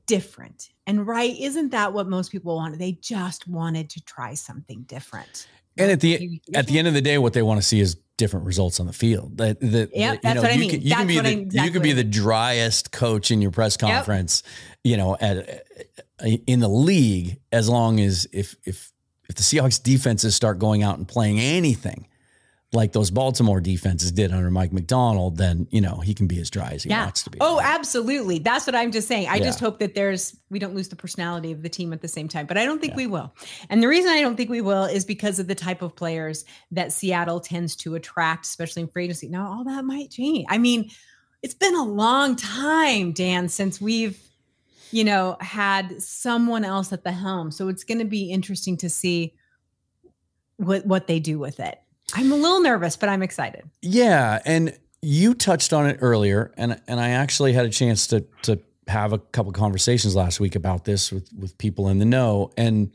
different. 0.06 0.70
And 0.88 1.08
right, 1.08 1.36
isn't 1.40 1.70
that 1.70 1.94
what 1.94 2.08
most 2.08 2.32
people 2.32 2.56
wanted? 2.56 2.80
They 2.80 2.94
just 2.94 3.48
wanted 3.48 3.90
to 3.92 4.02
try 4.04 4.34
something 4.34 4.84
different. 4.84 5.48
And 5.78 5.90
at 5.90 6.02
the 6.02 6.42
at 6.54 6.68
the 6.68 6.78
end 6.78 6.90
of 6.90 6.94
the 6.94 7.02
day, 7.02 7.18
what 7.18 7.32
they 7.32 7.42
want 7.42 7.62
to 7.62 7.66
see 7.66 7.80
is 7.80 7.96
different 8.18 8.46
results 8.46 8.80
on 8.82 8.88
the 8.88 8.94
field. 8.94 9.38
That 9.38 9.60
that 9.62 9.90
yeah, 9.94 10.18
that's 10.22 10.36
know, 10.36 10.42
what 10.42 10.52
I 10.52 10.58
mean. 10.58 10.70
Can, 10.70 10.82
you 10.82 10.96
can 10.96 11.08
be 11.08 11.20
the 11.20 11.32
exactly. 11.32 11.66
you 11.66 11.72
could 11.72 11.82
be 11.82 11.94
the 11.94 12.04
driest 12.04 12.92
coach 12.92 13.32
in 13.32 13.42
your 13.42 13.52
press 13.52 13.78
conference, 13.78 14.44
yep. 14.84 14.92
you 14.92 14.98
know, 14.98 15.16
at 15.22 15.66
in 16.46 16.60
the 16.60 16.68
league 16.68 17.40
as 17.54 17.70
long 17.70 18.02
as 18.02 18.28
if 18.34 18.58
if 18.66 18.92
if 19.30 19.36
the 19.36 19.44
Seahawks 19.44 19.82
defenses 19.82 20.36
start 20.36 20.60
going 20.60 20.84
out 20.84 20.98
and 20.98 21.08
playing 21.08 21.40
anything 21.40 22.06
like 22.74 22.94
those 22.94 23.12
Baltimore 23.12 23.60
defenses 23.60 24.14
did 24.14 24.32
under 24.32 24.50
Mike 24.50 24.72
Macdonald, 24.72 25.36
then 25.38 25.68
you 25.72 25.82
know 25.82 25.98
he 26.00 26.14
can 26.14 26.26
be 26.28 26.40
as 26.40 26.50
dry 26.50 26.72
as 26.72 26.84
he 26.84 26.90
Yeah. 26.90 27.04
wants 27.04 27.24
to 27.24 27.30
be. 27.30 27.38
Oh, 27.42 27.60
absolutely. 27.62 28.40
That's 28.40 28.66
what 28.66 28.76
I'm 28.76 28.92
just 28.92 29.10
saying. 29.10 29.28
I 29.28 29.40
just 29.40 29.60
hope 29.60 29.80
that 29.80 29.94
there's 29.94 30.36
we 30.50 30.58
don't 30.58 30.74
lose 30.74 30.88
the 30.88 30.96
personality 30.96 31.52
of 31.52 31.64
the 31.64 31.70
team 31.70 31.92
at 31.92 32.02
the 32.02 32.08
same 32.08 32.30
time. 32.30 32.46
But 32.46 32.58
I 32.58 32.66
don't 32.66 32.80
think 32.80 32.92
Yeah. 32.92 32.98
we 32.98 33.08
will. 33.08 33.34
And 33.70 33.84
the 33.84 33.88
reason 33.90 34.10
I 34.10 34.22
don't 34.22 34.38
think 34.38 34.50
we 34.50 34.62
will 34.62 34.86
is 34.86 35.04
because 35.04 35.38
of 35.38 35.48
the 35.48 35.56
type 35.56 35.82
of 35.82 35.96
players 35.98 36.46
that 36.72 36.94
Seattle 36.94 37.42
tends 37.42 37.76
to 37.78 37.96
attract, 37.96 38.46
especially 38.46 38.84
in 38.84 38.88
free 38.88 39.04
agency. 39.06 39.28
Now, 39.28 39.52
all 39.52 39.64
that 39.66 39.84
might 39.84 40.10
change. 40.12 40.46
I 40.50 40.58
mean, 40.58 40.90
it's 41.42 41.54
been 41.54 41.76
a 41.76 41.84
long 41.86 42.36
time, 42.38 43.12
Dan, 43.12 43.50
since 43.50 43.82
we've 43.82 44.18
you 44.92 45.04
know 45.04 45.36
had 45.42 46.02
someone 46.02 46.64
else 46.64 46.94
at 46.94 47.04
the 47.04 47.12
helm. 47.12 47.52
So 47.52 47.68
it's 47.68 47.84
going 47.84 48.00
to 48.00 48.06
be 48.06 48.32
interesting 48.32 48.78
to 48.78 48.90
see 48.90 49.34
what 50.56 50.86
what 50.86 51.08
they 51.08 51.20
do 51.20 51.38
with 51.38 51.60
it. 51.60 51.81
I'm 52.14 52.32
a 52.32 52.36
little 52.36 52.62
nervous, 52.62 52.98
but 52.98 53.10
I'm 53.10 53.24
excited. 53.24 53.70
Yeah, 53.82 54.40
and 54.46 54.78
you 55.02 55.34
touched 55.34 55.74
on 55.74 55.88
it 55.88 55.98
earlier, 56.02 56.54
and 56.58 56.80
and 56.88 57.00
I 57.00 57.10
actually 57.10 57.54
had 57.54 57.66
a 57.66 57.70
chance 57.70 58.08
to 58.08 58.22
to 58.44 58.60
have 58.88 59.14
a 59.14 59.20
couple 59.20 59.52
conversations 59.52 60.16
last 60.16 60.40
week 60.40 60.56
about 60.56 60.86
this 60.86 61.12
with 61.12 61.30
with 61.38 61.58
people 61.58 61.90
in 61.90 62.00
the 62.00 62.06
know, 62.06 62.52
and 62.58 62.92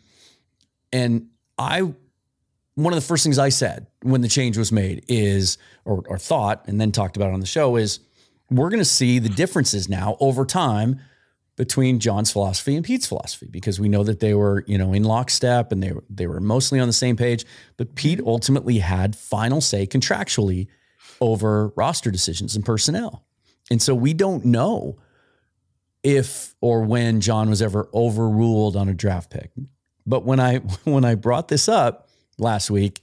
and 0.92 1.28
I 1.58 1.80
one 2.74 2.92
of 2.92 3.00
the 3.00 3.06
first 3.06 3.24
things 3.24 3.38
I 3.38 3.48
said 3.48 3.86
when 4.02 4.20
the 4.20 4.28
change 4.28 4.58
was 4.58 4.70
made 4.70 5.04
is 5.08 5.58
or 5.84 6.04
or 6.08 6.18
thought, 6.18 6.64
and 6.66 6.80
then 6.80 6.92
talked 6.92 7.16
about 7.16 7.32
on 7.32 7.40
the 7.40 7.46
show 7.46 7.76
is 7.76 8.00
we're 8.50 8.68
going 8.68 8.80
to 8.80 8.84
see 8.84 9.18
the 9.18 9.28
differences 9.28 9.88
now 9.88 10.16
over 10.20 10.44
time 10.44 11.00
between 11.56 11.98
John's 11.98 12.30
philosophy 12.30 12.76
and 12.76 12.84
Pete's 12.84 13.06
philosophy 13.06 13.48
because 13.50 13.80
we 13.80 13.88
know 13.88 14.04
that 14.04 14.20
they 14.20 14.34
were, 14.34 14.62
you 14.66 14.76
know, 14.76 14.92
in 14.92 15.04
lockstep 15.04 15.72
and 15.72 15.82
they 15.82 15.92
were 15.92 16.04
they 16.10 16.26
were 16.26 16.40
mostly 16.40 16.78
on 16.78 16.86
the 16.86 16.92
same 16.92 17.16
page. 17.16 17.44
But 17.76 17.94
Pete 17.94 18.20
ultimately 18.24 18.78
had 18.78 19.16
final 19.16 19.60
say 19.60 19.86
contractually 19.86 20.68
over 21.20 21.68
roster 21.68 22.10
decisions 22.10 22.54
and 22.54 22.64
personnel. 22.64 23.24
And 23.70 23.80
so 23.80 23.94
we 23.94 24.12
don't 24.12 24.44
know 24.44 24.98
if 26.02 26.54
or 26.60 26.82
when 26.82 27.20
John 27.20 27.48
was 27.48 27.62
ever 27.62 27.88
overruled 27.92 28.76
on 28.76 28.88
a 28.88 28.94
draft 28.94 29.30
pick. 29.30 29.50
But 30.06 30.24
when 30.24 30.38
I 30.38 30.58
when 30.84 31.04
I 31.04 31.14
brought 31.14 31.48
this 31.48 31.68
up 31.68 32.08
last 32.38 32.70
week, 32.70 33.00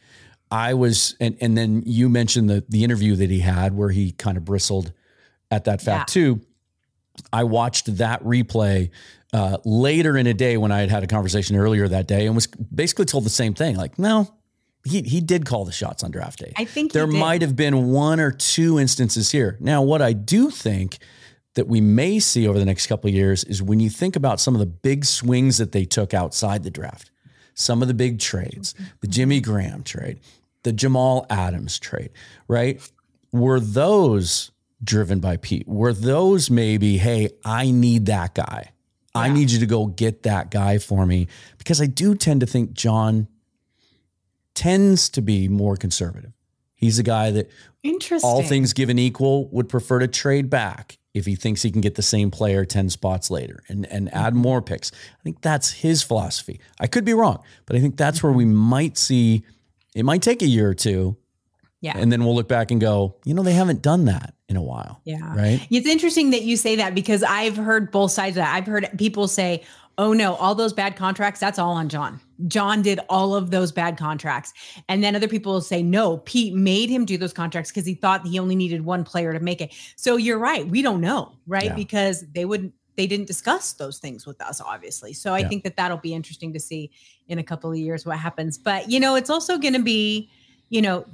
I 0.51 0.75
was 0.75 1.15
and 1.19 1.35
and 1.41 1.57
then 1.57 1.81
you 1.87 2.07
mentioned 2.07 2.51
the 2.51 2.63
the 2.69 2.83
interview 2.83 3.15
that 3.15 3.31
he 3.31 3.39
had 3.39 3.75
where 3.75 3.89
he 3.89 4.11
kind 4.11 4.37
of 4.37 4.45
bristled 4.45 4.93
at 5.49 5.65
that 5.65 5.81
fact 5.81 6.13
too. 6.13 6.41
I 7.32 7.43
watched 7.43 7.97
that 7.97 8.23
replay 8.23 8.89
uh, 9.34 9.58
later 9.65 10.17
in 10.17 10.28
a 10.28 10.34
day 10.34 10.58
when 10.58 10.71
I 10.71 10.80
had 10.82 10.89
had 10.89 11.04
a 11.04 11.08
conversation 11.08 11.56
earlier 11.56 11.88
that 11.88 12.08
day 12.08 12.26
and 12.26 12.36
was 12.36 12.47
basically 12.47 13.06
told 13.06 13.26
the 13.26 13.30
same 13.32 13.54
thing. 13.54 13.76
Like, 13.76 13.97
no, 13.97 14.34
he 14.86 15.02
he 15.02 15.21
did 15.21 15.45
call 15.45 15.65
the 15.65 15.71
shots 15.71 16.04
on 16.04 16.12
draft 16.12 16.39
day. 16.39 16.54
I 16.56 16.65
think 16.65 16.91
he 16.91 16.99
there 16.99 17.08
might 17.08 17.41
have 17.41 17.56
been 17.56 17.89
one 17.89 18.19
or 18.19 18.32
two 18.32 18.80
instances 18.80 19.32
here. 19.32 19.58
Now, 19.60 19.82
what 19.82 20.02
I 20.02 20.13
do 20.13 20.49
think 20.49 20.99
that 21.56 21.67
we 21.67 21.82
may 21.82 22.19
see 22.19 22.47
over 22.47 22.60
the 22.60 22.65
next 22.65 22.88
couple 22.88 23.08
of 23.08 23.13
years 23.13 23.43
is 23.43 23.62
when 23.62 23.80
you 23.80 23.89
think 23.89 24.15
about 24.15 24.39
some 24.39 24.56
of 24.56 24.60
the 24.60 24.65
big 24.65 25.06
swings 25.06 25.58
that 25.58 25.71
they 25.71 25.86
took 25.86 26.13
outside 26.13 26.63
the 26.63 26.71
draft, 26.71 27.12
some 27.54 27.82
of 27.82 27.88
the 27.88 27.93
big 27.93 28.19
trades, 28.19 28.73
the 29.02 29.08
Jimmy 29.08 29.39
Graham 29.39 29.84
trade, 29.84 30.19
the 30.63 30.73
Jamal 30.73 31.26
Adams 31.30 31.78
trade, 31.78 32.10
right? 32.47 32.82
Were 33.32 33.60
those 33.60 34.52
driven 34.84 35.19
by 35.19 35.38
Pete? 35.38 35.67
Were 35.67 35.93
those 35.93 36.50
maybe, 36.50 36.98
hey, 36.98 37.30
I 37.46 37.72
need 37.72 38.06
that 38.08 38.36
guy. 38.36 38.72
I 39.15 39.30
need 39.30 39.52
you 39.52 39.60
to 39.60 39.65
go 39.67 39.86
get 39.86 40.24
that 40.24 40.50
guy 40.50 40.80
for 40.80 41.06
me 41.06 41.28
because 41.60 41.80
I 41.80 41.86
do 41.86 42.15
tend 42.15 42.39
to 42.41 42.48
think 42.48 42.74
John 42.74 43.28
tends 44.56 45.10
to 45.10 45.22
be 45.22 45.48
more 45.48 45.76
conservative. 45.78 46.32
He's 46.76 47.00
a 47.00 47.04
guy 47.04 47.32
that 47.32 47.50
Interesting. 47.84 48.28
all 48.30 48.43
things 48.43 48.74
given 48.74 49.00
equal 49.00 49.48
would 49.50 49.69
prefer 49.69 50.00
to 50.00 50.08
trade 50.08 50.50
back 50.50 50.98
if 51.13 51.26
he 51.26 51.36
thinks 51.36 51.62
he 51.62 51.72
can 51.72 51.82
get 51.82 51.96
the 51.96 52.02
same 52.02 52.32
player 52.32 52.65
10 52.65 52.89
spots 52.89 53.30
later 53.30 53.63
and 53.69 53.86
and 53.86 54.08
Mm-hmm. 54.08 54.17
add 54.17 54.36
more 54.36 54.62
picks. 54.62 54.91
I 54.91 55.24
think 55.24 55.41
that's 55.41 55.72
his 55.72 56.02
philosophy. 56.04 56.60
I 56.80 56.88
could 56.88 57.06
be 57.06 57.13
wrong, 57.13 57.43
but 57.65 57.76
I 57.76 57.80
think 57.80 57.98
that's 57.98 58.22
where 58.24 58.32
we 58.34 58.46
might 58.46 58.98
see 58.98 59.43
it 59.96 60.04
might 60.06 60.24
take 60.24 60.41
a 60.41 60.48
year 60.48 60.69
or 60.69 60.74
two 60.74 61.17
Yeah. 61.82 61.93
and 61.96 62.12
then 62.12 62.26
we'll 62.26 62.36
look 62.36 62.48
back 62.48 62.72
and 62.72 62.82
go, 62.82 63.17
you 63.26 63.34
know, 63.36 63.43
they 63.43 63.54
haven't 63.54 63.82
done 63.84 64.06
that 64.06 64.34
in 64.53 64.57
a 64.57 64.61
while. 64.61 65.01
Yeah. 65.03 65.35
Right? 65.35 65.67
It's 65.71 65.87
interesting 65.87 66.29
that 66.29 66.43
you 66.43 66.57
say 66.57 66.75
that 66.75 66.93
because 66.93 67.23
I've 67.23 67.57
heard 67.57 67.91
both 67.91 68.11
sides 68.11 68.37
of 68.37 68.43
that. 68.43 68.53
I've 68.53 68.67
heard 68.67 68.87
people 68.99 69.27
say, 69.27 69.63
oh 69.97 70.13
no, 70.13 70.35
all 70.35 70.53
those 70.53 70.73
bad 70.73 70.95
contracts, 70.95 71.39
that's 71.39 71.57
all 71.57 71.71
on 71.73 71.89
John. 71.89 72.19
John 72.47 72.83
did 72.83 72.99
all 73.09 73.33
of 73.35 73.49
those 73.49 73.71
bad 73.71 73.97
contracts. 73.97 74.53
And 74.89 75.03
then 75.03 75.15
other 75.15 75.27
people 75.27 75.53
will 75.53 75.61
say, 75.61 75.81
no, 75.81 76.17
Pete 76.17 76.53
made 76.53 76.89
him 76.89 77.03
do 77.05 77.17
those 77.17 77.33
contracts 77.33 77.71
because 77.71 77.85
he 77.85 77.95
thought 77.95 78.25
he 78.27 78.37
only 78.37 78.55
needed 78.55 78.85
one 78.85 79.03
player 79.03 79.33
to 79.33 79.39
make 79.39 79.59
it. 79.59 79.73
So 79.95 80.17
you're 80.17 80.39
right. 80.39 80.67
We 80.67 80.81
don't 80.83 81.01
know, 81.01 81.33
right? 81.47 81.65
Yeah. 81.65 81.75
Because 81.75 82.25
they 82.33 82.45
wouldn't, 82.45 82.73
they 82.95 83.07
didn't 83.07 83.25
discuss 83.25 83.73
those 83.73 83.97
things 83.97 84.27
with 84.27 84.39
us, 84.41 84.61
obviously. 84.61 85.13
So 85.13 85.33
I 85.33 85.39
Yeah. 85.39 85.49
think 85.49 85.63
that 85.63 85.77
that'll 85.77 85.97
be 85.97 86.13
interesting 86.13 86.53
to 86.53 86.59
see 86.59 86.91
in 87.27 87.39
a 87.39 87.43
couple 87.43 87.71
of 87.71 87.77
years 87.77 88.05
what 88.05 88.19
happens. 88.19 88.57
But, 88.59 88.89
you 88.89 88.99
know, 88.99 89.15
it's 89.15 89.31
also 89.31 89.57
going 89.57 89.73
to 89.73 89.81
be, 89.81 90.29
you 90.69 90.81
know, 90.81 91.05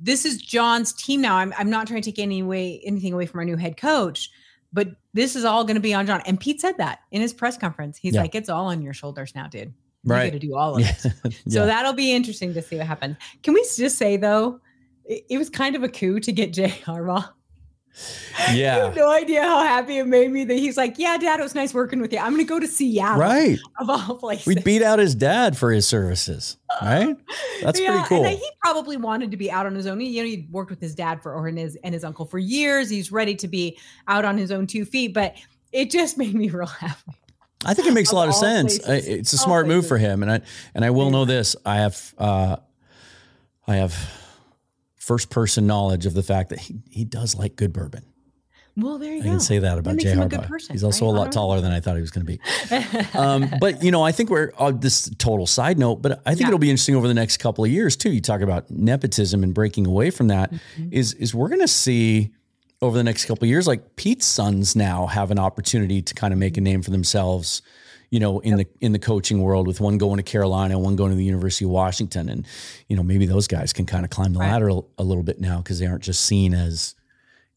this 0.00 0.24
is 0.24 0.38
John's 0.40 0.92
team 0.92 1.20
now. 1.20 1.36
I'm, 1.36 1.52
I'm 1.58 1.70
not 1.70 1.86
trying 1.86 2.02
to 2.02 2.10
take 2.10 2.18
any 2.18 2.42
way 2.42 2.80
anything 2.84 3.12
away 3.12 3.26
from 3.26 3.40
our 3.40 3.44
new 3.44 3.56
head 3.56 3.76
coach, 3.76 4.30
but 4.72 4.88
this 5.14 5.34
is 5.36 5.44
all 5.44 5.64
going 5.64 5.74
to 5.76 5.80
be 5.80 5.94
on 5.94 6.06
John. 6.06 6.22
And 6.26 6.38
Pete 6.38 6.60
said 6.60 6.76
that 6.78 7.00
in 7.10 7.20
his 7.20 7.32
press 7.32 7.56
conference. 7.56 7.98
He's 7.98 8.14
Yeah. 8.14 8.20
like, 8.22 8.34
"It's 8.34 8.48
all 8.48 8.66
on 8.66 8.82
your 8.82 8.92
shoulders 8.94 9.34
now, 9.34 9.48
dude. 9.48 9.72
Right. 10.04 10.26
You 10.26 10.30
got 10.30 10.40
to 10.40 10.46
do 10.46 10.54
all 10.56 10.74
of 10.76 10.80
Yeah. 10.82 10.94
it." 11.24 11.34
So 11.48 11.60
Yeah. 11.60 11.66
that'll 11.66 11.92
be 11.94 12.12
interesting 12.14 12.54
to 12.54 12.62
see 12.62 12.76
what 12.76 12.86
happens. 12.86 13.16
Can 13.42 13.54
we 13.54 13.66
just 13.76 13.98
say 13.98 14.16
though, 14.16 14.60
it, 15.04 15.24
it 15.30 15.38
was 15.38 15.50
kind 15.50 15.74
of 15.74 15.82
a 15.82 15.88
coup 15.88 16.20
to 16.20 16.32
get 16.32 16.52
Jay 16.52 16.68
Harbaugh. 16.68 17.28
I 18.38 18.54
yeah. 18.54 18.84
have 18.84 18.96
no 18.96 19.10
idea 19.10 19.42
how 19.42 19.60
happy 19.60 19.98
it 19.98 20.06
made 20.06 20.30
me 20.30 20.44
that 20.44 20.54
he's 20.54 20.76
like, 20.76 20.98
"Yeah, 20.98 21.16
Dad, 21.18 21.40
it 21.40 21.42
was 21.42 21.54
nice 21.54 21.74
working 21.74 22.00
with 22.00 22.12
you. 22.12 22.18
I'm 22.18 22.32
going 22.32 22.44
to 22.44 22.48
go 22.48 22.60
to 22.60 22.66
Seattle, 22.66 23.20
Right. 23.20 23.58
of 23.80 23.90
all 23.90 24.16
places." 24.16 24.46
We 24.46 24.54
beat 24.56 24.82
out 24.82 24.98
his 24.98 25.14
dad 25.14 25.56
for 25.56 25.72
his 25.72 25.86
services, 25.86 26.56
right? 26.80 27.16
That's 27.62 27.80
pretty 27.80 28.04
cool. 28.04 28.24
And 28.24 28.38
he 28.38 28.50
probably 28.62 28.96
wanted 28.96 29.30
to 29.32 29.36
be 29.36 29.50
out 29.50 29.66
on 29.66 29.74
his 29.74 29.86
own. 29.86 29.98
He, 30.00 30.08
you 30.10 30.22
know, 30.22 30.28
he 30.28 30.46
worked 30.50 30.70
with 30.70 30.80
his 30.80 30.94
dad 30.94 31.22
for 31.22 31.32
or 31.34 31.48
and 31.48 31.58
his 31.58 31.76
and 31.82 31.92
his 31.94 32.04
uncle 32.04 32.24
for 32.26 32.38
years. 32.38 32.88
He's 32.90 33.10
ready 33.10 33.34
to 33.36 33.48
be 33.48 33.78
out 34.06 34.24
on 34.24 34.38
his 34.38 34.50
own 34.52 34.66
two 34.66 34.84
feet. 34.84 35.12
But 35.14 35.34
it 35.72 35.90
just 35.90 36.16
made 36.18 36.34
me 36.34 36.48
real 36.50 36.66
happy. 36.66 37.12
I 37.64 37.74
think 37.74 37.88
it 37.88 37.92
makes 37.94 38.12
a 38.12 38.14
lot 38.14 38.28
of 38.28 38.34
sense. 38.36 38.78
I- 38.88 38.94
It's 38.94 39.32
a 39.32 39.36
All 39.36 39.44
smart 39.44 39.66
move 39.66 39.86
for 39.88 39.98
him, 39.98 40.22
and 40.22 40.30
I 40.30 40.40
and 40.74 40.84
I 40.84 40.90
will 40.90 41.10
know 41.10 41.24
this. 41.24 41.56
I 41.66 41.76
have 41.78 42.14
uh, 42.16 42.56
I 43.66 43.76
have 43.76 43.94
first 45.08 45.30
person 45.30 45.66
knowledge 45.66 46.06
of 46.06 46.14
the 46.14 46.22
fact 46.22 46.50
that 46.50 46.60
he 46.60 46.76
he 46.90 47.04
does 47.04 47.34
like 47.34 47.56
good 47.56 47.72
bourbon. 47.72 48.04
Well, 48.76 48.96
there 48.98 49.12
you 49.12 49.22
I 49.22 49.24
go. 49.24 49.30
can 49.30 49.40
say 49.40 49.58
that 49.58 49.76
about 49.76 49.96
Jay 49.96 50.14
Harbaugh. 50.14 50.28
good 50.30 50.42
person, 50.44 50.72
He's 50.72 50.84
also 50.84 51.06
right? 51.06 51.14
a 51.16 51.18
lot 51.18 51.32
taller 51.32 51.60
than 51.60 51.72
I 51.72 51.80
thought 51.80 51.96
he 51.96 52.00
was 52.00 52.12
going 52.12 52.24
to 52.24 52.32
be. 52.32 52.38
Um, 53.18 53.50
but 53.58 53.82
you 53.82 53.90
know, 53.90 54.04
I 54.04 54.12
think 54.12 54.30
we're 54.30 54.52
uh, 54.56 54.70
this 54.70 55.10
total 55.18 55.46
side 55.48 55.80
note, 55.80 55.96
but 56.00 56.20
I 56.24 56.30
think 56.30 56.42
Yeah. 56.42 56.46
it'll 56.48 56.60
be 56.60 56.70
interesting 56.70 56.94
over 56.94 57.08
the 57.08 57.14
next 57.22 57.38
couple 57.38 57.64
of 57.64 57.70
years 57.72 57.96
too. 57.96 58.12
You 58.12 58.20
talk 58.20 58.40
about 58.40 58.70
nepotism 58.70 59.42
and 59.42 59.52
breaking 59.52 59.86
away 59.86 60.10
from 60.10 60.28
that. 60.28 60.52
Mm-hmm. 60.52 60.88
Is 60.92 61.12
is 61.14 61.34
we're 61.34 61.48
going 61.48 61.60
to 61.60 61.66
see 61.86 62.30
over 62.80 62.96
the 62.96 63.02
next 63.02 63.24
couple 63.24 63.42
of 63.44 63.48
years, 63.48 63.66
like 63.66 63.96
Pete's 63.96 64.26
sons 64.26 64.76
now 64.76 65.06
have 65.08 65.32
an 65.32 65.40
opportunity 65.40 66.00
to 66.00 66.14
kind 66.14 66.32
of 66.32 66.38
make 66.38 66.56
a 66.56 66.60
name 66.60 66.82
for 66.82 66.92
themselves. 66.92 67.62
You 68.10 68.20
know, 68.20 68.38
in 68.40 68.56
the 68.56 68.66
in 68.80 68.92
the 68.92 68.98
coaching 68.98 69.42
world, 69.42 69.66
with 69.66 69.80
one 69.80 69.98
going 69.98 70.16
to 70.16 70.22
Carolina, 70.22 70.78
one 70.78 70.96
going 70.96 71.10
to 71.10 71.16
the 71.16 71.24
University 71.24 71.66
of 71.66 71.70
Washington, 71.70 72.28
and 72.30 72.46
you 72.88 72.96
know 72.96 73.02
maybe 73.02 73.26
those 73.26 73.46
guys 73.46 73.72
can 73.74 73.84
kind 73.86 74.04
of 74.04 74.10
climb 74.10 74.32
the 74.32 74.38
Right. 74.40 74.50
ladder 74.52 74.68
a, 74.70 74.80
a 74.98 75.04
little 75.04 75.22
bit 75.22 75.40
now 75.40 75.58
because 75.58 75.78
they 75.78 75.86
aren't 75.86 76.02
just 76.02 76.24
seen 76.24 76.54
as 76.54 76.94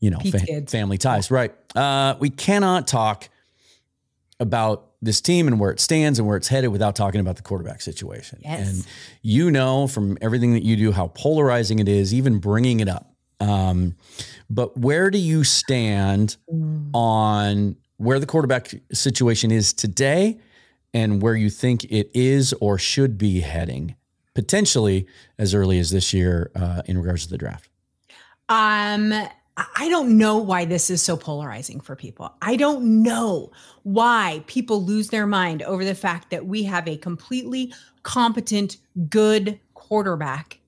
you 0.01 0.09
know 0.09 0.19
fa- 0.19 0.63
family 0.67 0.97
ties, 0.97 1.31
right? 1.31 1.53
Uh, 1.75 2.15
we 2.19 2.29
cannot 2.29 2.85
talk 2.87 3.29
about 4.41 4.87
this 5.01 5.21
team 5.21 5.47
and 5.47 5.59
where 5.59 5.71
it 5.71 5.79
stands 5.79 6.19
and 6.19 6.27
where 6.27 6.35
it's 6.37 6.47
headed 6.47 6.71
without 6.71 6.95
talking 6.95 7.21
about 7.21 7.35
the 7.35 7.41
quarterback 7.41 7.81
situation. 7.81 8.39
Yes. 8.43 8.69
And 8.69 8.87
you 9.21 9.51
know 9.51 9.87
from 9.87 10.17
everything 10.21 10.53
that 10.53 10.63
you 10.63 10.75
do 10.75 10.91
how 10.91 11.07
polarizing 11.07 11.79
it 11.79 11.87
is, 11.87 12.13
even 12.13 12.39
bringing 12.39 12.81
it 12.81 12.87
up. 12.89 13.13
Um, 13.39 13.95
but 14.49 14.77
where 14.77 15.09
do 15.09 15.17
you 15.17 15.43
stand 15.43 16.37
on 16.93 17.75
where 18.01 18.19
the 18.19 18.25
quarterback 18.25 18.73
situation 18.91 19.51
is 19.51 19.73
today 19.73 20.39
and 20.93 21.21
where 21.21 21.35
you 21.35 21.49
think 21.49 21.83
it 21.85 22.09
is 22.13 22.51
or 22.53 22.77
should 22.77 23.17
be 23.17 23.41
heading 23.41 23.95
potentially 24.33 25.05
as 25.37 25.53
early 25.53 25.77
as 25.77 25.91
this 25.91 26.13
year 26.13 26.51
uh, 26.55 26.81
in 26.85 26.97
regards 26.97 27.25
to 27.25 27.29
the 27.29 27.37
draft? 27.37 27.69
Um, 28.49 29.13
I- 29.55 29.89
don't 29.89 30.17
know 30.17 30.37
why 30.37 30.65
this 30.65 30.89
is 30.89 31.01
so 31.01 31.15
polarizing 31.15 31.79
for 31.79 31.95
people. 31.95 32.33
I 32.41 32.55
don't 32.55 33.03
know 33.03 33.51
why 33.83 34.43
people 34.47 34.83
lose 34.83 35.09
their 35.09 35.27
mind 35.27 35.61
over 35.61 35.85
the 35.85 35.93
fact 35.93 36.31
that 36.31 36.45
we 36.45 36.63
have 36.63 36.87
a 36.87 36.97
completely 36.97 37.73
competent, 38.03 38.77
good 39.09 39.59
quarterback 39.73 40.60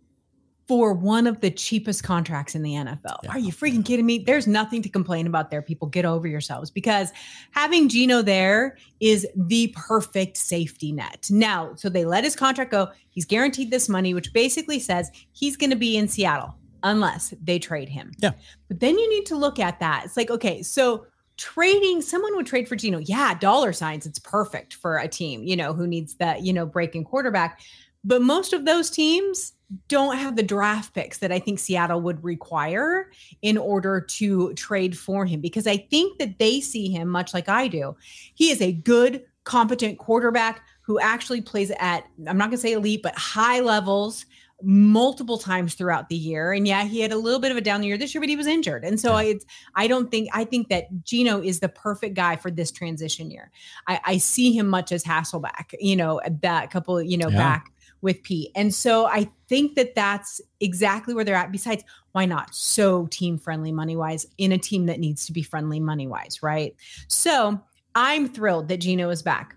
for 0.74 0.92
one 0.92 1.28
of 1.28 1.40
the 1.40 1.52
cheapest 1.52 2.02
contracts 2.02 2.56
in 2.56 2.64
the 2.64 2.72
NFL. 2.72 3.18
Yeah. 3.22 3.30
Are 3.30 3.38
you 3.38 3.52
freaking 3.52 3.86
kidding 3.86 4.08
me? 4.08 4.18
There's 4.18 4.48
nothing 4.48 4.82
to 4.82 4.90
complain 4.90 5.28
about 5.28 5.52
there. 5.52 5.62
People 5.62 5.88
get 5.88 6.04
over 6.04 6.28
yourselves 6.28 6.72
because 6.72 7.12
having 7.52 7.88
Geno 7.90 8.24
there 8.24 8.76
is 9.00 9.28
the 9.36 9.72
perfect 9.78 10.36
safety 10.36 10.92
net. 10.92 11.28
Now, 11.30 11.76
so 11.76 11.90
they 11.90 12.06
let 12.06 12.24
his 12.24 12.36
contract 12.36 12.72
go. 12.72 12.90
He's 13.12 13.24
guaranteed 13.24 13.70
this 13.70 13.88
money, 13.88 14.16
which 14.16 14.34
basically 14.34 14.80
says 14.80 15.12
he's 15.34 15.56
going 15.56 15.70
to 15.70 15.76
be 15.76 15.96
in 15.96 16.08
Seattle 16.08 16.56
unless 16.82 17.36
they 17.40 17.60
trade 17.60 17.88
him. 17.88 18.12
Yeah. 18.18 18.32
But 18.68 18.80
then 18.80 18.98
you 18.98 19.08
need 19.12 19.28
to 19.28 19.36
look 19.36 19.60
at 19.60 19.80
that. 19.80 20.06
It's 20.06 20.18
like, 20.18 20.32
okay, 20.32 20.64
so 20.64 21.06
trading 21.38 22.02
someone 22.02 22.36
would 22.36 22.48
trade 22.48 22.68
for 22.68 22.76
Geno. 22.76 22.98
Yeah, 22.98 23.36
dollar 23.36 23.74
signs. 23.74 24.08
It's 24.08 24.18
perfect 24.18 24.74
for 24.74 24.98
a 24.98 25.08
team, 25.08 25.44
you 25.44 25.56
know, 25.56 25.72
who 25.74 25.86
needs 25.86 26.16
that, 26.16 26.42
you 26.42 26.52
know, 26.52 26.66
breaking 26.66 27.04
quarterback. 27.04 27.60
But 28.04 28.24
most 28.24 28.54
of 28.54 28.66
those 28.66 28.90
teams 28.90 29.53
don't 29.88 30.18
have 30.18 30.36
the 30.36 30.44
draft 30.44 30.94
picks 30.94 31.20
that 31.20 31.32
I 31.32 31.40
think 31.40 31.60
Seattle 31.60 32.02
would 32.02 32.24
require 32.24 33.12
in 33.42 33.58
order 33.58 34.02
to 34.02 34.54
trade 34.54 34.98
for 34.98 35.26
him 35.26 35.42
because 35.42 35.68
I 35.68 35.78
think 35.78 36.20
that 36.20 36.40
they 36.40 36.62
see 36.62 36.90
him 36.90 37.08
much 37.08 37.34
like 37.34 37.50
I 37.50 37.68
do. 37.68 37.96
He 38.36 38.52
is 38.52 38.62
a 38.62 38.72
good, 38.72 39.24
competent 39.44 39.98
quarterback 39.98 40.62
who 40.82 41.00
actually 41.00 41.42
plays 41.42 41.72
at, 41.80 42.06
I'm 42.28 42.38
not 42.38 42.50
going 42.50 42.52
to 42.52 42.58
say 42.58 42.74
elite, 42.74 43.02
but 43.04 43.18
high 43.18 43.62
levels 43.62 44.26
multiple 44.62 45.38
times 45.38 45.74
throughout 45.74 46.08
the 46.08 46.16
year. 46.16 46.54
And 46.54 46.66
yeah, 46.66 46.86
he 46.86 47.02
had 47.02 47.12
a 47.12 47.18
little 47.18 47.40
bit 47.40 47.52
of 47.52 47.58
a 47.58 47.62
down 47.62 47.84
year 47.84 47.98
this 47.98 48.14
year, 48.14 48.22
but 48.22 48.30
he 48.30 48.38
was 48.38 48.48
injured. 48.48 48.86
And 48.86 48.98
so 49.00 49.12
yeah. 49.20 49.34
I, 49.76 49.84
I 49.84 49.88
don't 49.88 50.10
think, 50.10 50.30
I 50.32 50.46
think 50.46 50.70
that 50.70 51.04
Geno 51.04 51.42
is 51.42 51.60
the 51.60 51.68
perfect 51.68 52.16
guy 52.16 52.38
for 52.38 52.50
this 52.50 52.72
transition 52.72 53.30
year. 53.30 53.52
I, 53.88 54.00
I 54.06 54.18
see 54.18 54.56
him 54.56 54.68
much 54.68 54.94
as 54.94 55.04
Hasselbeck, 55.04 55.74
you 55.80 55.98
know, 55.98 56.22
that 56.42 56.72
couple, 56.72 57.02
you 57.02 57.18
know, 57.18 57.30
yeah. 57.30 57.38
back 57.38 57.73
with 58.04 58.22
Pete. 58.22 58.52
And 58.56 58.74
so 58.74 59.08
I 59.08 59.32
think 59.48 59.76
that 59.76 59.96
that's 59.96 60.42
exactly 60.60 61.16
where 61.16 61.24
they're 61.24 61.36
at. 61.36 61.52
Besides, 61.52 61.84
why 62.12 62.26
not 62.26 62.54
so 62.54 63.08
team 63.08 63.40
friendly 63.40 63.72
money 63.72 63.96
wise 63.96 64.28
in 64.38 64.52
a 64.52 64.58
team 64.58 64.86
that 64.86 65.00
needs 65.00 65.26
to 65.26 65.32
be 65.32 65.42
friendly 65.42 65.80
money 65.80 66.06
wise, 66.06 66.44
right? 66.44 66.76
So 67.08 67.60
I'm 67.96 68.28
thrilled 68.30 68.68
that 68.68 68.78
Geno 68.78 69.10
is 69.10 69.24
back. 69.24 69.56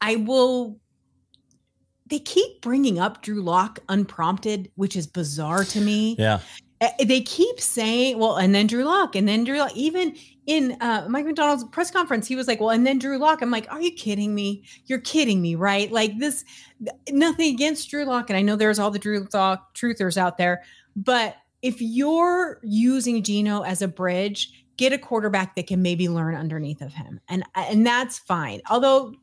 I 0.00 0.16
will 0.16 0.78
they 2.06 2.18
keep 2.18 2.60
bringing 2.60 2.98
up 2.98 3.22
Drew 3.22 3.40
Lock 3.42 3.78
unprompted, 3.88 4.70
which 4.74 4.94
is 4.94 5.06
bizarre 5.06 5.64
to 5.64 5.80
me. 5.80 6.16
Yeah. 6.18 6.40
Eh, 6.82 7.04
they 7.06 7.22
keep 7.22 7.58
saying, 7.58 8.18
well, 8.18 8.36
and 8.36 8.54
then 8.54 8.66
Drew 8.66 8.84
Lock, 8.84 9.16
and 9.16 9.26
then 9.26 9.44
Drew 9.44 9.58
Lock. 9.58 9.74
Even 9.74 10.14
in 10.46 10.76
uh, 10.80 11.06
Mike 11.08 11.24
Macdonald's 11.24 11.64
press 11.64 11.90
conference, 11.90 12.26
he 12.26 12.36
was 12.36 12.46
like, 12.46 12.60
well, 12.60 12.70
and 12.70 12.86
then 12.86 12.98
Drew 12.98 13.18
Lock. 13.18 13.40
I'm 13.42 13.50
like, 13.50 13.70
are 13.72 13.80
you 13.80 13.92
kidding 13.92 14.34
me? 14.34 14.64
You're 14.86 15.00
kidding 15.00 15.40
me, 15.40 15.54
right? 15.54 15.90
Like 15.90 16.18
this, 16.18 16.44
nothing 17.10 17.54
against 17.54 17.90
Drew 17.90 18.04
Lock. 18.04 18.30
And 18.30 18.36
I 18.36 18.42
know 18.42 18.56
there's 18.56 18.78
all 18.78 18.90
the 18.90 18.98
Drew 18.98 19.26
Lock 19.32 19.74
truthers 19.74 20.16
out 20.16 20.38
there, 20.38 20.62
but 20.96 21.36
if 21.62 21.80
you're 21.80 22.60
using 22.62 23.22
Geno 23.22 23.62
as 23.62 23.80
a 23.80 23.88
bridge, 23.88 24.66
get 24.76 24.92
a 24.92 24.98
quarterback 24.98 25.54
that 25.54 25.66
can 25.66 25.80
maybe 25.80 26.08
learn 26.08 26.34
underneath 26.34 26.82
of 26.82 26.92
him. 26.92 27.20
And, 27.28 27.44
and 27.54 27.86
that's 27.86 28.18
fine. 28.18 28.60
Although 28.68 29.14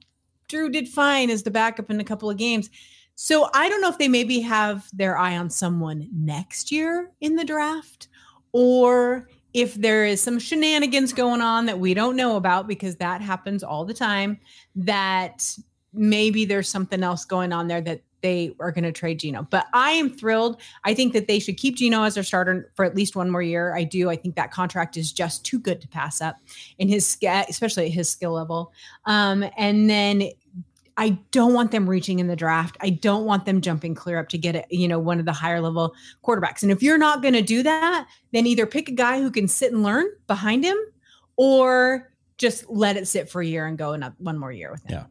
Drew 0.48 0.70
did 0.70 0.90
fine 0.90 1.30
as 1.30 1.44
the 1.44 1.52
backup 1.52 1.90
in 1.90 2.00
a 2.00 2.04
couple 2.04 2.30
of 2.30 2.38
games. 2.38 2.70
So 3.16 3.50
I 3.54 3.70
don't 3.70 3.82
know 3.82 3.90
if 3.90 4.00
they 4.00 4.08
maybe 4.08 4.40
have 4.40 4.90
their 4.92 5.18
eye 5.18 5.38
on 5.38 5.50
someone 5.50 6.10
next 6.12 6.72
year 6.72 7.12
in 7.22 7.36
the 7.36 7.46
draft 7.46 8.08
or 8.52 9.30
if 9.54 9.76
there 9.76 10.06
is 10.06 10.22
some 10.22 10.40
shenanigans 10.40 11.14
going 11.14 11.42
on 11.42 11.66
that 11.66 11.80
we 11.80 11.94
don't 11.94 12.16
know 12.16 12.36
about 12.36 12.68
because 12.68 12.96
that 12.98 13.22
happens 13.22 13.64
all 13.64 13.86
the 13.86 13.94
time 13.94 14.40
that 14.76 15.56
maybe 15.94 16.46
there's 16.46 16.70
something 16.70 17.04
else 17.04 17.26
going 17.26 17.52
on 17.52 17.68
there 17.68 17.82
that 17.82 18.02
they 18.22 18.56
are 18.60 18.72
going 18.72 18.84
to 18.84 18.92
trade 18.92 19.20
Geno. 19.20 19.48
But 19.50 19.68
I 19.74 19.92
am 19.92 20.10
thrilled. 20.10 20.62
I 20.84 20.94
think 20.94 21.14
that 21.14 21.28
they 21.28 21.40
should 21.40 21.58
keep 21.58 21.76
Geno 21.76 22.04
as 22.04 22.16
their 22.16 22.24
starter 22.24 22.72
for 22.76 22.86
at 22.86 22.96
least 22.96 23.16
one 23.16 23.30
more 23.30 23.42
year. 23.42 23.76
I 23.76 23.84
do. 23.84 24.10
I 24.10 24.16
think 24.16 24.36
that 24.36 24.52
contract 24.52 24.96
is 24.96 25.12
just 25.12 25.44
too 25.44 25.60
good 25.60 25.82
to 25.82 25.88
pass 25.88 26.22
up 26.22 26.38
in 26.78 26.88
his 26.88 27.18
especially 27.24 27.88
at 27.88 27.92
his 27.92 28.10
skill 28.10 28.34
level. 28.34 28.74
Um, 29.06 29.44
and 29.58 29.90
then 29.90 30.30
I 30.98 31.18
don't 31.32 31.54
want 31.54 31.72
them 31.72 31.90
reaching 31.90 32.20
in 32.20 32.28
the 32.28 32.36
draft. 32.36 32.78
I 32.82 32.90
don't 32.90 33.26
want 33.26 33.46
them 33.46 33.62
jumping 33.62 33.96
clear 33.96 34.20
up 34.20 34.30
to 34.30 34.38
get 34.38 34.56
it, 34.56 34.66
you 34.70 34.88
know, 34.88 35.00
one 35.00 35.20
of 35.20 35.26
the 35.26 35.34
higher 35.34 35.62
level 35.62 35.94
quarterbacks. 36.24 36.64
And 36.64 36.72
if 36.72 36.84
you're 36.84 36.98
not 36.98 37.22
going 37.22 37.34
to 37.34 37.42
do 37.42 37.64
that, 37.64 38.08
then 38.34 38.46
either 38.46 38.66
pick 38.66 38.90
a 38.90 38.94
guy 38.94 39.22
who 39.22 39.32
can 39.32 39.48
sit 39.48 39.72
and 39.72 39.84
learn 39.84 40.06
behind 40.28 40.64
him 40.64 40.78
or 41.38 42.12
just 42.38 42.70
let 42.70 42.98
it 42.98 43.08
sit 43.08 43.30
for 43.30 43.42
a 43.42 43.46
year 43.46 43.68
and 43.68 43.78
go 43.78 43.94
another 43.94 44.16
one 44.18 44.38
more 44.38 44.52
year 44.52 44.72
with 44.72 44.84
him. 44.84 45.00
Yeah. 45.00 45.06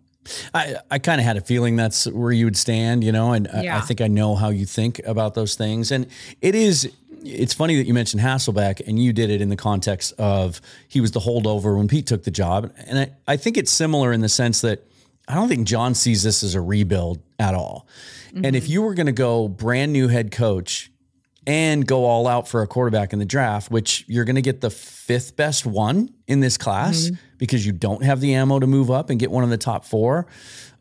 I, 0.54 0.76
I 0.90 0.98
kind 0.98 1.20
of 1.20 1.24
had 1.24 1.36
a 1.36 1.40
feeling 1.40 1.76
that's 1.76 2.06
where 2.06 2.32
you 2.32 2.44
would 2.44 2.56
stand, 2.56 3.02
you 3.02 3.12
know, 3.12 3.32
and 3.32 3.48
yeah. 3.62 3.76
I, 3.76 3.78
I, 3.78 3.80
think 3.80 4.00
I 4.00 4.06
know 4.06 4.34
how 4.34 4.50
you 4.50 4.66
think 4.66 5.00
about 5.06 5.34
those 5.34 5.54
things. 5.54 5.90
And 5.90 6.06
it 6.42 6.54
is, 6.54 6.92
it's 7.24 7.54
funny 7.54 7.76
that 7.76 7.86
you 7.86 7.94
mentioned 7.94 8.22
Hasselbeck 8.22 8.86
and 8.86 9.02
you 9.02 9.12
did 9.12 9.30
it 9.30 9.40
in 9.40 9.48
the 9.48 9.56
context 9.56 10.12
of 10.18 10.60
he 10.88 11.00
was 11.00 11.12
the 11.12 11.20
holdover 11.20 11.76
when 11.76 11.88
Pete 11.88 12.06
took 12.06 12.24
the 12.24 12.30
job. 12.30 12.72
And 12.86 12.98
I, 12.98 13.10
I 13.26 13.36
think 13.36 13.56
it's 13.56 13.72
similar 13.72 14.12
in 14.12 14.20
the 14.20 14.28
sense 14.28 14.60
that 14.60 14.86
I 15.30 15.34
don't 15.34 15.48
think 15.48 15.66
John 15.66 15.94
sees 15.94 16.22
this 16.22 16.42
as 16.42 16.54
a 16.54 16.60
rebuild 16.60 17.20
at 17.38 17.54
all. 17.54 17.86
Mm-hmm. 18.28 18.44
And 18.44 18.56
if 18.56 18.64
mm-hmm. 18.64 18.72
you 18.72 18.82
were 18.82 18.94
going 18.94 19.06
to 19.06 19.12
go 19.12 19.48
brand 19.48 19.92
new 19.92 20.08
head 20.08 20.32
coach 20.32 20.90
and 21.46 21.86
go 21.86 22.04
all 22.04 22.26
out 22.26 22.48
for 22.48 22.62
a 22.62 22.66
quarterback 22.66 23.12
in 23.12 23.18
the 23.18 23.24
draft, 23.24 23.70
which 23.70 24.04
you're 24.08 24.24
going 24.24 24.36
to 24.36 24.42
get 24.42 24.60
the 24.60 24.70
fifth 24.70 25.36
best 25.36 25.64
one 25.64 26.12
in 26.26 26.40
this 26.40 26.58
class 26.58 27.04
mm-hmm. 27.06 27.16
because 27.38 27.64
you 27.64 27.72
don't 27.72 28.02
have 28.02 28.20
the 28.20 28.34
ammo 28.34 28.58
to 28.58 28.66
move 28.66 28.90
up 28.90 29.08
and 29.08 29.18
get 29.18 29.30
one 29.30 29.44
of 29.44 29.50
the 29.50 29.56
top 29.56 29.84
four. 29.84 30.26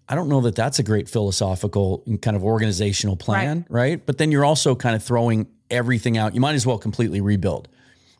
I 0.07 0.15
don't 0.15 0.27
know 0.27 0.41
that 0.41 0.55
that's 0.55 0.79
a 0.79 0.83
great 0.83 1.07
philosophical 1.07 2.03
and 2.07 2.19
kind 2.19 2.35
of 2.35 2.43
organizational 2.43 3.15
plan, 3.15 3.67
right? 3.69 3.81
right? 3.81 4.05
But 4.05 4.17
then 4.17 4.31
you're 4.31 4.45
also 4.45 4.75
kind 4.75 4.95
of 4.95 5.03
throwing 5.03 5.47
everything 5.69 6.17
out. 6.17 6.33
You 6.33 6.41
might 6.41 6.55
as 6.55 6.65
well 6.65 6.79
completely 6.79 7.21
rebuild. 7.21 7.67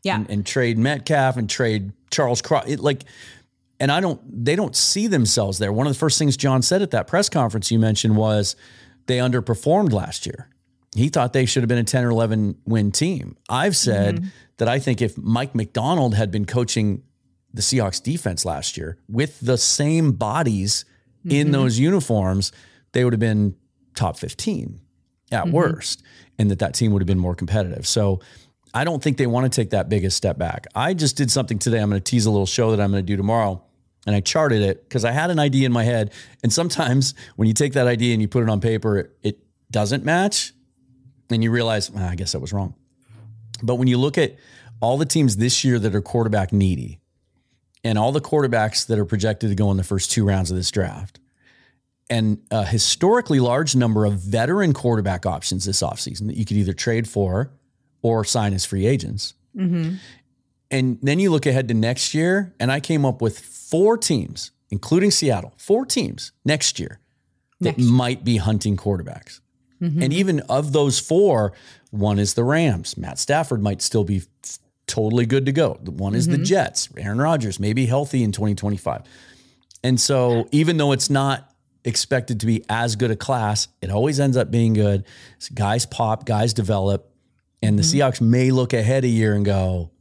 Yeah. 0.03 0.15
And, 0.15 0.29
and 0.29 0.45
trade 0.45 0.77
Metcalf 0.77 1.35
and 1.35 1.49
trade 1.49 1.91
Charles 2.11 2.41
Cross. 2.41 2.67
It, 2.67 2.79
like, 2.79 3.03
and 3.79 3.91
I 3.91 3.99
don't, 3.99 4.21
they 4.45 4.55
don't 4.55 4.75
see 4.75 5.07
themselves 5.07 5.57
there. 5.57 5.71
One 5.71 5.87
of 5.87 5.93
the 5.93 5.99
first 5.99 6.19
things 6.19 6.35
John 6.35 6.61
said 6.61 6.81
at 6.81 6.91
that 6.91 7.07
press 7.07 7.29
conference 7.29 7.71
you 7.71 7.79
mentioned 7.79 8.15
was 8.15 8.55
they 9.07 9.17
underperformed 9.17 9.91
last 9.91 10.25
year. 10.25 10.49
He 10.95 11.09
thought 11.09 11.33
they 11.33 11.45
should 11.45 11.63
have 11.63 11.67
been 11.67 11.77
a 11.77 11.83
10 11.83 12.03
or 12.03 12.09
11 12.09 12.57
win 12.65 12.91
team. 12.91 13.37
I've 13.47 13.75
said 13.75 14.17
mm-hmm. 14.17 14.27
that 14.57 14.67
I 14.67 14.79
think 14.79 15.01
if 15.01 15.17
Mike 15.17 15.53
Macdonald 15.55 16.15
had 16.15 16.31
been 16.31 16.45
coaching 16.45 17.03
the 17.53 17.61
Seahawks 17.61 18.01
defense 18.01 18.45
last 18.45 18.77
year 18.77 18.97
with 19.07 19.39
the 19.39 19.57
same 19.57 20.13
bodies 20.13 20.85
mm-hmm. 21.19 21.35
in 21.35 21.51
those 21.51 21.79
uniforms, 21.79 22.51
they 22.91 23.03
would 23.03 23.13
have 23.13 23.19
been 23.19 23.55
top 23.95 24.17
15 24.17 24.79
at 25.31 25.43
mm-hmm. 25.43 25.51
worst, 25.51 26.03
and 26.37 26.49
that 26.49 26.59
that 26.59 26.73
team 26.73 26.91
would 26.91 27.01
have 27.01 27.07
been 27.07 27.19
more 27.19 27.35
competitive. 27.35 27.87
So 27.87 28.19
I 28.73 28.83
don't 28.83 29.01
think 29.01 29.17
they 29.17 29.27
want 29.27 29.51
to 29.51 29.61
take 29.61 29.71
that 29.71 29.89
biggest 29.89 30.17
step 30.17 30.37
back. 30.37 30.67
I 30.75 30.93
just 30.93 31.17
did 31.17 31.31
something 31.31 31.59
today. 31.59 31.79
I'm 31.79 31.89
going 31.89 32.01
to 32.01 32.11
tease 32.11 32.25
a 32.25 32.31
little 32.31 32.45
show 32.45 32.71
that 32.71 32.81
I'm 32.81 32.91
going 32.91 33.03
to 33.03 33.07
do 33.07 33.17
tomorrow. 33.17 33.63
And 34.05 34.15
I 34.15 34.21
charted 34.21 34.61
it 34.61 34.83
because 34.83 35.05
I 35.05 35.11
had 35.11 35.29
an 35.29 35.39
idea 35.39 35.65
in 35.65 35.71
my 35.71 35.83
head. 35.83 36.13
And 36.41 36.51
sometimes 36.51 37.13
when 37.35 37.47
you 37.47 37.53
take 37.53 37.73
that 37.73 37.87
idea 37.87 38.13
and 38.13 38.21
you 38.21 38.27
put 38.27 38.43
it 38.43 38.49
on 38.49 38.61
paper, 38.61 38.97
it, 38.97 39.17
it 39.21 39.39
doesn't 39.71 40.05
match 40.05 40.53
and 41.29 41.43
you 41.43 41.51
realize, 41.51 41.93
I 41.95 42.15
guess 42.15 42.33
I 42.33 42.37
was 42.37 42.53
wrong. 42.53 42.75
But 43.61 43.75
when 43.75 43.87
you 43.87 43.97
look 43.97 44.17
at 44.17 44.35
all 44.81 44.97
the 44.97 45.05
teams 45.05 45.37
this 45.37 45.63
year 45.63 45.79
that 45.79 45.93
are 45.93 46.01
quarterback 46.01 46.53
needy 46.53 46.99
and 47.83 47.97
all 47.97 48.11
the 48.11 48.21
quarterbacks 48.21 48.87
that 48.87 48.97
are 48.97 49.05
projected 49.05 49.49
to 49.49 49.55
go 49.55 49.69
in 49.71 49.77
the 49.77 49.83
first 49.83 50.11
two 50.11 50.25
rounds 50.25 50.49
of 50.49 50.57
this 50.57 50.71
draft, 50.71 51.19
and 52.09 52.39
a 52.49 52.65
historically 52.65 53.39
large 53.39 53.75
number 53.75 54.05
of 54.05 54.13
veteran 54.13 54.73
quarterback 54.73 55.25
options 55.25 55.65
this 55.65 55.83
offseason 55.83 56.27
that 56.27 56.37
you 56.37 56.45
could 56.45 56.57
either 56.57 56.73
trade 56.73 57.07
for 57.07 57.51
or 58.01 58.23
sign 58.23 58.53
as 58.53 58.65
free 58.65 58.87
agents. 58.87 59.35
Mm-hmm. 59.55 59.95
And 60.71 60.99
then 61.01 61.19
you 61.19 61.31
look 61.31 61.45
ahead 61.45 61.67
to 61.69 61.73
next 61.73 62.13
year, 62.13 62.53
and 62.59 62.71
I 62.71 62.79
came 62.79 63.05
up 63.05 63.21
with 63.21 63.39
four 63.39 63.97
teams, 63.97 64.51
including 64.69 65.11
Seattle, 65.11 65.53
four 65.57 65.85
teams 65.85 66.31
next 66.45 66.79
year 66.79 66.99
that 67.59 67.77
next. 67.77 67.89
might 67.89 68.23
be 68.23 68.37
hunting 68.37 68.77
quarterbacks. 68.77 69.41
Mm-hmm. 69.81 70.03
And 70.03 70.13
even 70.13 70.39
of 70.41 70.71
those 70.73 70.99
four, 70.99 71.53
one 71.91 72.19
is 72.19 72.33
the 72.33 72.43
Rams. 72.43 72.97
Matt 72.97 73.17
Stafford 73.17 73.61
might 73.61 73.81
still 73.81 74.03
be 74.03 74.21
totally 74.87 75.25
good 75.25 75.45
to 75.45 75.51
go. 75.51 75.79
One 75.85 76.15
is 76.15 76.27
mm-hmm. 76.27 76.37
the 76.37 76.43
Jets. 76.43 76.89
Aaron 76.97 77.19
Rodgers 77.19 77.59
may 77.59 77.73
be 77.73 77.85
healthy 77.85 78.23
in 78.23 78.31
2025. 78.31 79.03
And 79.83 79.99
so 79.99 80.47
even 80.51 80.77
though 80.77 80.91
it's 80.91 81.09
not 81.09 81.49
expected 81.85 82.41
to 82.41 82.45
be 82.45 82.65
as 82.69 82.95
good 82.95 83.11
a 83.11 83.15
class, 83.15 83.67
it 83.81 83.89
always 83.89 84.19
ends 84.19 84.35
up 84.35 84.51
being 84.51 84.73
good. 84.73 85.05
So 85.37 85.53
guys 85.55 85.85
pop, 85.85 86.25
guys 86.25 86.53
develop, 86.53 87.09
and 87.61 87.77
the 87.77 87.83
mm-hmm. 87.83 87.99
Seahawks 87.99 88.21
may 88.21 88.51
look 88.51 88.73
ahead 88.73 89.03
a 89.05 89.07
year 89.07 89.33
and 89.33 89.45
go, 89.45 89.91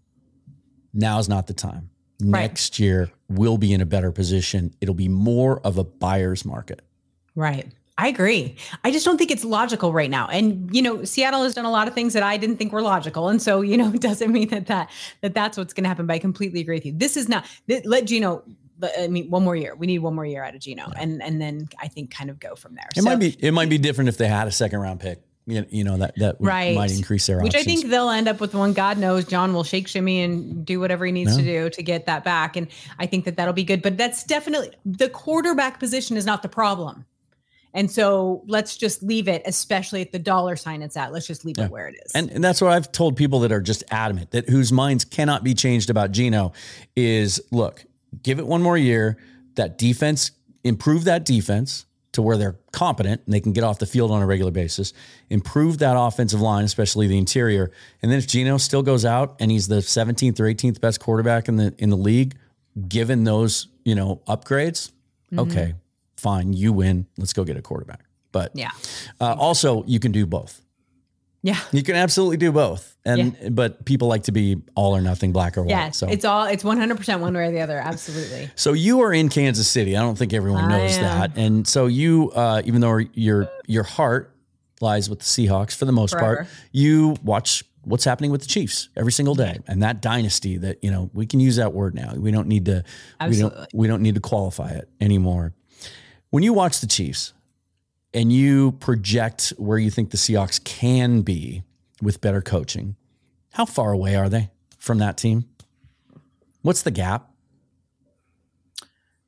now's 0.93 1.29
not 1.29 1.47
the 1.47 1.55
time. 1.55 1.91
Right. 2.21 2.41
Next 2.41 2.79
year, 2.79 3.11
we'll 3.29 3.59
be 3.59 3.73
in 3.73 3.81
a 3.81 3.87
better 3.87 4.11
position. 4.11 4.75
It'll 4.81 4.95
be 4.95 5.09
more 5.09 5.61
of 5.61 5.79
a 5.79 5.85
buyer's 5.85 6.45
market. 6.45 6.83
Right. 7.37 7.73
I 7.97 8.07
agree. 8.07 8.57
I 8.85 8.93
just 8.93 9.05
don't 9.05 9.19
think 9.19 9.33
it's 9.33 9.45
logical 9.45 9.93
right 9.93 10.11
now. 10.11 10.29
And 10.29 10.73
you 10.75 10.83
know, 10.83 11.05
Seattle 11.05 11.43
has 11.43 11.55
done 11.55 11.65
a 11.65 11.71
lot 11.71 11.89
of 11.89 11.95
things 11.95 12.13
that 12.13 12.23
I 12.23 12.37
didn't 12.37 12.57
think 12.57 12.73
were 12.73 12.81
logical, 12.81 13.29
and 13.29 13.43
so 13.43 13.61
you 13.61 13.77
know, 13.77 13.89
it 13.95 14.01
doesn't 14.01 14.33
mean 14.33 14.49
that 14.49 14.67
that 14.67 14.91
that 15.21 15.35
that's 15.35 15.59
what's 15.59 15.75
going 15.75 15.85
to 15.85 15.89
happen. 15.89 16.07
But 16.07 16.15
I 16.15 16.19
completely 16.21 16.61
agree 16.61 16.77
with 16.77 16.87
you. 16.87 16.93
This 16.95 17.17
is 17.17 17.29
not 17.29 17.45
let 17.85 18.05
Geno. 18.05 18.45
I 18.97 19.09
mean, 19.09 19.29
one 19.29 19.43
more 19.43 19.57
year. 19.57 19.75
We 19.75 19.89
need 19.89 19.99
one 19.99 20.15
more 20.15 20.25
year 20.25 20.45
out 20.45 20.55
of 20.55 20.61
Geno, 20.61 20.85
yeah. 20.93 21.03
and 21.03 21.21
and 21.21 21.41
then 21.41 21.69
I 21.81 21.89
think 21.89 22.13
kind 22.13 22.31
of 22.31 22.39
go 22.39 22.55
from 22.55 22.77
there. 22.77 22.89
It 22.97 23.03
so, 23.03 23.11
might 23.11 23.17
be 23.17 23.37
it 23.41 23.51
might 23.51 23.69
be 23.69 23.79
different 23.79 24.09
if 24.09 24.17
they 24.17 24.29
had 24.29 24.47
a 24.47 24.53
second 24.53 24.79
round 24.79 25.01
pick 25.01 25.21
you 25.49 25.85
know 25.85 25.97
that 25.97 26.15
that 26.17 26.37
Right. 26.41 26.75
might 26.75 26.91
increase 26.91 27.27
their 27.27 27.39
Which 27.39 27.55
options. 27.55 27.63
I 27.63 27.65
think 27.65 27.91
they'll 27.91 28.11
end 28.11 28.29
up 28.29 28.41
with 28.41 28.55
one. 28.55 28.75
God 28.75 28.99
knows 28.99 29.25
John 29.25 29.55
will 29.55 29.65
shake 29.65 29.89
shimmy 29.89 30.23
and 30.23 30.65
do 30.65 30.79
whatever 30.79 31.07
he 31.07 31.13
needs 31.13 31.37
to 31.37 31.43
do 31.43 31.71
to 31.71 31.83
get 31.83 32.07
that 32.07 32.23
back. 32.23 32.57
And 32.57 32.69
I 32.99 33.07
think 33.07 33.25
that 33.25 33.37
that'll 33.37 33.55
be 33.55 33.65
good. 33.65 33.81
But 33.81 33.97
that's 33.97 34.25
definitely 34.25 34.71
the 34.85 35.09
quarterback 35.09 35.81
position 35.81 36.17
is 36.17 36.27
not 36.27 36.43
the 36.43 36.49
problem. 36.49 37.07
And 37.75 37.91
so 37.91 38.43
let's 38.47 38.77
just 38.77 39.03
leave 39.03 39.29
it, 39.29 39.43
especially 39.47 40.01
at 40.01 40.13
the 40.13 40.19
dollar 40.19 40.57
sign 40.57 40.83
it's 40.83 40.97
at. 40.97 41.13
Let's 41.13 41.27
just 41.27 41.45
leave 41.45 41.59
it 41.59 41.71
where 41.71 41.87
it 41.89 41.97
is. 42.05 42.13
And, 42.15 42.31
and 42.31 42.43
that's 42.43 42.61
what 42.61 42.73
I've 42.73 42.91
told 42.93 43.17
people 43.17 43.41
that 43.41 43.53
are 43.53 43.61
just 43.61 43.85
adamant 43.91 44.31
that 44.33 44.49
whose 44.49 44.73
minds 44.73 45.05
cannot 45.05 45.45
be 45.45 45.55
changed 45.55 45.91
about 45.91 46.13
Geno 46.13 46.53
is 46.97 47.41
look, 47.53 47.85
give 48.23 48.39
it 48.39 48.47
one 48.47 48.63
more 48.63 48.79
year. 48.79 49.19
That 49.57 49.77
defense, 49.77 50.31
improve 50.65 51.05
that 51.05 51.25
defense 51.25 51.85
to 52.13 52.23
where 52.23 52.37
they're 52.37 52.57
competent 52.73 53.21
and 53.25 53.35
they 53.35 53.41
can 53.41 53.53
get 53.53 53.65
off 53.65 53.79
the 53.79 53.87
field 53.87 54.11
on 54.11 54.23
a 54.23 54.27
regular 54.27 54.51
basis. 54.51 54.93
Improve 55.29 55.79
that 55.79 55.95
offensive 55.99 56.41
line, 56.41 56.65
especially 56.65 57.07
the 57.07 57.19
interior. 57.19 57.71
And 58.03 58.11
then 58.11 58.19
if 58.19 58.27
Geno 58.27 58.57
still 58.57 58.83
goes 58.83 59.05
out 59.05 59.37
and 59.41 59.51
he's 59.51 59.69
the 59.69 59.77
17th 59.77 60.41
or 60.41 60.45
18th 60.45 60.81
best 60.81 61.01
quarterback 61.01 61.49
in 61.49 61.57
the 61.57 61.75
in 61.79 61.91
the 61.91 61.97
league, 61.97 62.35
given 62.89 63.25
those 63.25 63.69
you 63.85 63.95
know 63.95 64.23
upgrades, 64.27 64.93
Mm-hmm. 65.31 65.51
okay, 65.51 65.75
fine, 66.17 66.55
you 66.55 66.73
win. 66.73 67.07
Let's 67.19 67.35
go 67.35 67.45
get 67.45 67.59
a 67.59 67.61
quarterback. 67.63 68.01
But 68.33 68.53
yeah. 68.55 68.71
uh, 69.21 69.35
also, 69.39 69.85
you 69.85 70.01
can 70.01 70.11
do 70.11 70.25
both. 70.25 70.63
Yeah. 71.43 71.59
You 71.73 71.83
can 71.83 71.95
absolutely 71.95 72.37
do 72.37 72.53
both. 72.53 72.97
And 73.05 73.55
but 73.55 73.85
people 73.85 74.09
like 74.09 74.25
to 74.25 74.33
be 74.33 74.61
all 74.75 74.95
or 74.95 75.01
nothing, 75.01 75.33
black 75.33 75.57
or 75.57 75.63
white. 75.63 75.71
Yes. 75.71 75.97
so 75.97 76.09
It's 76.09 76.25
all 76.25 76.45
it's 76.45 76.63
100% 76.65 77.21
one 77.21 77.35
way 77.35 77.47
or 77.47 77.51
the 77.51 77.61
other. 77.61 77.79
Absolutely. 77.79 78.51
so 78.55 78.73
you 78.73 79.01
are 79.01 79.13
in 79.13 79.29
Kansas 79.29 79.69
City. 79.69 79.97
I 79.97 80.01
don't 80.01 80.19
think 80.19 80.35
everyone 80.35 80.69
knows 80.69 80.99
that. 80.99 81.37
And 81.37 81.67
so 81.67 81.87
you 81.87 82.31
uh, 82.33 82.63
even 82.65 82.81
though 82.81 82.99
your 83.15 83.49
your 83.67 83.85
heart 83.85 84.35
lies 84.81 85.09
with 85.09 85.21
the 85.21 85.25
Seahawks 85.25 85.75
for 85.75 85.85
the 85.85 85.93
most 85.93 86.17
part, 86.19 86.47
you 86.73 87.17
watch 87.23 87.65
what's 87.83 88.05
happening 88.05 88.31
with 88.31 88.43
the 88.43 88.47
Chiefs 88.47 88.89
every 88.97 89.13
single 89.13 89.35
day. 89.35 89.59
And 89.67 89.83
that 89.83 90.03
dynasty 90.03 90.59
that, 90.59 90.83
you 90.83 90.91
know, 90.91 91.11
we 91.15 91.27
can 91.27 91.41
use 91.41 91.57
that 91.57 91.73
word 91.73 91.95
now. 91.95 92.15
We 92.15 92.31
don't 92.31 92.49
need 92.49 92.67
to 92.67 92.85
we 93.21 93.27
Absolutely. 93.27 93.59
don't 93.59 93.75
we 93.75 93.87
don't 93.87 94.03
need 94.03 94.17
to 94.17 94.21
qualify 94.21 94.71
it 94.71 94.89
anymore. 95.01 95.55
When 96.31 96.43
you 96.43 96.53
watch 96.53 96.81
the 96.81 96.87
Chiefs 96.87 97.33
and 98.15 98.33
you 98.33 98.73
project 98.73 99.53
where 99.57 99.79
you 99.79 99.91
think 99.91 100.11
the 100.11 100.17
Seahawks 100.17 100.63
can 100.63 101.23
be 101.23 101.63
with 102.01 102.21
better 102.21 102.41
coaching, 102.41 102.97
how 103.53 103.65
far 103.65 103.93
away 103.93 104.17
are 104.17 104.29
they 104.29 104.51
from 104.79 104.99
that 104.99 105.17
team? 105.17 105.45
What's 106.63 106.83
the 106.83 106.91
gap? 106.91 107.31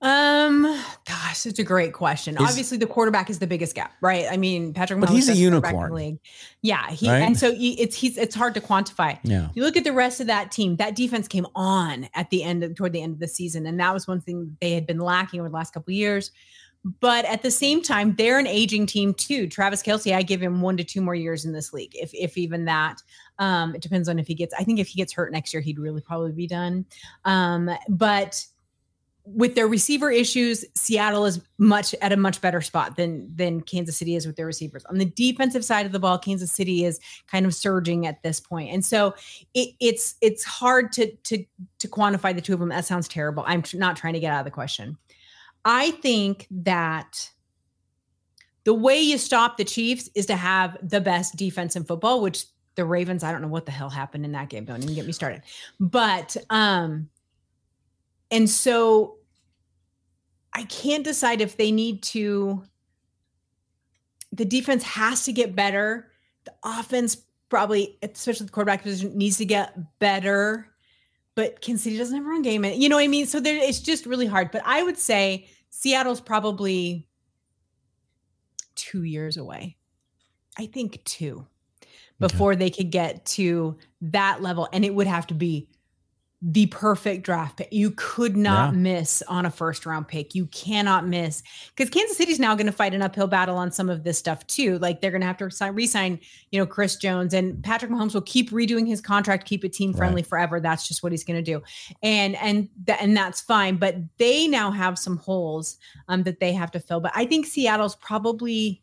Um, 0.03 0.63
gosh, 1.07 1.45
it's 1.45 1.59
a 1.59 1.63
great 1.63 1.93
question. 1.93 2.39
Obviously, 2.39 2.79
the 2.79 2.87
quarterback 2.87 3.29
is 3.29 3.39
the 3.39 3.47
biggest 3.47 3.75
gap, 3.75 3.93
right? 4.01 4.25
I 4.31 4.39
mean, 4.39 4.73
Patrick, 4.73 4.99
But 4.99 5.11
Mahomes 5.11 5.15
he's 5.15 5.29
a 5.29 5.35
unicorn. 5.37 5.93
league. 5.93 6.19
Yeah, 6.63 6.91
he 6.91 7.07
Right? 7.07 7.19
and 7.19 7.39
so 7.39 7.55
he, 7.55 7.79
it's 7.79 7.95
he's 7.97 8.17
it's 8.17 8.35
hard 8.35 8.55
to 8.55 8.63
quantify. 8.63 9.19
Yeah. 9.25 9.49
You 9.53 9.63
look 9.63 9.77
at 9.77 9.85
the 9.85 9.93
rest 9.93 10.23
of 10.23 10.27
that 10.29 10.53
team. 10.53 10.77
That 10.77 10.97
defense 10.97 11.29
came 11.29 11.47
on 11.55 12.09
at 12.15 12.31
the 12.31 12.43
end 12.43 12.65
of 12.65 12.75
toward 12.77 12.95
the 12.95 13.03
end 13.03 13.13
of 13.13 13.21
the 13.21 13.29
season, 13.29 13.67
and 13.67 13.79
that 13.79 13.93
was 13.93 14.09
one 14.09 14.23
thing 14.23 14.57
they 14.63 14.73
had 14.73 14.87
been 14.87 15.01
lacking 15.01 15.41
over 15.41 15.51
the 15.51 15.55
last 15.55 15.75
couple 15.75 15.91
of 15.93 15.97
years. 15.97 16.31
But 16.85 17.27
at 17.27 17.43
the 17.43 17.51
same 17.51 17.83
time, 17.83 18.15
they're 18.15 18.39
an 18.39 18.47
aging 18.47 18.87
team 18.87 19.13
too. 19.13 19.47
Travis 19.47 19.83
Kelce, 19.83 20.15
I 20.15 20.23
give 20.23 20.43
him 20.43 20.63
one 20.63 20.79
to 20.79 20.85
two 20.85 21.03
more 21.03 21.15
years 21.15 21.45
in 21.45 21.53
this 21.53 21.75
league, 21.75 21.95
if 21.95 22.11
if 22.15 22.39
even 22.39 22.65
that. 22.65 23.03
Um, 23.39 23.75
it 23.75 23.83
depends 23.83 24.09
on 24.09 24.19
if 24.19 24.27
he 24.27 24.35
gets. 24.35 24.55
I 24.59 24.65
think 24.65 24.79
if 24.79 24.89
he 24.89 24.97
gets 24.97 25.13
hurt 25.13 25.31
next 25.31 25.53
year, 25.53 25.61
he'd 25.61 25.79
really 25.79 26.01
probably 26.01 26.33
be 26.33 26.47
done. 26.47 26.87
Um, 27.25 27.71
but 27.89 28.47
with 29.25 29.55
their 29.55 29.69
receiver 29.69 30.11
issues, 30.11 30.65
Seattle 30.75 31.27
is 31.27 31.41
much 31.59 31.95
at 32.01 32.13
a 32.13 32.17
much 32.17 32.41
better 32.41 32.61
spot 32.61 32.97
than 32.97 33.29
than 33.35 33.61
Kansas 33.61 33.97
City 33.97 34.17
is 34.17 34.27
with 34.27 34.37
their 34.37 34.47
receivers. 34.47 34.85
On 34.87 34.99
the 34.99 35.05
defensive 35.05 35.65
side 35.65 35.87
of 35.87 35.93
the 35.93 35.99
ball, 35.99 36.19
Kansas 36.19 36.51
City 36.51 36.85
is 36.85 36.99
kind 37.31 37.45
of 37.45 37.55
surging 37.55 38.07
at 38.07 38.23
this 38.23 38.41
point, 38.41 38.73
and 38.73 38.85
so 38.85 39.15
it, 39.55 39.75
it's 39.81 40.15
it's 40.21 40.45
hard 40.45 40.93
to 40.93 41.15
to 41.25 41.45
to 41.79 41.89
quantify 41.89 42.35
the 42.35 42.41
two 42.41 42.55
of 42.55 42.61
them. 42.61 42.71
That 42.71 42.87
sounds 42.87 43.07
terrible. 43.07 43.45
I'm 43.47 43.63
not 43.75 43.97
trying 43.97 44.15
to 44.15 44.21
get 44.21 44.33
out 44.33 44.41
of 44.41 44.47
the 44.47 44.51
question. 44.51 44.97
I 45.65 45.91
think 45.93 46.47
that 46.51 47.31
the 48.65 48.75
way 48.75 49.01
you 49.01 49.19
stop 49.19 49.57
the 49.57 49.65
Chiefs 49.65 50.09
is 50.15 50.27
to 50.27 50.37
have 50.37 50.77
the 50.83 51.01
best 51.01 51.37
defense 51.37 51.77
in 51.77 51.85
football, 51.85 52.21
which 52.21 52.45
the 52.75 52.85
Ravens, 52.85 53.25
I 53.25 53.33
don't 53.33 53.43
know 53.43 53.49
what 53.49 53.67
the 53.67 53.73
hell 53.73 53.91
happened 53.91 54.25
in 54.25 54.33
that 54.33 54.49
game. 54.49 54.65
Don't 54.65 54.83
even 54.83 54.95
get 54.95 55.07
me 55.07 55.13
started. 55.13 55.43
But 55.79 56.37
um 56.51 57.09
and 58.31 58.49
so 58.49 59.17
I 60.53 60.65
can't 60.65 61.05
decide 61.05 61.41
if 61.41 61.57
they 61.57 61.73
need 61.73 62.03
to 62.05 62.63
the 64.33 64.45
defense 64.45 64.83
has 64.85 65.25
to 65.25 65.33
get 65.33 65.57
better. 65.57 66.11
The 66.45 66.55
offense 66.65 67.17
probably, 67.49 67.99
especially 68.03 68.47
the 68.47 68.53
quarterback 68.53 68.83
position, 68.83 69.19
needs 69.19 69.39
to 69.39 69.45
get 69.45 69.99
better. 69.99 70.70
But 71.41 71.63
Kansas 71.63 71.85
City 71.85 71.97
doesn't 71.97 72.15
have 72.15 72.27
a 72.27 72.29
run 72.29 72.43
game. 72.43 72.67
And 72.67 72.83
you 72.83 72.91
know 72.91 72.97
what 72.97 73.05
I 73.05 73.09
mean? 73.09 73.25
So 73.25 73.41
there 73.41 73.57
it's 73.57 73.81
just 73.81 74.05
really 74.05 74.27
hard. 74.27 74.51
But 74.51 74.61
I 74.67 74.83
would 74.83 74.99
say 74.99 75.49
Seattle's 75.71 76.21
probably 76.21 77.09
two 78.75 79.05
years 79.05 79.39
away. 79.39 79.79
I 80.59 80.67
think 80.67 81.03
two 81.05 81.47
before 82.19 82.57
they 82.57 82.69
could 82.69 82.91
get 82.91 83.25
to 83.25 83.79
that 84.03 84.43
level. 84.43 84.69
And 84.71 84.85
it 84.85 84.95
would 84.95 85.07
have 85.07 85.29
to 85.29 85.35
be 85.35 85.67
the 86.43 86.65
perfect 86.67 87.23
draft 87.23 87.59
pick. 87.59 87.69
You 87.71 87.91
could 87.97 88.35
not 88.35 88.73
Yeah. 88.73 88.81
miss 88.81 89.23
on 89.29 89.45
a 89.45 89.51
first 89.51 89.85
round 89.85 90.09
pick. 90.09 90.35
You 90.35 90.47
cannot 90.47 91.07
miss 91.07 91.43
because 91.77 91.91
Kansas 91.91 92.17
City's 92.17 92.41
now 92.41 92.55
going 92.55 92.67
to 92.67 92.73
fight 92.73 92.95
an 92.95 93.03
uphill 93.03 93.27
battle 93.27 93.59
on 93.59 93.71
some 93.71 93.91
of 93.91 94.05
this 94.05 94.19
stuff 94.19 94.47
too. 94.47 94.79
Like 94.79 95.01
they're 95.03 95.11
going 95.11 95.21
to 95.21 95.27
have 95.27 95.37
to 95.39 95.45
resign, 95.45 95.75
resign, 95.75 96.19
you 96.51 96.59
know, 96.59 96.65
Chris 96.65 96.97
Jones 96.97 97.35
and 97.35 97.63
Patrick 97.63 97.91
Mahomes 97.91 98.15
will 98.15 98.23
keep 98.23 98.51
redoing 98.53 98.87
his 98.87 99.03
contract, 99.03 99.47
keep 99.47 99.67
it 99.67 99.75
team 99.75 99.93
friendly 99.93 100.23
forever. 100.23 100.61
That's 100.61 100.89
just 100.89 101.03
what 101.03 101.13
he's 101.13 101.25
going 101.25 101.45
to 101.45 101.53
do, 101.53 101.63
and 102.03 102.35
and 102.37 102.71
that 102.85 103.03
and 103.03 103.15
that's 103.15 103.43
fine. 103.43 103.77
But 103.77 103.97
they 104.17 104.49
now 104.49 104.71
have 104.71 104.99
some 104.99 105.19
holes 105.19 105.77
um, 106.09 106.23
that 106.23 106.41
they 106.41 106.55
have 106.55 106.71
to 106.71 106.81
fill. 106.81 107.01
But 107.01 107.13
I 107.15 107.27
think 107.27 107.45
Seattle's 107.45 107.97
probably 107.97 108.83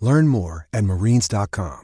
Learn 0.00 0.28
more 0.28 0.68
at 0.72 0.84
marines.com. 0.84 1.80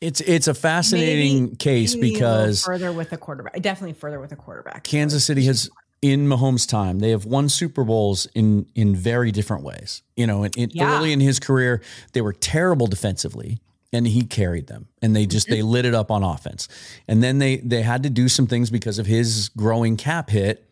It's 0.00 0.20
it's 0.20 0.46
a 0.46 0.54
fascinating 0.54 1.44
Maybe- 1.44 1.56
case 1.56 1.94
maybe 1.96 2.12
because 2.12 2.64
further 2.64 2.92
with 2.92 3.12
a 3.12 3.16
quarterback, 3.16 3.60
definitely 3.60 3.94
further 3.94 4.20
with 4.20 4.30
a 4.30 4.36
quarterback. 4.36 4.84
Kansas 4.84 5.24
City 5.24 5.44
has 5.46 5.68
in 6.00 6.28
Mahomes' 6.28 6.68
time, 6.68 7.00
they 7.00 7.10
have 7.10 7.24
won 7.24 7.48
Super 7.48 7.82
Bowls 7.82 8.26
in 8.34 8.66
in 8.76 8.94
very 8.94 9.32
different 9.32 9.64
ways. 9.64 10.02
You 10.16 10.28
know, 10.28 10.44
in, 10.44 10.52
in- 10.56 10.70
Yeah. 10.72 10.96
early 10.96 11.12
in 11.12 11.18
his 11.18 11.40
career, 11.40 11.82
they 12.12 12.20
were 12.20 12.32
terrible 12.32 12.86
defensively, 12.86 13.58
and 13.92 14.06
he 14.06 14.22
carried 14.22 14.68
them, 14.68 14.86
and 15.02 15.16
they 15.16 15.26
just 15.26 15.48
they 15.48 15.62
lit 15.62 15.84
it 15.84 15.94
up 15.94 16.12
on 16.12 16.22
offense. 16.22 16.68
And 17.08 17.20
then 17.20 17.38
they 17.40 17.56
they 17.56 17.82
had 17.82 18.04
to 18.04 18.10
do 18.10 18.28
some 18.28 18.46
things 18.46 18.70
because 18.70 19.00
of 19.00 19.06
his 19.06 19.48
growing 19.56 19.96
cap 19.96 20.30
hit 20.30 20.70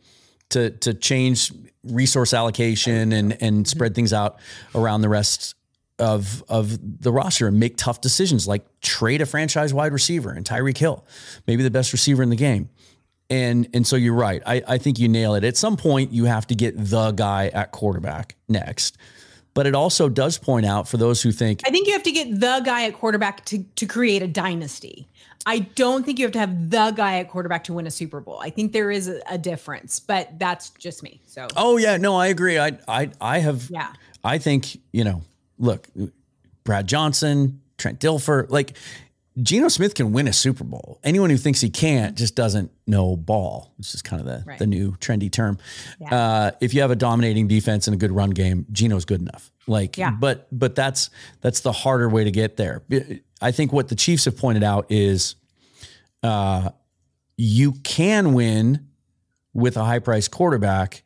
to 0.50 0.70
to 0.70 0.94
change 0.94 1.52
resource 1.88 2.34
allocation 2.34 3.12
and 3.12 3.32
and 3.32 3.40
mm-hmm. 3.40 3.64
spread 3.64 3.94
things 3.94 4.12
out 4.12 4.38
around 4.74 5.00
the 5.00 5.08
rest 5.08 5.54
of 5.98 6.44
of 6.48 6.78
the 7.02 7.10
roster 7.10 7.46
and 7.46 7.58
make 7.58 7.76
tough 7.76 8.00
decisions 8.00 8.46
like 8.46 8.64
trade 8.80 9.22
a 9.22 9.26
franchise 9.26 9.72
wide 9.72 9.92
receiver 9.92 10.30
and 10.30 10.44
Tyreek 10.44 10.76
Hill, 10.76 11.04
maybe 11.46 11.62
the 11.62 11.70
best 11.70 11.92
receiver 11.92 12.22
in 12.22 12.30
the 12.30 12.36
game. 12.36 12.68
And 13.28 13.68
and 13.74 13.86
so 13.86 13.96
you're 13.96 14.14
right. 14.14 14.42
I, 14.46 14.62
I 14.68 14.78
think 14.78 14.98
you 14.98 15.08
nail 15.08 15.34
it. 15.34 15.44
At 15.44 15.56
some 15.56 15.76
point, 15.76 16.12
you 16.12 16.26
have 16.26 16.46
to 16.48 16.54
get 16.54 16.74
the 16.76 17.12
guy 17.12 17.48
at 17.48 17.72
quarterback 17.72 18.36
next. 18.48 18.96
But 19.54 19.66
it 19.66 19.74
also 19.74 20.10
does 20.10 20.36
point 20.36 20.66
out 20.66 20.86
for 20.86 20.98
those 20.98 21.22
who 21.22 21.32
think 21.32 21.62
I 21.66 21.70
think 21.70 21.86
you 21.86 21.94
have 21.94 22.02
to 22.02 22.12
get 22.12 22.40
the 22.40 22.60
guy 22.64 22.84
at 22.84 22.94
quarterback 22.94 23.44
to 23.46 23.64
to 23.76 23.86
create 23.86 24.22
a 24.22 24.28
dynasty. 24.28 25.08
I 25.44 25.60
don't 25.60 26.04
think 26.04 26.18
you 26.18 26.24
have 26.24 26.32
to 26.32 26.38
have 26.38 26.70
the 26.70 26.90
guy 26.92 27.18
at 27.20 27.28
quarterback 27.28 27.64
to 27.64 27.72
win 27.72 27.86
a 27.86 27.90
Super 27.90 28.20
Bowl. 28.20 28.38
I 28.40 28.50
think 28.50 28.72
there 28.72 28.90
is 28.90 29.08
a, 29.08 29.20
a 29.30 29.38
difference, 29.38 30.00
but 30.00 30.38
that's 30.38 30.70
just 30.70 31.02
me. 31.02 31.20
So 31.26 31.46
Oh 31.56 31.76
yeah, 31.76 31.96
no, 31.98 32.16
I 32.16 32.28
agree. 32.28 32.58
I 32.58 32.78
I 32.88 33.10
I 33.20 33.38
have 33.40 33.68
Yeah. 33.70 33.92
I 34.24 34.38
think, 34.38 34.78
you 34.92 35.04
know, 35.04 35.22
look, 35.58 35.88
Brad 36.64 36.88
Johnson, 36.88 37.60
Trent 37.78 38.00
Dilfer, 38.00 38.50
like 38.50 38.76
Geno 39.42 39.68
Smith 39.68 39.94
can 39.94 40.12
win 40.12 40.26
a 40.28 40.32
Super 40.32 40.64
Bowl. 40.64 40.98
Anyone 41.04 41.28
who 41.28 41.36
thinks 41.36 41.60
he 41.60 41.68
can't 41.68 42.16
just 42.16 42.34
doesn't 42.34 42.72
know 42.86 43.16
ball. 43.16 43.74
It's 43.78 43.92
just 43.92 44.02
kind 44.02 44.18
of 44.20 44.26
the, 44.26 44.42
Right. 44.46 44.58
the 44.58 44.66
new 44.66 44.92
trendy 44.92 45.30
term. 45.30 45.58
Yeah. 46.00 46.14
Uh, 46.14 46.50
if 46.62 46.72
you 46.72 46.80
have 46.80 46.90
a 46.90 46.96
dominating 46.96 47.46
defense 47.46 47.86
and 47.86 47.94
a 47.94 47.98
good 47.98 48.12
run 48.12 48.30
game, 48.30 48.64
Geno's 48.72 49.04
good 49.04 49.20
enough. 49.20 49.52
Like, 49.66 49.98
Yeah. 49.98 50.10
but 50.10 50.48
but 50.50 50.74
that's 50.74 51.10
that's 51.42 51.60
the 51.60 51.72
harder 51.72 52.08
way 52.08 52.24
to 52.24 52.30
get 52.30 52.56
there. 52.56 52.82
I 53.40 53.50
think 53.52 53.72
what 53.72 53.88
the 53.88 53.94
Chiefs 53.94 54.24
have 54.24 54.36
pointed 54.36 54.62
out 54.64 54.86
is, 54.90 55.36
uh, 56.22 56.70
you 57.36 57.72
can 57.84 58.32
win 58.34 58.88
with 59.52 59.76
a 59.76 59.84
high 59.84 59.98
priced 59.98 60.30
quarterback, 60.30 61.02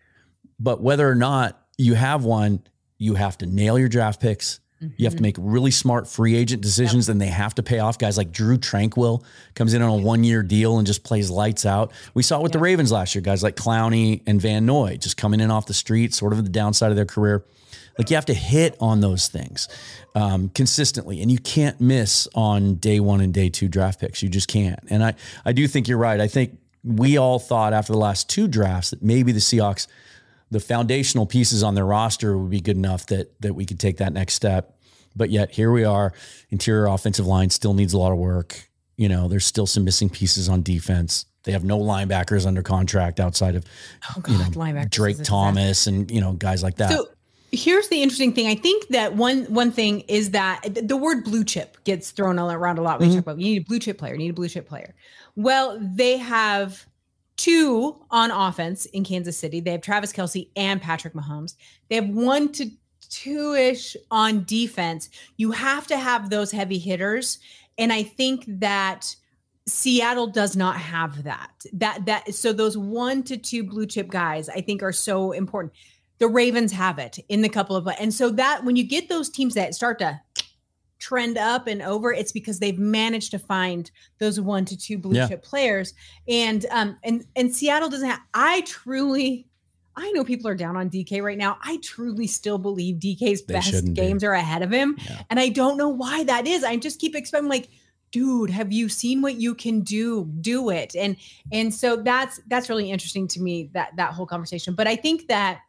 but 0.58 0.80
whether 0.80 1.08
or 1.08 1.14
not 1.14 1.60
you 1.76 1.94
have 1.94 2.24
one, 2.24 2.62
you 2.98 3.14
have 3.14 3.38
to 3.38 3.46
nail 3.46 3.78
your 3.78 3.88
draft 3.88 4.20
picks. 4.20 4.60
You 4.96 5.04
have 5.04 5.16
to 5.16 5.22
make 5.22 5.36
really 5.38 5.70
smart 5.70 6.08
free 6.08 6.34
agent 6.34 6.62
decisions, 6.62 7.10
and 7.10 7.20
they 7.20 7.26
have 7.26 7.54
to 7.56 7.62
pay 7.62 7.80
off. 7.80 7.98
Guys 7.98 8.16
like 8.16 8.32
Drue 8.32 8.56
Tranquill 8.56 9.22
comes 9.54 9.74
in 9.74 9.82
on 9.82 9.90
a 9.90 10.02
one 10.02 10.24
year 10.24 10.42
deal 10.42 10.78
and 10.78 10.86
just 10.86 11.04
plays 11.04 11.28
lights 11.28 11.66
out. 11.66 11.92
We 12.14 12.22
saw 12.22 12.38
it 12.38 12.42
with 12.42 12.52
the 12.52 12.58
Ravens 12.58 12.90
last 12.90 13.14
year. 13.14 13.20
Guys 13.20 13.42
like 13.42 13.56
Clowney 13.56 14.22
and 14.26 14.40
Van 14.40 14.64
Noy 14.64 14.96
just 14.96 15.18
coming 15.18 15.40
in 15.40 15.50
off 15.50 15.66
the 15.66 15.74
street, 15.74 16.14
sort 16.14 16.32
of 16.32 16.42
the 16.42 16.48
downside 16.50 16.88
of 16.88 16.96
their 16.96 17.04
career. 17.04 17.44
Like 18.00 18.08
you 18.08 18.16
have 18.16 18.24
to 18.24 18.34
hit 18.34 18.78
on 18.80 19.02
those 19.02 19.28
things 19.28 19.68
um, 20.14 20.48
consistently, 20.48 21.20
and 21.20 21.30
you 21.30 21.36
can't 21.36 21.78
miss 21.82 22.26
on 22.34 22.76
day 22.76 22.98
one 22.98 23.20
and 23.20 23.34
day 23.34 23.50
two 23.50 23.68
draft 23.68 24.00
picks. 24.00 24.22
You 24.22 24.30
just 24.30 24.48
can't. 24.48 24.80
And 24.88 25.04
I, 25.04 25.12
I 25.44 25.52
do 25.52 25.68
think 25.68 25.86
you're 25.86 25.98
right. 25.98 26.18
I 26.18 26.26
think 26.26 26.56
we 26.82 27.18
all 27.18 27.38
thought 27.38 27.74
after 27.74 27.92
the 27.92 27.98
last 27.98 28.30
two 28.30 28.48
drafts 28.48 28.88
that 28.88 29.02
maybe 29.02 29.32
the 29.32 29.38
Seahawks 29.38 29.86
the 30.50 30.60
foundational 30.60 31.26
pieces 31.26 31.62
on 31.62 31.74
their 31.74 31.84
roster 31.84 32.38
would 32.38 32.50
be 32.50 32.62
good 32.62 32.78
enough 32.78 33.04
that 33.08 33.38
that 33.42 33.52
we 33.52 33.66
could 33.66 33.78
take 33.78 33.98
that 33.98 34.14
next 34.14 34.32
step. 34.32 34.78
But 35.14 35.28
yet 35.28 35.50
here 35.50 35.70
we 35.70 35.84
are. 35.84 36.14
Interior 36.48 36.86
offensive 36.86 37.26
line 37.26 37.50
still 37.50 37.74
needs 37.74 37.92
a 37.92 37.98
lot 37.98 38.12
of 38.12 38.16
work. 38.18 38.66
You 38.96 39.10
know, 39.10 39.28
there's 39.28 39.44
still 39.44 39.66
some 39.66 39.84
missing 39.84 40.08
pieces 40.08 40.48
on 40.48 40.62
defense. 40.62 41.26
They 41.44 41.52
have 41.52 41.64
no 41.64 41.78
linebackers 41.78 42.46
under 42.46 42.62
contract 42.62 43.20
outside 43.20 43.56
of 43.56 43.66
Oh 44.16 44.22
God, 44.22 44.32
you 44.32 44.38
know, 44.38 44.84
Drake 44.88 45.22
Thomas 45.22 45.86
and 45.86 46.10
you 46.10 46.22
know 46.22 46.32
guys 46.32 46.62
like 46.62 46.76
that. 46.76 46.92
So 46.92 47.06
here's 47.52 47.88
the 47.88 48.02
interesting 48.02 48.32
thing. 48.32 48.46
I 48.46 48.54
think 48.54 48.88
that 48.88 49.14
one 49.16 49.44
one 49.44 49.72
thing 49.72 50.00
is 50.02 50.30
that 50.30 50.60
the 50.82 50.96
word 50.96 51.24
blue 51.24 51.44
chip 51.44 51.76
gets 51.84 52.10
thrown 52.10 52.38
around 52.38 52.78
a 52.78 52.82
lot. 52.82 53.00
We 53.00 53.06
Mm-hmm. 53.06 53.14
talk 53.16 53.22
about 53.24 53.38
you 53.38 53.44
need 53.54 53.62
a 53.62 53.64
blue 53.64 53.78
chip 53.78 53.98
player, 53.98 54.12
you 54.12 54.18
need 54.18 54.30
a 54.30 54.34
blue 54.34 54.48
chip 54.48 54.68
player. 54.68 54.94
Well, 55.36 55.78
they 55.80 56.16
have 56.18 56.86
two 57.36 57.96
on 58.10 58.30
offense 58.30 58.84
in 58.86 59.04
Kansas 59.04 59.36
City. 59.36 59.60
They 59.60 59.72
have 59.72 59.80
Travis 59.80 60.12
Kelce 60.12 60.48
and 60.56 60.80
Patrick 60.80 61.14
Mahomes. 61.14 61.54
They 61.88 61.96
have 61.96 62.08
one 62.08 62.52
to 62.52 62.70
two 63.08 63.54
ish 63.54 63.96
on 64.10 64.44
defense. 64.44 65.08
You 65.36 65.50
have 65.52 65.86
to 65.88 65.96
have 65.96 66.30
those 66.30 66.50
heavy 66.52 66.78
hitters. 66.78 67.38
And 67.78 67.92
I 67.92 68.02
think 68.02 68.44
that 68.46 69.14
Seattle 69.66 70.26
does 70.26 70.54
not 70.56 70.76
have 70.76 71.24
that. 71.24 71.50
That 71.72 72.04
that 72.06 72.34
so 72.34 72.52
those 72.52 72.76
one 72.76 73.22
to 73.24 73.36
two 73.36 73.64
blue 73.64 73.86
chip 73.86 74.08
guys 74.08 74.48
I 74.48 74.60
think 74.60 74.82
are 74.82 74.92
so 74.92 75.32
important. 75.32 75.72
The 76.20 76.28
Ravens 76.28 76.70
have 76.72 76.98
it 76.98 77.18
in 77.28 77.42
the 77.42 77.48
couple 77.48 77.74
of 77.74 77.88
and 77.98 78.14
so 78.14 78.30
that 78.30 78.62
when 78.64 78.76
you 78.76 78.84
get 78.84 79.08
those 79.08 79.28
teams 79.28 79.54
that 79.54 79.74
start 79.74 79.98
to 79.98 80.20
trend 80.98 81.38
up 81.38 81.66
and 81.66 81.80
over, 81.80 82.12
it's 82.12 82.30
because 82.30 82.58
they've 82.58 82.78
managed 82.78 83.30
to 83.30 83.38
find 83.38 83.90
those 84.18 84.38
one 84.38 84.64
to 84.66 84.76
two 84.76 84.98
blue 84.98 85.16
Yeah. 85.16 85.28
chip 85.28 85.42
players. 85.42 85.94
And 86.28 86.66
um 86.70 86.98
and 87.02 87.24
and 87.36 87.54
Seattle 87.54 87.88
doesn't 87.88 88.08
have 88.08 88.20
I 88.34 88.60
truly 88.62 89.46
I 89.96 90.12
know 90.12 90.22
people 90.24 90.46
are 90.48 90.54
down 90.54 90.76
on 90.76 90.88
DK 90.88 91.22
right 91.22 91.36
now. 91.38 91.58
I 91.62 91.78
truly 91.82 92.26
still 92.26 92.58
believe 92.58 92.96
DK's 92.96 93.42
They 93.44 93.54
best 93.54 93.70
shouldn't 93.70 93.94
be. 93.96 94.00
games 94.00 94.22
are 94.22 94.32
ahead 94.32 94.62
of 94.62 94.70
him. 94.70 94.96
Yeah. 95.08 95.22
And 95.30 95.40
I 95.40 95.48
don't 95.48 95.76
know 95.76 95.88
why 95.88 96.22
that 96.24 96.46
is. 96.46 96.64
I 96.64 96.76
just 96.76 97.00
keep 97.00 97.16
expecting 97.16 97.48
like 97.48 97.68
dude 98.12 98.50
have 98.50 98.72
you 98.72 98.88
seen 98.88 99.22
what 99.22 99.36
you 99.36 99.54
can 99.54 99.80
do 99.82 100.28
do 100.40 100.68
it 100.68 100.96
and 100.96 101.16
and 101.52 101.72
so 101.72 101.94
that's 101.96 102.40
that's 102.48 102.68
really 102.68 102.90
interesting 102.90 103.28
to 103.28 103.40
me 103.40 103.70
that 103.72 103.94
that 103.94 104.12
whole 104.12 104.26
conversation 104.26 104.74
but 104.74 104.88
i 104.88 104.96
think 104.96 105.28
that 105.28 105.60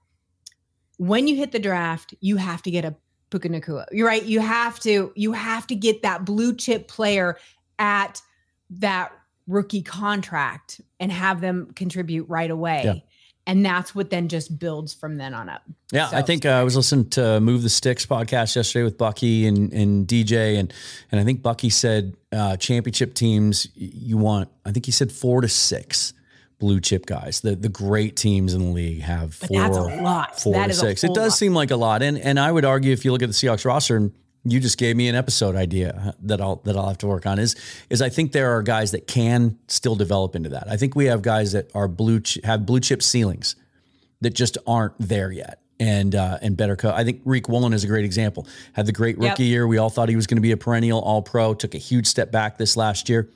when 1.01 1.27
you 1.27 1.35
hit 1.35 1.51
the 1.51 1.59
draft 1.59 2.13
you 2.19 2.37
have 2.37 2.61
to 2.61 2.69
get 2.69 2.85
a 2.85 2.95
Puka 3.31 3.49
Nacua. 3.49 3.85
You're 3.91 4.07
right. 4.07 4.23
You 4.23 4.39
have 4.39 4.79
to 4.81 5.11
you 5.15 5.31
have 5.31 5.65
to 5.67 5.75
get 5.75 6.03
that 6.03 6.25
blue 6.25 6.53
chip 6.55 6.87
player 6.87 7.37
at 7.79 8.21
that 8.71 9.11
rookie 9.47 9.81
contract 9.81 10.79
and 10.99 11.11
have 11.11 11.41
them 11.41 11.71
contribute 11.75 12.29
right 12.29 12.51
away. 12.51 12.83
Yeah. 12.85 12.93
And 13.47 13.65
that's 13.65 13.95
what 13.95 14.11
then 14.11 14.27
just 14.27 14.59
builds 14.59 14.93
from 14.93 15.15
then 15.15 15.33
on 15.33 15.49
up. 15.49 15.63
Yeah, 15.91 16.09
I 16.11 16.21
think 16.21 16.45
uh, 16.45 16.49
I 16.49 16.63
was 16.63 16.75
listening 16.75 17.09
to 17.11 17.39
Move 17.39 17.63
the 17.63 17.69
Sticks 17.69 18.05
podcast 18.05 18.55
yesterday 18.55 18.83
with 18.83 18.99
Bucky 18.99 19.47
and, 19.47 19.73
and 19.73 20.07
DJ, 20.07 20.59
and 20.59 20.71
and 21.11 21.19
I 21.19 21.23
think 21.23 21.41
Bucky 21.41 21.71
said 21.71 22.15
uh, 22.31 22.57
championship 22.57 23.15
teams 23.15 23.67
you 23.73 24.17
want. 24.17 24.49
I 24.63 24.71
think 24.71 24.85
he 24.85 24.91
said 24.91 25.11
four 25.11 25.41
to 25.41 25.47
six 25.47 26.13
blue 26.61 26.79
chip 26.79 27.05
guys. 27.05 27.41
The 27.41 27.55
the 27.57 27.67
great 27.67 28.15
teams 28.15 28.53
in 28.53 28.61
the 28.67 28.71
league 28.71 29.01
have 29.01 29.37
But 29.41 29.47
four, 29.49 29.59
that's 29.59 29.77
a 29.77 29.81
lot. 29.81 30.39
four 30.39 30.53
That 30.53 30.67
to 30.67 30.73
six. 30.73 31.03
It 31.03 31.13
does 31.13 31.31
lot. 31.33 31.37
seem 31.37 31.53
like 31.53 31.71
a 31.71 31.75
lot, 31.75 32.01
and 32.01 32.17
and 32.17 32.39
I 32.39 32.49
would 32.49 32.63
argue 32.63 32.93
if 32.93 33.03
you 33.03 33.11
look 33.11 33.21
at 33.21 33.27
the 33.27 33.33
Seahawks 33.33 33.65
roster, 33.65 33.97
and 33.97 34.13
you 34.45 34.59
just 34.61 34.77
gave 34.77 34.95
me 34.95 35.07
an 35.09 35.15
episode 35.15 35.55
idea 35.57 36.15
that 36.21 36.39
I'll 36.39 36.57
that 36.63 36.77
I'll 36.77 36.87
have 36.87 36.97
to 36.99 37.07
work 37.07 37.25
on. 37.25 37.37
Is 37.39 37.55
is 37.89 38.01
I 38.01 38.07
think 38.09 38.31
there 38.31 38.55
are 38.55 38.61
guys 38.63 38.91
that 38.91 39.05
can 39.07 39.57
still 39.67 39.95
develop 39.95 40.35
into 40.35 40.49
that. 40.49 40.69
I 40.71 40.77
think 40.77 40.95
we 40.95 41.05
have 41.07 41.21
guys 41.21 41.51
that 41.51 41.69
are 41.75 41.89
blue 41.89 42.21
ch- 42.21 42.39
have 42.45 42.65
blue 42.65 42.79
chip 42.79 43.03
ceilings 43.03 43.57
that 44.21 44.33
just 44.33 44.57
aren't 44.65 44.93
there 44.99 45.31
yet. 45.31 45.57
And 45.79 46.13
uh, 46.13 46.37
and 46.43 46.55
better 46.55 46.75
co- 46.75 46.91
I 46.93 47.03
think 47.03 47.23
Riq 47.25 47.49
Woolen 47.49 47.73
is 47.73 47.83
a 47.83 47.87
great 47.87 48.05
example. 48.05 48.47
Had 48.73 48.85
the 48.85 48.91
great 48.91 49.17
rookie 49.17 49.45
Yep. 49.45 49.49
year. 49.51 49.67
We 49.67 49.79
all 49.79 49.89
thought 49.89 50.09
he 50.09 50.15
was 50.15 50.27
going 50.27 50.37
to 50.37 50.41
be 50.41 50.51
a 50.51 50.57
perennial 50.57 51.01
All 51.01 51.23
Pro. 51.23 51.55
Took 51.55 51.73
a 51.73 51.79
huge 51.79 52.05
step 52.05 52.31
back 52.31 52.59
this 52.59 52.77
last 52.77 53.09
year. 53.09 53.29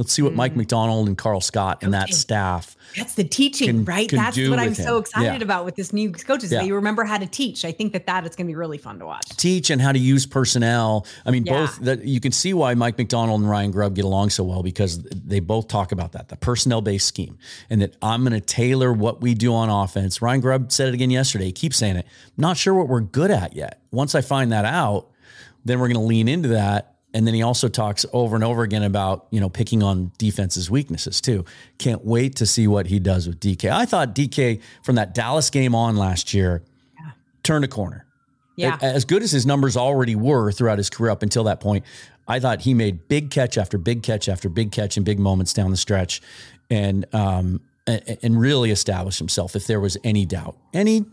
Let's 0.00 0.14
see 0.14 0.22
what 0.22 0.32
Mike 0.32 0.54
mm. 0.54 0.56
Macdonald 0.56 1.08
and 1.08 1.18
Karl 1.18 1.42
Scott 1.42 1.82
and 1.82 1.92
that 1.92 2.14
staff. 2.14 2.74
That's 2.96 3.16
the 3.16 3.22
teaching, 3.22 3.66
Can- 3.68 3.84
right? 3.84 4.08
can 4.08 4.16
That's 4.16 4.38
what 4.48 4.58
I'm 4.58 4.74
so 4.74 4.96
excited 4.96 5.26
Yeah. 5.26 5.44
about 5.44 5.66
with 5.66 5.76
this 5.76 5.92
new 5.92 6.10
coaches. 6.10 6.50
Yeah. 6.50 6.60
That 6.60 6.66
you 6.66 6.74
remember 6.74 7.04
how 7.04 7.18
to 7.18 7.26
teach. 7.26 7.66
I 7.66 7.72
think 7.72 7.92
that 7.92 8.06
that 8.06 8.24
is 8.24 8.34
going 8.34 8.46
to 8.46 8.50
be 8.50 8.54
really 8.54 8.78
fun 8.78 8.98
to 9.00 9.04
watch. 9.04 9.28
teach 9.36 9.68
and 9.68 9.78
how 9.78 9.92
to 9.92 9.98
use 9.98 10.24
personnel. 10.24 11.06
I 11.26 11.30
mean, 11.30 11.44
Yeah. 11.44 11.66
both 11.66 11.80
that 11.80 12.06
you 12.06 12.18
can 12.18 12.32
see 12.32 12.54
why 12.54 12.72
Mike 12.72 12.96
Macdonald 12.96 13.42
and 13.42 13.50
Ryan 13.50 13.72
Grubb 13.72 13.94
get 13.94 14.06
along 14.06 14.30
so 14.30 14.42
well 14.42 14.62
because 14.62 15.02
they 15.02 15.38
both 15.38 15.68
talk 15.68 15.92
about 15.92 16.12
that, 16.12 16.30
the 16.30 16.36
personnel 16.36 16.80
based 16.80 17.06
scheme, 17.06 17.36
and 17.68 17.82
that 17.82 17.94
I'm 18.00 18.22
going 18.22 18.32
to 18.32 18.40
tailor 18.40 18.94
what 18.94 19.20
we 19.20 19.34
do 19.34 19.52
on 19.52 19.68
offense. 19.68 20.22
Ryan 20.22 20.40
Grubb 20.40 20.72
said 20.72 20.88
it 20.88 20.94
again 20.94 21.10
yesterday. 21.10 21.44
He 21.44 21.52
keeps 21.52 21.76
saying 21.76 21.96
it. 21.96 22.06
Not 22.38 22.56
sure 22.56 22.72
what 22.72 22.88
we're 22.88 23.00
good 23.00 23.30
at 23.30 23.54
yet. 23.54 23.82
Once 23.90 24.14
I 24.14 24.22
find 24.22 24.50
that 24.50 24.64
out, 24.64 25.10
then 25.66 25.78
we're 25.78 25.88
going 25.88 26.00
to 26.00 26.06
lean 26.06 26.26
into 26.26 26.48
that. 26.48 26.94
And 27.12 27.26
then 27.26 27.34
he 27.34 27.42
also 27.42 27.68
talks 27.68 28.06
over 28.12 28.36
and 28.36 28.44
over 28.44 28.62
again 28.62 28.82
about, 28.82 29.26
you 29.30 29.40
know, 29.40 29.48
picking 29.48 29.82
on 29.82 30.12
defense's 30.18 30.70
weaknesses 30.70 31.20
too. 31.20 31.44
Can't 31.78 32.04
wait 32.04 32.36
to 32.36 32.46
see 32.46 32.66
what 32.68 32.86
he 32.86 32.98
does 33.00 33.26
with 33.26 33.40
DK. 33.40 33.70
I 33.70 33.84
thought 33.84 34.14
DK 34.14 34.62
from 34.82 34.94
that 34.94 35.14
Dallas 35.14 35.50
game 35.50 35.74
on 35.74 35.96
last 35.96 36.32
year 36.32 36.62
turned 37.42 37.64
a 37.64 37.68
corner. 37.68 38.06
Yeah. 38.56 38.76
As 38.80 39.04
good 39.04 39.22
as 39.22 39.30
his 39.30 39.46
numbers 39.46 39.76
already 39.76 40.14
were 40.14 40.52
throughout 40.52 40.78
his 40.78 40.90
career 40.90 41.10
up 41.10 41.22
until 41.22 41.44
that 41.44 41.60
point, 41.60 41.84
I 42.28 42.38
thought 42.38 42.60
he 42.60 42.74
made 42.74 43.08
big 43.08 43.30
catch 43.30 43.58
after 43.58 43.78
big 43.78 44.02
catch 44.02 44.28
after 44.28 44.48
big 44.48 44.70
catch 44.70 44.96
in 44.96 45.02
big 45.02 45.18
moments 45.18 45.52
down 45.52 45.70
the 45.70 45.76
stretch, 45.76 46.20
and 46.68 47.06
um 47.14 47.60
and, 47.86 48.18
and 48.22 48.40
really 48.40 48.70
established 48.70 49.18
himself. 49.18 49.56
If 49.56 49.66
there 49.66 49.80
was 49.80 49.96
any 50.04 50.26
doubt, 50.26 50.56
any 50.72 51.06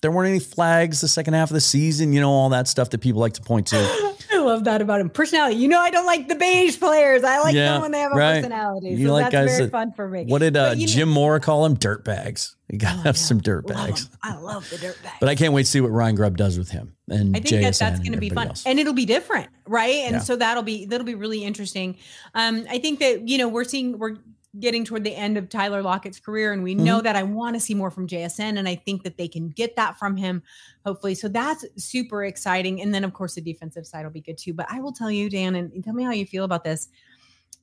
there 0.00 0.10
weren't 0.10 0.30
any 0.30 0.40
flags 0.40 1.00
the 1.00 1.08
second 1.08 1.34
half 1.34 1.50
of 1.50 1.54
the 1.54 1.60
season, 1.60 2.12
you 2.12 2.20
know, 2.20 2.30
all 2.30 2.48
that 2.48 2.66
stuff 2.66 2.90
that 2.90 2.98
people 2.98 3.20
like 3.20 3.34
to 3.34 3.42
point 3.42 3.68
to. 3.68 4.14
I 4.42 4.46
love 4.46 4.64
that 4.64 4.82
about 4.82 5.00
him. 5.00 5.10
Personality. 5.10 5.56
You 5.56 5.68
know, 5.68 5.78
I 5.80 5.90
don't 5.90 6.06
like 6.06 6.28
the 6.28 6.34
beige 6.34 6.78
players. 6.78 7.24
I 7.24 7.38
like 7.40 7.54
Yeah, 7.54 7.72
them 7.74 7.82
when 7.82 7.92
they 7.92 8.00
have 8.00 8.12
a 8.12 8.16
right. 8.16 8.42
personality. 8.42 8.90
You 8.90 9.06
so 9.08 9.12
like 9.12 9.30
that's 9.30 9.32
guys 9.32 9.50
very 9.50 9.64
that- 9.64 9.70
fun 9.70 9.92
for 9.92 10.08
me. 10.08 10.24
What 10.26 10.40
did 10.40 10.56
uh, 10.56 10.74
you 10.76 10.86
know- 10.86 10.92
Jim 10.92 11.08
Moore 11.08 11.40
call 11.40 11.62
them? 11.64 11.74
Dirt 11.74 12.04
bags. 12.04 12.56
You 12.68 12.78
gotta 12.78 12.94
Oh, 12.94 13.02
have 13.02 13.16
yeah. 13.16 13.22
some 13.22 13.40
dirt 13.40 13.66
Love 13.68 13.76
bags. 13.88 14.08
I 14.22 14.36
love 14.36 14.68
the 14.70 14.78
dirt 14.78 14.96
bags. 15.02 15.16
But 15.20 15.28
I 15.28 15.34
can't 15.34 15.52
wait 15.52 15.64
to 15.64 15.68
see 15.68 15.80
what 15.80 15.90
Ryan 15.90 16.14
Grubb 16.14 16.36
does 16.38 16.58
with 16.58 16.70
him 16.70 16.94
and 17.10 17.36
I 17.36 17.40
think 17.40 17.62
that 17.62 17.74
that's 17.78 17.98
going 17.98 18.12
to 18.12 18.18
be 18.18 18.30
fun, 18.30 18.48
else. 18.48 18.64
and 18.64 18.78
it'll 18.78 18.94
be 18.94 19.04
different, 19.04 19.48
right? 19.66 19.96
And 20.06 20.12
Yeah. 20.14 20.18
so 20.20 20.36
that'll 20.36 20.62
be 20.62 20.86
that'll 20.86 21.04
be 21.04 21.14
really 21.14 21.44
interesting. 21.44 21.96
Um, 22.34 22.64
I 22.70 22.78
think 22.78 23.00
that 23.00 23.28
you 23.28 23.36
know 23.36 23.48
we're 23.48 23.64
seeing 23.64 23.98
we're 23.98 24.16
getting 24.60 24.84
toward 24.84 25.02
the 25.02 25.14
end 25.14 25.38
of 25.38 25.48
Tyler 25.48 25.82
Lockett's 25.82 26.20
career, 26.20 26.52
and 26.52 26.62
we 26.62 26.74
know 26.74 26.96
Mm-hmm. 26.98 27.04
that 27.04 27.16
I 27.16 27.22
want 27.22 27.54
to 27.54 27.60
see 27.60 27.72
more 27.74 27.90
from 27.90 28.06
JSN, 28.06 28.58
and 28.58 28.68
I 28.68 28.74
think 28.74 29.02
that 29.04 29.16
they 29.16 29.26
can 29.28 29.48
get 29.48 29.76
that 29.76 29.98
from 29.98 30.16
him, 30.16 30.42
hopefully. 30.84 31.14
So 31.14 31.28
that's 31.28 31.64
super 31.76 32.24
exciting. 32.24 32.82
And 32.82 32.94
then 32.94 33.02
of 33.04 33.12
course 33.14 33.34
the 33.34 33.40
defensive 33.40 33.86
side 33.86 34.04
will 34.04 34.12
be 34.12 34.20
good 34.20 34.36
too. 34.38 34.52
But 34.52 34.66
I 34.70 34.80
will 34.80 34.92
tell 34.92 35.10
you, 35.10 35.30
Dan, 35.30 35.54
and 35.54 35.82
tell 35.82 35.94
me 35.94 36.04
how 36.04 36.10
you 36.12 36.26
feel 36.26 36.44
about 36.44 36.64
this. 36.64 36.88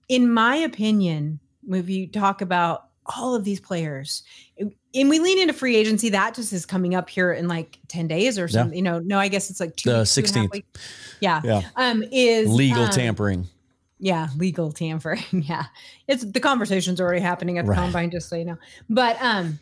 In 0.08 0.32
my 0.34 0.56
opinion, 0.56 1.40
if 1.70 1.88
you 1.90 2.08
talk 2.08 2.42
about 2.42 2.86
all 3.18 3.36
of 3.36 3.44
these 3.44 3.60
players, 3.60 4.24
and 4.58 5.10
we 5.10 5.20
lean 5.20 5.40
into 5.40 5.54
free 5.54 5.76
agency, 5.76 6.10
that 6.10 6.34
just 6.34 6.52
is 6.54 6.66
coming 6.66 6.96
up 6.96 7.10
here 7.10 7.32
in 7.34 7.48
like 7.48 7.78
10 7.88 8.08
days 8.08 8.38
or 8.40 8.44
Yeah. 8.44 8.48
something. 8.48 8.76
You 8.78 8.84
know, 8.84 9.00
no, 9.00 9.20
I 9.20 9.28
guess 9.28 9.50
it's 9.52 9.60
like 9.60 9.76
two 9.76 9.92
The 9.92 10.00
weeks, 10.00 10.16
two 10.16 10.22
and 10.22 10.28
a 10.28 10.40
half 10.40 10.46
16th. 10.48 10.52
weeks. 10.52 10.80
Yeah. 11.22 11.42
Yeah. 11.44 11.62
Um, 11.76 12.04
is 12.12 12.50
Legal 12.50 12.84
um, 12.86 12.92
tampering. 12.92 13.48
Yeah, 14.00 14.30
legal 14.38 14.72
tampering. 14.72 15.24
Yeah. 15.32 15.66
It's 16.08 16.24
the 16.26 16.40
conversation's 16.40 17.00
already 17.02 17.20
happening 17.22 17.58
at 17.58 17.66
the 17.66 17.72
Right. 17.72 17.78
combine, 17.80 18.12
just 18.12 18.30
so 18.30 18.36
you 18.38 18.46
know. 18.46 18.58
But 18.90 19.22
um 19.22 19.60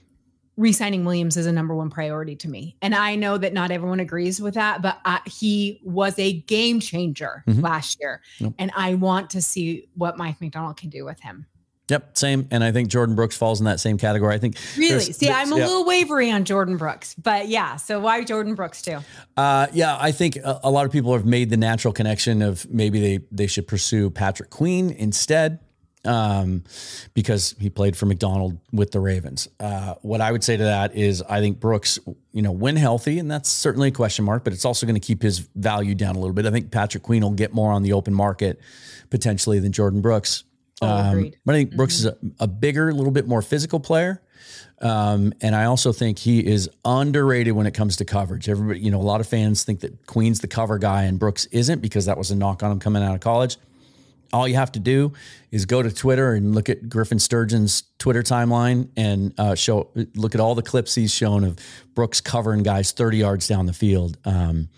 re-signing 0.58 1.06
Williams 1.06 1.38
is 1.38 1.46
a 1.46 1.52
number 1.52 1.76
one 1.76 1.90
priority 1.92 2.36
to 2.36 2.50
me. 2.50 2.76
And 2.82 2.96
I 2.96 3.16
know 3.16 3.38
that 3.38 3.54
not 3.54 3.70
everyone 3.70 4.00
agrees 4.00 4.42
with 4.42 4.56
that, 4.56 4.82
but 4.82 5.00
uh, 5.06 5.20
he 5.28 5.80
was 5.84 6.18
a 6.18 6.34
game 6.34 6.80
changer 6.80 7.44
Mhm. 7.48 7.62
last 7.62 8.00
year. 8.02 8.22
Yep. 8.40 8.54
And 8.58 8.72
I 8.76 8.96
want 8.96 9.30
to 9.32 9.42
see 9.42 9.88
what 9.94 10.18
Mike 10.18 10.42
Macdonald 10.42 10.76
can 10.78 10.90
do 10.90 11.06
with 11.06 11.20
him. 11.22 11.46
Yep, 11.90 12.18
same. 12.18 12.48
And 12.52 12.64
I 12.64 12.72
think 12.72 12.90
Jordyn 12.90 13.16
Brooks 13.16 13.38
falls 13.38 13.60
in 13.60 13.66
that 13.66 13.80
same 13.80 13.98
category. 13.98 14.36
I 14.36 14.40
think 14.40 14.58
Really? 14.78 15.00
See, 15.00 15.30
I'm 15.30 15.52
a 15.54 15.58
yeah. 15.58 15.68
little 15.68 15.86
wavery 15.86 16.30
on 16.32 16.44
Jordyn 16.44 16.78
Brooks, 16.78 17.16
but 17.16 17.48
yeah. 17.48 17.78
So 17.78 18.00
why 18.00 18.24
Jordyn 18.24 18.56
Brooks 18.56 18.82
too? 18.82 19.00
Uh, 19.38 19.68
yeah, 19.72 19.98
I 20.00 20.12
think 20.12 20.36
a, 20.36 20.60
a 20.64 20.72
lot 20.72 20.86
of 20.86 20.92
people 20.92 21.14
have 21.14 21.26
made 21.26 21.50
the 21.50 21.58
natural 21.58 21.94
connection 21.94 22.42
of 22.42 22.70
maybe 22.70 23.00
they 23.00 23.26
they 23.32 23.48
should 23.48 23.68
pursue 23.68 24.10
Patrick 24.10 24.50
Queen 24.50 24.92
instead, 24.92 25.60
um, 26.08 26.64
because 27.14 27.56
he 27.60 27.70
played 27.70 27.96
for 27.96 28.06
Macdonald 28.06 28.58
with 28.72 28.92
the 28.92 29.00
Ravens. 29.00 29.48
Uh, 29.60 29.96
what 30.02 30.22
I 30.22 30.32
would 30.32 30.44
say 30.44 30.58
to 30.58 30.64
that 30.64 30.96
is, 30.96 31.22
I 31.22 31.40
think 31.40 31.60
Brooks, 31.60 32.00
you 32.32 32.42
know, 32.42 32.52
when 32.52 32.76
healthy, 32.76 33.20
and 33.20 33.30
that's 33.30 33.50
certainly 33.50 33.90
a 33.90 33.92
question 33.92 34.26
mark, 34.26 34.44
but 34.44 34.54
it's 34.54 34.66
also 34.66 34.86
going 34.86 35.00
to 35.00 35.06
keep 35.06 35.22
his 35.22 35.40
value 35.56 35.96
down 35.96 36.16
a 36.16 36.20
little 36.20 36.34
bit. 36.34 36.46
I 36.46 36.52
think 36.52 36.72
Patrick 36.72 37.04
Queen 37.04 37.24
will 37.24 37.32
get 37.32 37.54
more 37.54 37.72
on 37.72 37.84
the 37.84 37.94
open 37.94 38.14
market 38.14 38.60
potentially 39.10 39.60
than 39.60 39.72
Jordyn 39.72 40.02
Brooks. 40.02 40.44
Oh, 40.82 40.88
Um, 40.88 41.32
but 41.46 41.56
I 41.56 41.58
think 41.60 41.76
Brooks 41.76 42.00
is 42.00 42.06
a, 42.06 42.18
a 42.40 42.48
bigger, 42.48 42.90
a 42.90 42.94
little 42.94 43.12
bit 43.12 43.28
more 43.28 43.42
physical 43.42 43.80
player. 43.80 44.22
Um, 44.80 45.34
and 45.42 45.56
I 45.56 45.66
also 45.66 45.92
think 45.92 46.20
he 46.20 46.46
is 46.46 46.70
underrated 46.86 47.54
when 47.54 47.66
it 47.66 47.74
comes 47.74 47.96
to 47.98 48.06
coverage. 48.06 48.48
Everybody, 48.48 48.80
you 48.82 48.92
know, 48.92 49.02
a 49.02 49.02
lot 49.02 49.22
of 49.22 49.28
fans 49.28 49.64
think 49.64 49.80
that 49.80 50.06
Queen's 50.06 50.40
the 50.40 50.48
cover 50.48 50.78
guy 50.78 51.04
and 51.04 51.18
Brooks 51.18 51.46
isn't 51.48 51.82
because 51.82 52.06
that 52.06 52.18
was 52.18 52.30
a 52.30 52.36
knock 52.36 52.62
on 52.62 52.72
him 52.72 52.80
coming 52.80 53.02
out 53.02 53.16
of 53.16 53.22
college. 53.22 53.58
All 54.34 54.48
you 54.48 54.56
have 54.56 54.72
to 54.74 54.80
do 54.80 55.14
is 55.52 55.66
go 55.66 55.82
to 55.82 55.92
Twitter 55.92 56.34
and 56.34 56.54
look 56.54 56.70
at 56.70 56.90
Griffin 56.90 57.18
Sturgeon's 57.18 57.84
Twitter 57.98 58.22
timeline 58.22 58.90
and 58.98 59.34
uh, 59.40 59.56
show 59.56 59.90
look 60.16 60.36
at 60.36 60.42
all 60.42 60.54
the 60.54 60.62
clips 60.62 60.94
he's 60.94 61.14
shown 61.14 61.44
of 61.44 61.58
Brooks 61.96 62.22
covering 62.22 62.62
guys 62.62 62.92
30 62.92 63.18
yards 63.18 63.48
down 63.48 63.66
the 63.66 63.74
field. 63.74 64.18
Um, 64.26 64.70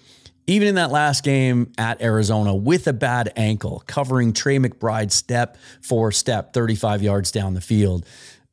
even 0.50 0.68
in 0.68 0.76
that 0.76 0.90
last 0.90 1.24
game 1.24 1.72
at 1.78 2.02
Arizona 2.02 2.56
with 2.56 2.88
a 2.88 2.94
bad 2.94 3.32
ankle, 3.36 3.84
covering 3.86 4.34
Trey 4.34 4.58
McBride 4.58 5.12
step 5.12 5.58
for 5.82 6.12
step, 6.12 6.54
35 6.54 7.04
yards 7.04 7.32
down 7.32 7.54
the 7.54 7.62
field. 7.62 8.04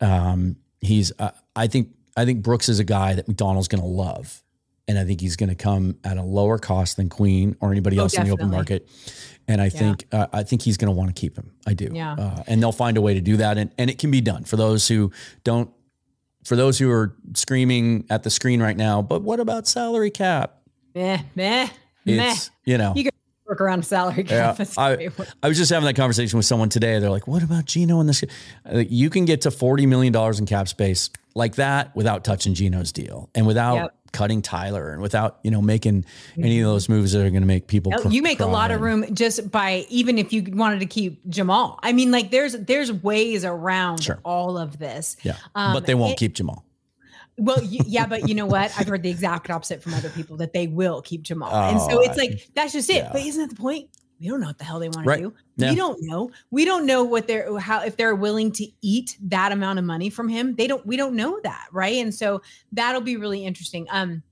Um, 0.01 0.57
he's, 0.81 1.11
uh, 1.19 1.31
I 1.55 1.69
think, 1.69 1.89
I 2.15 2.27
think 2.27 2.43
Brooks 2.43 2.69
is 2.69 2.79
a 2.81 2.85
guy 2.85 3.15
that 3.15 3.27
Macdonald's 3.29 3.69
going 3.69 3.81
to 3.81 3.89
love. 3.89 4.43
And 4.87 4.99
I 4.99 5.05
think 5.05 5.21
he's 5.23 5.37
going 5.37 5.49
to 5.49 5.55
come 5.57 5.97
at 6.05 6.19
a 6.19 6.23
lower 6.23 6.59
cost 6.59 6.97
than 6.99 7.09
Queen 7.09 7.57
or 7.61 7.73
anybody 7.73 7.99
Oh, 7.99 8.03
else 8.03 8.17
in 8.17 8.25
the 8.25 8.31
open 8.31 8.51
market. 8.51 8.89
And 9.49 9.61
I 9.61 9.69
think, 9.71 10.05
uh, 10.13 10.27
I 10.33 10.43
think 10.43 10.63
he's 10.63 10.77
going 10.77 10.93
to 10.93 10.97
want 10.97 11.15
to 11.15 11.19
keep 11.19 11.37
him. 11.37 11.51
I 11.67 11.73
do. 11.73 11.91
Yeah. 11.93 12.13
Uh, 12.13 12.43
and 12.47 12.63
they'll 12.63 12.73
find 12.73 12.97
a 12.97 13.01
way 13.01 13.15
to 13.15 13.21
do 13.21 13.39
that. 13.39 13.59
And, 13.59 13.73
and 13.79 13.89
it 13.91 13.99
can 13.99 14.11
be 14.11 14.21
done 14.21 14.45
for 14.45 14.57
those 14.57 14.87
who 14.87 15.13
don't, 15.45 15.71
for 16.45 16.57
those 16.57 16.79
who 16.79 16.91
are 16.91 17.17
screaming 17.35 18.05
at 18.11 18.23
the 18.23 18.31
screen 18.31 18.63
right 18.63 18.77
now, 18.77 19.03
but 19.03 19.23
what 19.23 19.41
about 19.41 19.67
salary 19.67 20.11
cap? 20.11 20.59
Meh, 20.95 21.21
meh, 21.35 21.69
meh. 22.07 22.35
You 22.65 22.79
know, 22.79 22.93
You 22.97 23.05
can 23.05 23.13
work 23.47 23.61
around 23.61 23.85
salary 23.85 24.25
yeah, 24.29 24.47
cap. 24.49 24.57
That's 24.59 24.77
I. 24.79 25.09
I 25.43 25.49
was 25.49 25.57
just 25.57 25.71
having 25.71 25.87
that 25.87 25.95
conversation 25.97 26.37
with 26.37 26.47
someone 26.47 26.69
today. 26.69 26.99
They're 26.99 27.11
like, 27.11 27.27
"What 27.27 27.43
about 27.43 27.65
Geno 27.65 28.01
and 28.01 28.09
this?" 28.09 28.25
Like, 28.71 28.89
you 28.91 29.11
can 29.11 29.25
get 29.25 29.43
to 29.43 29.51
forty 29.51 29.87
million 29.87 30.13
dollars 30.13 30.39
in 30.41 30.47
cap 30.47 30.69
space 30.69 31.11
like 31.35 31.57
that 31.57 31.95
without 31.95 32.25
touching 32.25 32.55
Geno's 32.55 32.93
deal 32.93 33.29
and 33.35 33.47
without 33.47 33.75
Yep. 33.77 33.95
cutting 34.13 34.41
Tyler 34.41 34.93
and 34.93 35.03
without 35.03 35.39
you 35.45 35.51
know 35.51 35.61
making 35.61 36.05
any 36.39 36.61
of 36.61 36.67
those 36.67 36.89
moves 36.89 37.13
that 37.13 37.21
are 37.27 37.31
going 37.31 37.43
to 37.43 37.47
make 37.47 37.67
people. 37.67 37.93
Cr- 37.93 38.09
you 38.09 38.23
make 38.23 38.41
a 38.41 38.47
lot 38.47 38.71
of 38.71 38.81
room 38.81 39.05
just 39.15 39.51
by 39.51 39.85
even 39.91 40.19
if 40.19 40.33
you 40.33 40.43
wanted 40.55 40.81
to 40.81 40.87
keep 40.87 41.21
Jamal. 41.29 41.79
I 41.83 41.93
mean, 41.93 42.11
like 42.11 42.31
there's 42.31 42.55
there's 42.55 42.91
ways 42.93 43.45
around 43.45 44.03
Sure. 44.03 44.19
all 44.25 44.57
of 44.59 44.79
this. 44.79 45.17
Yeah, 45.23 45.37
Um, 45.55 45.73
but 45.75 45.87
they 45.87 45.95
won't 45.95 46.13
it- 46.13 46.19
keep 46.19 46.35
Jamal. 46.35 46.65
Well, 47.39 47.63
yeah, 47.63 48.07
but 48.07 48.29
you 48.29 48.35
know 48.35 48.47
what? 48.47 48.73
I've 48.79 48.89
heard 48.89 49.03
the 49.03 49.11
exact 49.11 49.51
opposite 49.51 49.83
from 49.83 49.93
other 49.95 50.09
people 50.11 50.37
that 50.39 50.53
they 50.53 50.67
will 50.67 51.03
keep 51.03 51.23
Jamal, 51.23 51.55
and 51.55 51.81
so 51.81 51.99
Oh, 51.99 52.01
it's 52.01 52.17
like 52.17 52.49
that's 52.55 52.73
just 52.73 52.89
it. 52.89 52.97
yeah. 52.97 53.11
But 53.13 53.23
isn't 53.23 53.41
that 53.41 53.55
the 53.55 53.61
point? 53.61 53.89
We 54.19 54.29
don't 54.29 54.41
know 54.41 54.47
what 54.47 54.57
the 54.57 54.65
hell 54.65 54.81
they 54.81 54.89
want 54.89 55.07
Right. 55.07 55.17
to 55.23 55.29
do. 55.29 55.35
Yeah. 55.59 55.71
We 55.71 55.77
don't 55.77 55.99
know. 56.01 56.31
We 56.51 56.65
don't 56.65 56.87
know 56.87 57.05
what 57.05 57.27
they're 57.29 57.59
how 57.59 57.83
if 57.83 57.99
they're 57.99 58.15
willing 58.15 58.51
to 58.53 58.67
eat 58.81 59.19
that 59.25 59.53
amount 59.53 59.79
of 59.79 59.85
money 59.85 60.09
from 60.09 60.29
him. 60.31 60.55
They 60.55 60.67
don't. 60.67 60.87
We 60.87 60.97
don't 60.97 61.15
know 61.15 61.39
that, 61.45 61.67
right? 61.73 61.97
And 61.97 62.15
so 62.15 62.41
that'll 62.73 63.03
be 63.03 63.19
really 63.19 63.45
interesting. 63.45 63.87
Um, 63.91 64.23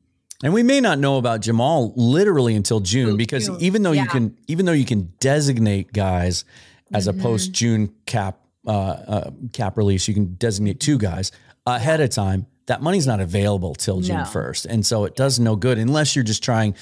And 0.42 0.52
we 0.54 0.62
may 0.62 0.80
not 0.80 0.98
know 0.98 1.18
about 1.18 1.40
Jamal 1.42 1.92
literally 1.96 2.54
until 2.54 2.80
June 2.80 3.16
because 3.18 3.46
June, 3.46 3.56
even 3.60 3.82
though 3.82 3.92
you 3.92 4.06
can, 4.06 4.36
even 4.46 4.64
though 4.64 4.72
you 4.72 4.84
can 4.86 5.12
designate 5.20 5.92
guys 5.92 6.44
as 6.94 7.06
Mhm. 7.06 7.18
a 7.18 7.22
post 7.22 7.52
June 7.52 7.90
cap 8.06 8.40
uh, 8.66 8.70
uh, 8.70 9.30
cap 9.52 9.76
release, 9.76 10.08
you 10.08 10.14
can 10.14 10.36
designate 10.38 10.80
two 10.80 10.96
guys 10.96 11.30
ahead 11.66 12.00
of 12.00 12.08
time. 12.08 12.46
That 12.66 12.82
money's 12.82 13.06
not 13.06 13.20
available 13.20 13.74
till 13.74 14.00
June 14.00 14.18
No. 14.18 14.24
first, 14.24 14.64
and 14.66 14.84
so 14.86 15.04
it 15.04 15.16
does 15.16 15.38
no 15.38 15.54
good 15.56 15.78
unless 15.78 16.16
you're 16.16 16.24
just 16.24 16.42
trying 16.42 16.74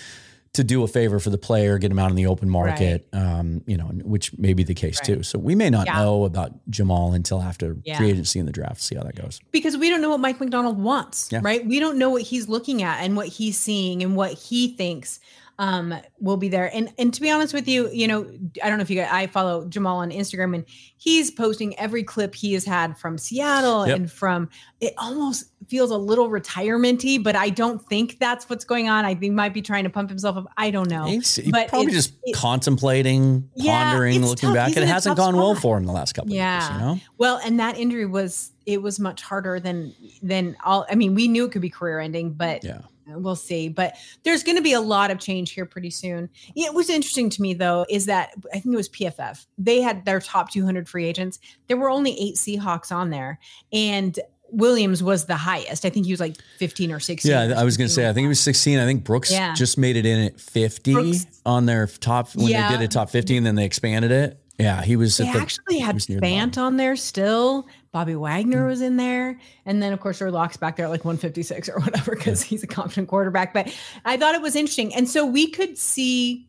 to 0.55 0.63
do 0.63 0.83
a 0.83 0.87
favor 0.87 1.19
for 1.19 1.31
the 1.31 1.39
player, 1.39 1.79
get 1.79 1.91
him 1.91 1.99
out 1.99 2.11
in 2.11 2.15
the 2.17 2.27
open 2.27 2.47
market. 2.47 3.09
Um, 3.15 3.63
you 3.67 3.79
know, 3.79 3.87
which 3.87 4.37
may 4.37 4.53
be 4.53 4.65
the 4.65 4.75
case 4.75 4.99
Right. 4.99 5.17
too. 5.17 5.23
So 5.23 5.39
we 5.39 5.55
may 5.55 5.71
not 5.71 5.87
Yeah. 5.87 5.97
know 6.03 6.25
about 6.25 6.53
Jamal 6.69 7.15
until 7.15 7.41
after 7.41 7.79
Yeah. 7.85 7.97
free 7.97 8.11
agency 8.11 8.39
and 8.39 8.47
the 8.47 8.53
draft. 8.53 8.83
See 8.83 8.95
how 8.95 9.03
that 9.03 9.15
goes. 9.17 9.41
because 9.51 9.79
we 9.79 9.89
don't 9.89 10.03
know 10.03 10.11
what 10.11 10.21
Mike 10.21 10.41
Macdonald 10.41 10.77
wants, 10.79 11.31
Yeah. 11.33 11.41
right? 11.43 11.67
We 11.67 11.81
don't 11.81 11.97
know 11.97 12.11
what 12.11 12.23
he's 12.23 12.49
looking 12.51 12.83
at 12.83 13.03
and 13.03 13.17
what 13.17 13.29
he's 13.29 13.59
seeing 13.59 14.03
and 14.03 14.15
what 14.15 14.33
he 14.35 14.69
thinks 14.77 15.21
um 15.59 15.95
will 16.19 16.37
be 16.37 16.49
there. 16.49 16.75
And 16.75 16.93
and 16.99 17.13
to 17.15 17.21
be 17.21 17.31
honest 17.31 17.53
with 17.55 17.69
you, 17.69 17.89
you 17.91 18.09
know, 18.09 18.27
I 18.63 18.69
don't 18.69 18.79
know 18.79 18.83
if 18.83 18.91
you 18.91 18.97
guys 18.97 19.09
I 19.13 19.27
follow 19.27 19.67
Jamal 19.67 19.99
on 19.99 20.11
Instagram 20.11 20.55
and 20.55 20.65
he's 20.97 21.31
posting 21.31 21.79
every 21.79 22.03
clip 22.03 22.35
he 22.35 22.53
has 22.55 22.65
had 22.65 22.97
from 22.99 23.19
Seattle 23.19 23.87
Yep. 23.87 23.97
and 23.97 24.11
from 24.11 24.49
it 24.81 24.95
almost 24.99 25.47
feels 25.69 25.91
a 25.91 25.97
little 25.97 26.29
retirement-y, 26.29 27.19
but 27.23 27.37
I 27.37 27.49
don't 27.49 27.81
think 27.89 28.19
that's 28.19 28.51
what's 28.51 28.65
going 28.65 28.89
on. 28.89 29.05
I 29.05 29.11
think 29.11 29.23
he 29.25 29.31
might 29.31 29.55
be 29.55 29.63
trying 29.63 29.85
to 29.85 29.91
pump 29.91 30.09
himself 30.11 30.37
up. 30.37 30.47
I 30.57 30.71
don't 30.73 30.91
know. 30.91 31.05
He's, 31.05 31.37
he's 31.37 31.53
But 31.53 31.69
probably 31.69 31.93
just 31.93 32.15
it- 32.25 32.35
contemplating, 32.35 33.49
Yeah, 33.55 33.85
pondering, 33.91 34.23
looking 34.23 34.49
tough. 34.49 34.55
back. 34.55 34.69
He's 34.69 34.79
It 34.79 34.89
hasn't 34.89 35.17
gone 35.17 35.37
well 35.37 35.55
for 35.55 35.77
him 35.79 35.85
the 35.85 35.93
last 35.93 36.15
couple 36.15 36.33
Yeah. 36.33 36.59
of 36.59 36.63
years, 36.73 36.81
you 36.81 36.87
know? 36.87 37.01
Well, 37.19 37.41
and 37.45 37.61
that 37.61 37.79
injury 37.79 38.07
was 38.07 38.51
it 38.67 38.81
was 38.81 39.01
much 39.01 39.23
harder 39.23 39.59
than 39.61 39.93
than 40.23 40.57
all 40.65 40.87
I 40.91 40.95
mean, 40.95 41.15
we 41.15 41.29
knew 41.29 41.45
it 41.45 41.53
could 41.53 41.63
be 41.63 41.71
career 41.71 41.99
ending, 42.01 42.33
but 42.33 42.65
Yeah. 42.65 42.79
Uh, 43.11 43.19
we'll 43.19 43.37
see. 43.37 43.69
But 43.69 43.97
there's 44.23 44.43
going 44.43 44.57
to 44.57 44.63
be 44.63 44.73
a 44.73 44.81
lot 44.81 45.11
of 45.11 45.19
change 45.19 45.53
here 45.53 45.67
pretty 45.67 45.91
soon. 45.91 46.29
It 46.55 46.73
was 46.75 46.89
interesting 46.91 47.31
to 47.31 47.43
me 47.43 47.55
though 47.55 47.85
is 47.89 48.07
that 48.07 48.31
I 48.53 48.59
think 48.61 48.73
it 48.73 48.77
was 48.77 48.89
PFF. 48.89 49.45
They 49.59 49.81
had 49.81 50.05
their 50.05 50.21
top 50.21 50.51
200 50.51 50.89
free 50.89 51.07
agents. 51.07 51.39
There 51.67 51.77
were 51.77 51.91
only 51.91 52.13
8 52.21 52.35
Seahawks 52.37 52.93
on 52.93 53.11
there 53.11 53.39
and 53.73 54.19
Williams 54.51 55.03
was 55.03 55.25
the 55.25 55.37
highest. 55.37 55.85
I 55.87 55.91
think 55.91 56.05
he 56.07 56.13
was 56.13 56.21
like 56.21 56.37
15 56.59 56.93
or 56.93 57.01
16. 57.01 57.31
Yeah, 57.31 57.53
or 57.53 57.57
I 57.57 57.65
was 57.65 57.77
going 57.79 57.89
to 57.89 57.95
say, 57.95 58.09
I 58.09 58.13
think 58.13 58.25
he 58.25 58.29
was 58.29 58.41
16. 58.41 58.79
I 58.79 58.85
think 58.85 59.03
Brooks 59.03 59.33
Yeah. 59.33 59.55
just 59.55 59.79
made 59.79 59.97
it 59.97 60.05
in 60.05 60.21
at 60.21 60.39
50 60.39 60.93
Brooks- 60.93 61.27
on 61.47 61.65
their 61.67 61.87
top 61.87 62.35
when 62.37 62.49
Yeah. 62.49 62.71
they 62.71 62.77
did 62.79 62.85
a 62.85 62.89
top 62.89 63.09
50 63.11 63.37
and 63.39 63.47
then 63.47 63.55
they 63.55 63.65
expanded 63.65 64.11
it. 64.11 64.39
Yeah, 64.59 64.83
he 64.83 64.97
was 64.97 65.17
They 65.17 65.27
at 65.27 65.33
the, 65.33 65.41
actually 65.41 65.79
had 65.79 65.95
was 65.95 66.07
the 66.07 66.17
Fant 66.17 66.59
on 66.59 66.77
there 66.77 66.95
still. 66.97 67.67
Bobby 67.93 68.15
Wagner 68.15 68.67
was 68.67 68.81
in 68.81 68.97
there. 68.97 69.39
And 69.67 69.83
then, 69.83 69.93
of 69.93 70.01
course, 70.01 70.21
Lock's 70.21 70.57
back 70.57 70.77
there 70.77 70.87
at 70.87 70.91
like 70.91 71.05
156 71.05 71.69
or 71.69 71.81
whatever 71.81 72.17
because 72.17 72.43
he's 72.43 72.63
a 72.63 72.67
confident 72.67 73.09
quarterback. 73.09 73.53
But 73.53 73.75
I 74.05 74.17
thought 74.17 74.35
it 74.35 74.43
was 74.43 74.57
interesting. 74.57 74.95
And 74.95 75.09
so 75.09 75.27
we 75.27 75.51
could 75.51 75.77
see 75.77 76.49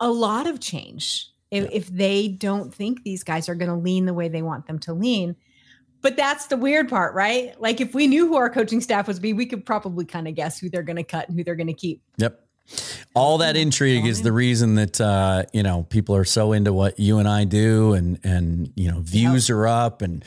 a 0.00 0.10
lot 0.10 0.48
of 0.48 0.60
change 0.60 1.28
if, 1.52 1.70
if 1.70 1.86
they 1.88 2.28
don't 2.28 2.74
think 2.74 3.04
these 3.04 3.22
guys 3.22 3.48
are 3.48 3.54
going 3.54 3.70
to 3.70 3.76
lean 3.76 4.06
the 4.06 4.14
way 4.14 4.28
they 4.28 4.42
want 4.42 4.66
them 4.66 4.80
to 4.80 4.92
lean. 4.92 5.36
But 6.02 6.16
that's 6.16 6.48
the 6.48 6.56
weird 6.56 6.88
part, 6.88 7.14
right? 7.14 7.58
Like 7.60 7.80
if 7.80 7.94
we 7.94 8.06
knew 8.06 8.26
who 8.26 8.34
our 8.34 8.50
coaching 8.50 8.80
staff 8.80 9.06
was 9.06 9.20
be, 9.20 9.32
we 9.32 9.46
could 9.46 9.64
probably 9.64 10.04
kind 10.04 10.28
of 10.28 10.34
guess 10.34 10.58
who 10.58 10.68
they're 10.68 10.82
going 10.82 10.96
to 10.96 11.04
cut 11.04 11.28
and 11.28 11.38
who 11.38 11.44
they're 11.44 11.54
going 11.54 11.68
to 11.68 11.72
keep. 11.72 12.02
Yep. 12.18 12.43
All 13.14 13.38
that 13.38 13.56
intrigue 13.56 14.06
is 14.06 14.22
the 14.22 14.32
reason 14.32 14.74
that 14.76 15.00
uh, 15.00 15.44
you 15.52 15.62
know 15.62 15.84
people 15.88 16.16
are 16.16 16.24
so 16.24 16.52
into 16.52 16.72
what 16.72 16.98
you 16.98 17.18
and 17.18 17.28
I 17.28 17.44
do, 17.44 17.92
and 17.92 18.18
and 18.24 18.72
you 18.74 18.90
know 18.90 19.00
views 19.00 19.50
are 19.50 19.66
up, 19.68 20.02
and 20.02 20.24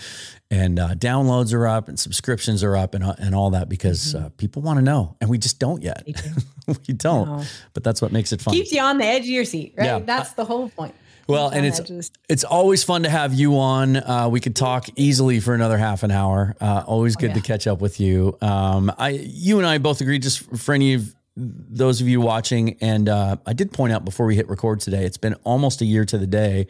and 0.49 0.79
uh, 0.79 0.89
downloads 0.95 1.53
are 1.53 1.67
up, 1.67 1.89
and 1.89 1.99
subscriptions 1.99 2.63
are 2.63 2.77
up, 2.77 2.93
and 2.93 3.03
uh, 3.03 3.15
and 3.19 3.35
all 3.35 3.49
that 3.49 3.67
because 3.67 4.15
uh, 4.15 4.29
people 4.37 4.61
want 4.61 4.77
to 4.77 4.81
know, 4.83 5.15
and 5.19 5.29
we 5.29 5.37
just 5.37 5.59
don't 5.59 5.83
yet. 5.83 6.05
Mm-hmm. 6.07 6.39
We 6.87 6.93
don't, 6.95 7.27
No. 7.29 7.43
but 7.73 7.85
that's 7.85 8.01
what 8.01 8.11
makes 8.11 8.33
it 8.33 8.41
fun. 8.41 8.53
Keeps 8.53 8.73
you 8.73 8.81
on 8.81 8.97
the 8.97 9.05
edge 9.05 9.21
of 9.21 9.27
your 9.29 9.45
seat, 9.45 9.73
right? 9.77 9.85
Yeah. 9.85 9.99
That's 9.99 10.33
the 10.33 10.43
whole 10.43 10.67
point. 10.67 10.93
Well, 11.25 11.47
and 11.47 11.55
you 11.55 11.59
on 11.59 11.61
the 11.63 11.67
it's 11.69 11.79
edge 11.79 11.89
of 11.91 11.95
the 11.95 12.03
seat. 12.03 12.17
it's 12.27 12.43
always 12.43 12.83
fun 12.83 13.03
to 13.03 13.09
have 13.09 13.33
you 13.33 13.57
on. 13.57 13.95
Uh, 13.95 14.27
we 14.29 14.41
could 14.41 14.53
talk 14.53 14.85
easily 14.97 15.39
for 15.39 15.53
another 15.53 15.77
half 15.77 16.03
an 16.03 16.11
hour. 16.11 16.57
Uh, 16.59 16.83
always 16.85 17.15
good 17.15 17.27
to 17.27 17.33
Oh, 17.35 17.35
yeah. 17.37 17.41
catch 17.41 17.67
up 17.67 17.79
with 17.79 18.01
you. 18.01 18.37
Um, 18.41 18.91
I, 18.97 19.09
you 19.11 19.59
and 19.59 19.65
I 19.67 19.77
both 19.77 20.01
agree. 20.01 20.19
Just 20.19 20.41
for 20.57 20.73
any 20.73 20.93
of 20.95 21.15
those 21.39 22.01
of 22.01 22.07
you 22.09 22.19
watching, 22.19 22.77
and 22.81 23.07
uh, 23.07 23.37
I 23.45 23.53
did 23.53 23.71
point 23.71 23.93
out 23.93 24.03
before 24.03 24.25
we 24.25 24.35
hit 24.35 24.49
record 24.49 24.79
today, 24.79 25.05
it's 25.05 25.17
been 25.17 25.35
almost 25.43 25.81
a 25.81 25.85
year 25.85 26.03
to 26.05 26.17
the 26.17 26.25
day 26.27 26.65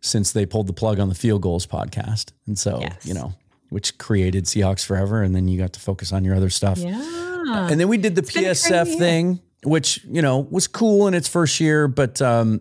since 0.00 0.30
they 0.32 0.46
pulled 0.46 0.68
the 0.68 0.72
plug 0.72 1.00
on 1.00 1.08
the 1.08 1.14
Field 1.14 1.42
Gulls 1.42 1.66
podcast, 1.66 2.30
and 2.46 2.56
so 2.58 2.78
Yes. 2.80 3.04
you 3.04 3.14
know, 3.14 3.34
which 3.70 3.98
created 3.98 4.44
Seahawks 4.44 4.84
Forever, 4.84 5.22
and 5.22 5.34
then 5.34 5.48
you 5.48 5.58
got 5.58 5.72
to 5.72 5.80
focus 5.80 6.12
on 6.12 6.24
your 6.24 6.36
other 6.36 6.50
stuff. 6.50 6.78
Yeah. 6.78 7.68
And 7.68 7.80
then 7.80 7.88
we 7.88 7.96
did 7.98 8.14
the 8.14 8.22
a 8.22 8.24
PSF 8.24 8.96
thing, 8.98 9.40
which, 9.64 10.04
you 10.04 10.22
know, 10.22 10.38
was 10.38 10.68
cool 10.68 11.08
in 11.08 11.14
its 11.14 11.26
first 11.28 11.58
year. 11.58 11.88
But 11.88 12.22
um, 12.22 12.60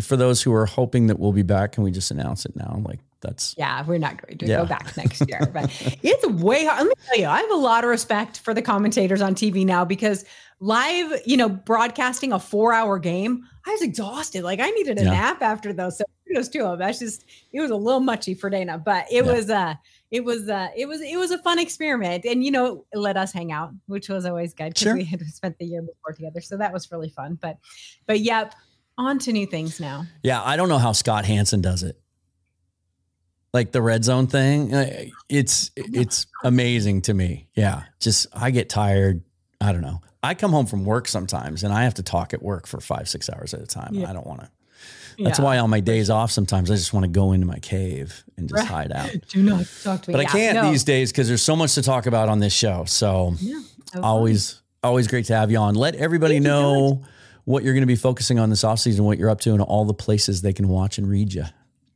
for 0.00 0.16
those 0.16 0.42
who 0.42 0.54
are 0.54 0.64
hoping 0.66 1.08
that 1.08 1.18
we'll 1.18 1.32
be 1.32 1.42
back, 1.42 1.72
can 1.72 1.84
we 1.84 1.90
just 1.90 2.10
announce 2.10 2.46
it 2.46 2.56
now? 2.56 2.80
Like 2.84 3.00
That's 3.22 3.54
yeah, 3.56 3.84
we're 3.86 3.98
not 3.98 4.20
going 4.20 4.36
to 4.38 4.46
Yeah. 4.46 4.56
go 4.58 4.66
back 4.66 4.96
next 4.96 5.22
year, 5.28 5.40
but 5.52 5.70
it's 6.02 6.26
way 6.26 6.64
hard. 6.66 6.78
Let 6.78 6.86
me 6.88 6.94
tell 7.06 7.18
you, 7.20 7.26
I 7.26 7.40
have 7.40 7.50
a 7.50 7.54
lot 7.56 7.84
of 7.84 7.90
respect 7.90 8.40
for 8.40 8.52
the 8.52 8.62
commentators 8.62 9.22
on 9.22 9.34
TV 9.34 9.64
now 9.64 9.84
because 9.84 10.24
live, 10.60 11.20
you 11.24 11.36
know, 11.36 11.48
broadcasting 11.48 12.32
a 12.32 12.38
four-hour 12.38 12.98
game, 12.98 13.44
I 13.66 13.70
was 13.70 13.82
exhausted. 13.82 14.42
Like 14.44 14.60
I 14.60 14.70
needed 14.70 14.98
a 14.98 15.04
Yeah. 15.04 15.10
nap 15.10 15.42
after 15.42 15.72
those. 15.72 15.98
So 15.98 16.04
kudos 16.28 16.48
to 16.50 16.62
them. 16.62 16.78
That's 16.78 16.98
just 16.98 17.24
it 17.52 17.60
was 17.60 17.70
a 17.70 17.76
little 17.76 18.00
muchy 18.00 18.38
for 18.38 18.50
Dayna, 18.50 18.82
but 18.84 19.06
it 19.10 19.24
Yeah. 19.24 19.32
was 19.32 19.48
uh 19.50 19.74
it 20.10 20.24
was 20.24 20.48
uh 20.48 20.68
it 20.76 20.86
was 20.86 21.00
it 21.00 21.16
was 21.16 21.30
a 21.30 21.38
fun 21.38 21.58
experiment 21.58 22.24
and 22.26 22.44
you 22.44 22.50
know 22.50 22.84
it 22.92 22.98
let 22.98 23.16
us 23.16 23.32
hang 23.32 23.50
out 23.50 23.70
which 23.86 24.08
was 24.10 24.26
always 24.26 24.52
good 24.52 24.70
because 24.74 24.82
Sure. 24.82 24.94
we 24.94 25.04
had 25.04 25.22
spent 25.22 25.56
the 25.58 25.64
year 25.64 25.80
before 25.80 26.12
together 26.12 26.42
so 26.42 26.58
that 26.58 26.70
was 26.70 26.90
really 26.92 27.08
fun 27.08 27.38
but 27.40 27.56
but 28.06 28.20
yep 28.20 28.54
on 28.98 29.18
to 29.20 29.32
new 29.32 29.46
things 29.46 29.80
now 29.80 30.04
yeah. 30.22 30.42
I 30.42 30.56
don't 30.56 30.68
know 30.68 30.76
how 30.76 30.92
Scott 30.92 31.24
Hanson 31.24 31.62
does 31.62 31.82
it. 31.82 31.98
Like 33.52 33.70
the 33.72 33.82
red 33.82 34.02
zone 34.04 34.28
thing, 34.28 34.72
uh, 34.74 35.04
it's 35.28 35.70
it's 35.76 36.26
amazing 36.42 37.02
to 37.02 37.14
me. 37.14 37.48
Yeah, 37.54 37.82
just 38.00 38.26
I 38.32 38.50
get 38.50 38.68
tired. 38.70 39.22
I 39.60 39.72
don't 39.72 39.82
know. 39.82 40.00
I 40.22 40.34
come 40.34 40.52
home 40.52 40.66
from 40.66 40.84
work 40.84 41.06
sometimes, 41.06 41.62
and 41.62 41.72
I 41.72 41.84
have 41.84 41.94
to 41.94 42.02
talk 42.02 42.32
at 42.32 42.42
work 42.42 42.66
for 42.66 42.80
five 42.80 43.08
six 43.10 43.28
hours 43.28 43.52
at 43.52 43.60
a 43.60 43.66
time. 43.66 43.90
Yeah. 43.92 44.08
I 44.08 44.14
don't 44.14 44.26
want 44.26 44.40
to. 44.40 44.50
That's 45.22 45.38
Yeah. 45.38 45.44
why 45.44 45.58
on 45.58 45.68
my 45.68 45.80
days 45.80 46.08
off, 46.08 46.30
sometimes 46.30 46.70
I 46.70 46.76
just 46.76 46.94
want 46.94 47.04
to 47.04 47.10
go 47.10 47.32
into 47.32 47.46
my 47.46 47.58
cave 47.58 48.24
and 48.38 48.48
just 48.48 48.58
Right. 48.62 48.66
hide 48.88 48.92
out. 48.92 49.10
do 49.28 49.42
not 49.42 49.66
talk 49.82 50.00
to 50.02 50.10
me 50.10 50.12
But 50.16 50.20
I 50.20 50.24
can't 50.24 50.54
no. 50.56 50.70
these 50.70 50.84
days 50.84 51.12
because 51.12 51.28
there's 51.28 51.42
so 51.42 51.54
much 51.54 51.74
to 51.74 51.82
talk 51.82 52.06
about 52.06 52.30
on 52.30 52.38
this 52.38 52.54
show. 52.54 52.84
So 52.86 53.34
Yeah, 53.38 53.60
that 53.92 53.98
was 53.98 54.04
always, 54.04 54.62
always 54.82 55.08
great 55.08 55.26
to 55.26 55.36
have 55.36 55.50
you 55.50 55.58
on. 55.58 55.74
Let 55.74 55.94
everybody 55.96 56.36
Thank 56.36 56.44
you, 56.46 56.50
know 56.50 57.02
what 57.44 57.62
you're 57.62 57.74
going 57.74 57.82
to 57.82 57.86
be 57.86 57.96
focusing 57.96 58.38
on 58.38 58.48
this 58.48 58.64
offseason, 58.64 59.00
what 59.00 59.18
you're 59.18 59.28
up 59.30 59.40
to, 59.42 59.52
and 59.52 59.60
all 59.60 59.84
the 59.84 59.92
places 59.94 60.40
they 60.40 60.54
can 60.54 60.68
watch 60.68 60.96
and 60.96 61.06
read 61.06 61.34
you. 61.34 61.44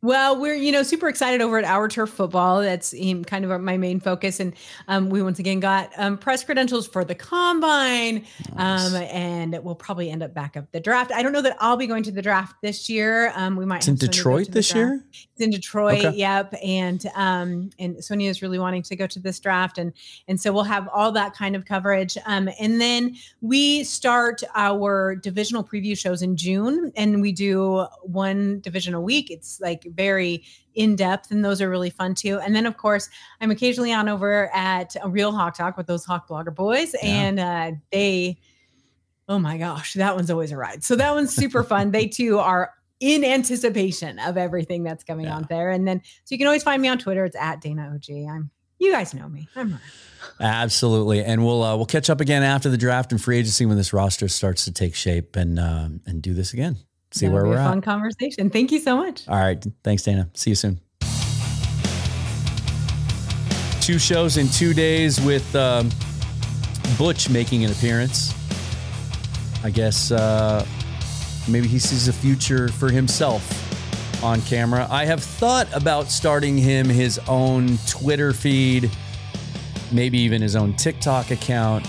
Well, 0.02 0.40
we're 0.40 0.54
you 0.54 0.72
know 0.72 0.82
super 0.82 1.08
excited 1.08 1.40
over 1.40 1.58
at 1.58 1.64
Our 1.64 1.88
Turf 1.88 2.10
Football. 2.10 2.60
That's 2.60 2.94
um, 2.94 3.24
kind 3.24 3.44
of 3.44 3.60
my 3.60 3.76
main 3.76 4.00
focus, 4.00 4.40
and 4.40 4.54
um, 4.88 5.08
we 5.10 5.22
once 5.22 5.38
again 5.38 5.60
got 5.60 5.90
um, 5.96 6.18
press 6.18 6.44
credentials 6.44 6.86
for 6.86 7.04
the 7.04 7.14
combine, 7.14 8.24
um, 8.56 8.94
and 8.94 9.58
we'll 9.62 9.74
probably 9.74 10.10
end 10.10 10.22
up 10.22 10.34
back 10.34 10.56
up 10.56 10.70
the 10.72 10.80
draft. 10.80 11.12
I 11.12 11.22
don't 11.22 11.32
know 11.32 11.42
that 11.42 11.56
I'll 11.60 11.76
be 11.76 11.86
going 11.86 12.02
to 12.04 12.12
the 12.12 12.22
draft 12.22 12.56
this 12.62 12.88
year. 12.88 13.32
Um, 13.34 13.56
we 13.56 13.64
might. 13.64 13.78
It's 13.78 13.88
in 13.88 13.96
Detroit 13.96 14.50
this 14.50 14.68
draft. 14.68 14.76
year. 14.76 15.04
It's 15.36 15.44
in 15.44 15.50
Detroit. 15.50 16.04
Okay. 16.04 16.16
Yep. 16.16 16.54
And 16.62 17.04
um 17.14 17.70
and 17.78 18.02
Sonia 18.02 18.30
is 18.30 18.40
really 18.40 18.58
wanting 18.58 18.82
to 18.84 18.96
go 18.96 19.06
to 19.06 19.18
this 19.18 19.38
draft 19.38 19.76
and 19.76 19.92
and 20.28 20.40
so 20.40 20.50
we'll 20.52 20.64
have 20.64 20.88
all 20.88 21.12
that 21.12 21.34
kind 21.34 21.54
of 21.54 21.66
coverage. 21.66 22.16
Um 22.24 22.48
and 22.58 22.80
then 22.80 23.16
we 23.42 23.84
start 23.84 24.42
our 24.54 25.14
divisional 25.14 25.62
preview 25.62 25.96
shows 25.96 26.22
in 26.22 26.36
June 26.36 26.90
and 26.96 27.20
we 27.20 27.32
do 27.32 27.86
one 28.02 28.60
division 28.60 28.94
a 28.94 29.00
week. 29.00 29.30
It's 29.30 29.60
like 29.60 29.85
very 29.94 30.44
in 30.74 30.94
depth 30.96 31.30
and 31.30 31.44
those 31.44 31.62
are 31.62 31.70
really 31.70 31.90
fun 31.90 32.14
too. 32.14 32.38
And 32.40 32.54
then 32.54 32.66
of 32.66 32.76
course, 32.76 33.08
I'm 33.40 33.50
occasionally 33.50 33.92
on 33.92 34.08
over 34.08 34.50
at 34.54 34.94
a 35.02 35.08
Real 35.08 35.32
Hawk 35.32 35.56
Talk 35.56 35.76
with 35.76 35.86
those 35.86 36.04
Hawk 36.04 36.28
Blogger 36.28 36.54
boys 36.54 36.94
and 37.02 37.38
uh 37.40 37.72
they 37.92 38.38
Oh 39.28 39.38
my 39.40 39.58
gosh, 39.58 39.94
that 39.94 40.14
one's 40.14 40.30
always 40.30 40.52
a 40.52 40.56
ride. 40.56 40.84
So 40.84 40.94
that 40.96 41.12
one's 41.12 41.34
super 41.34 41.64
fun. 41.64 41.90
They 41.90 42.06
too 42.06 42.38
are 42.38 42.72
in 43.00 43.24
anticipation 43.24 44.18
of 44.20 44.36
everything 44.36 44.84
that's 44.84 45.02
coming 45.02 45.26
Yeah. 45.26 45.36
out 45.38 45.48
there. 45.48 45.70
And 45.70 45.86
then, 45.86 46.00
so 46.24 46.32
you 46.34 46.38
can 46.38 46.46
always 46.46 46.62
find 46.62 46.80
me 46.80 46.88
on 46.88 46.96
Twitter. 46.98 47.24
It's 47.24 47.34
at 47.36 47.60
Dayna 47.60 47.92
OG. 47.92 48.30
I'm, 48.30 48.50
you 48.78 48.92
guys 48.92 49.14
know 49.14 49.28
me. 49.28 49.48
I'm 49.56 49.72
around. 49.72 49.80
Absolutely, 50.40 51.24
and 51.24 51.44
we'll 51.44 51.62
uh, 51.62 51.76
we'll 51.76 51.86
catch 51.86 52.08
up 52.10 52.20
again 52.20 52.42
after 52.42 52.68
the 52.68 52.76
draft 52.76 53.10
and 53.12 53.20
free 53.20 53.38
agency 53.38 53.64
when 53.66 53.76
this 53.76 53.92
roster 53.92 54.28
starts 54.28 54.64
to 54.66 54.72
take 54.72 54.94
shape 54.94 55.34
and 55.36 55.58
um, 55.58 56.00
and 56.06 56.20
do 56.22 56.34
this 56.34 56.52
again. 56.52 56.76
See 57.16 57.24
That'll 57.24 57.40
where 57.40 57.48
we're 57.48 57.62
a 57.62 57.64
fun 57.64 57.80
conversation. 57.80 58.50
Thank 58.50 58.70
you 58.72 58.78
so 58.78 58.98
much. 58.98 59.26
All 59.26 59.38
right, 59.38 59.64
thanks, 59.82 60.02
Dayna. 60.02 60.28
See 60.36 60.50
you 60.50 60.54
soon. 60.54 60.78
Two 63.80 63.98
shows 63.98 64.36
in 64.36 64.48
two 64.48 64.74
days 64.74 65.18
with 65.22 65.56
um, 65.56 65.88
Butch 66.98 67.30
making 67.30 67.64
an 67.64 67.70
appearance. 67.70 68.34
I 69.64 69.70
guess 69.70 70.12
uh, 70.12 70.66
maybe 71.48 71.68
he 71.68 71.78
sees 71.78 72.06
a 72.06 72.12
future 72.12 72.68
for 72.68 72.90
himself 72.90 73.42
on 74.22 74.42
camera. 74.42 74.86
I 74.90 75.06
have 75.06 75.22
thought 75.22 75.74
about 75.74 76.10
starting 76.10 76.58
him 76.58 76.86
his 76.86 77.18
own 77.28 77.78
Twitter 77.88 78.34
feed, 78.34 78.90
maybe 79.90 80.18
even 80.18 80.42
his 80.42 80.54
own 80.54 80.74
TikTok 80.74 81.30
account. 81.30 81.86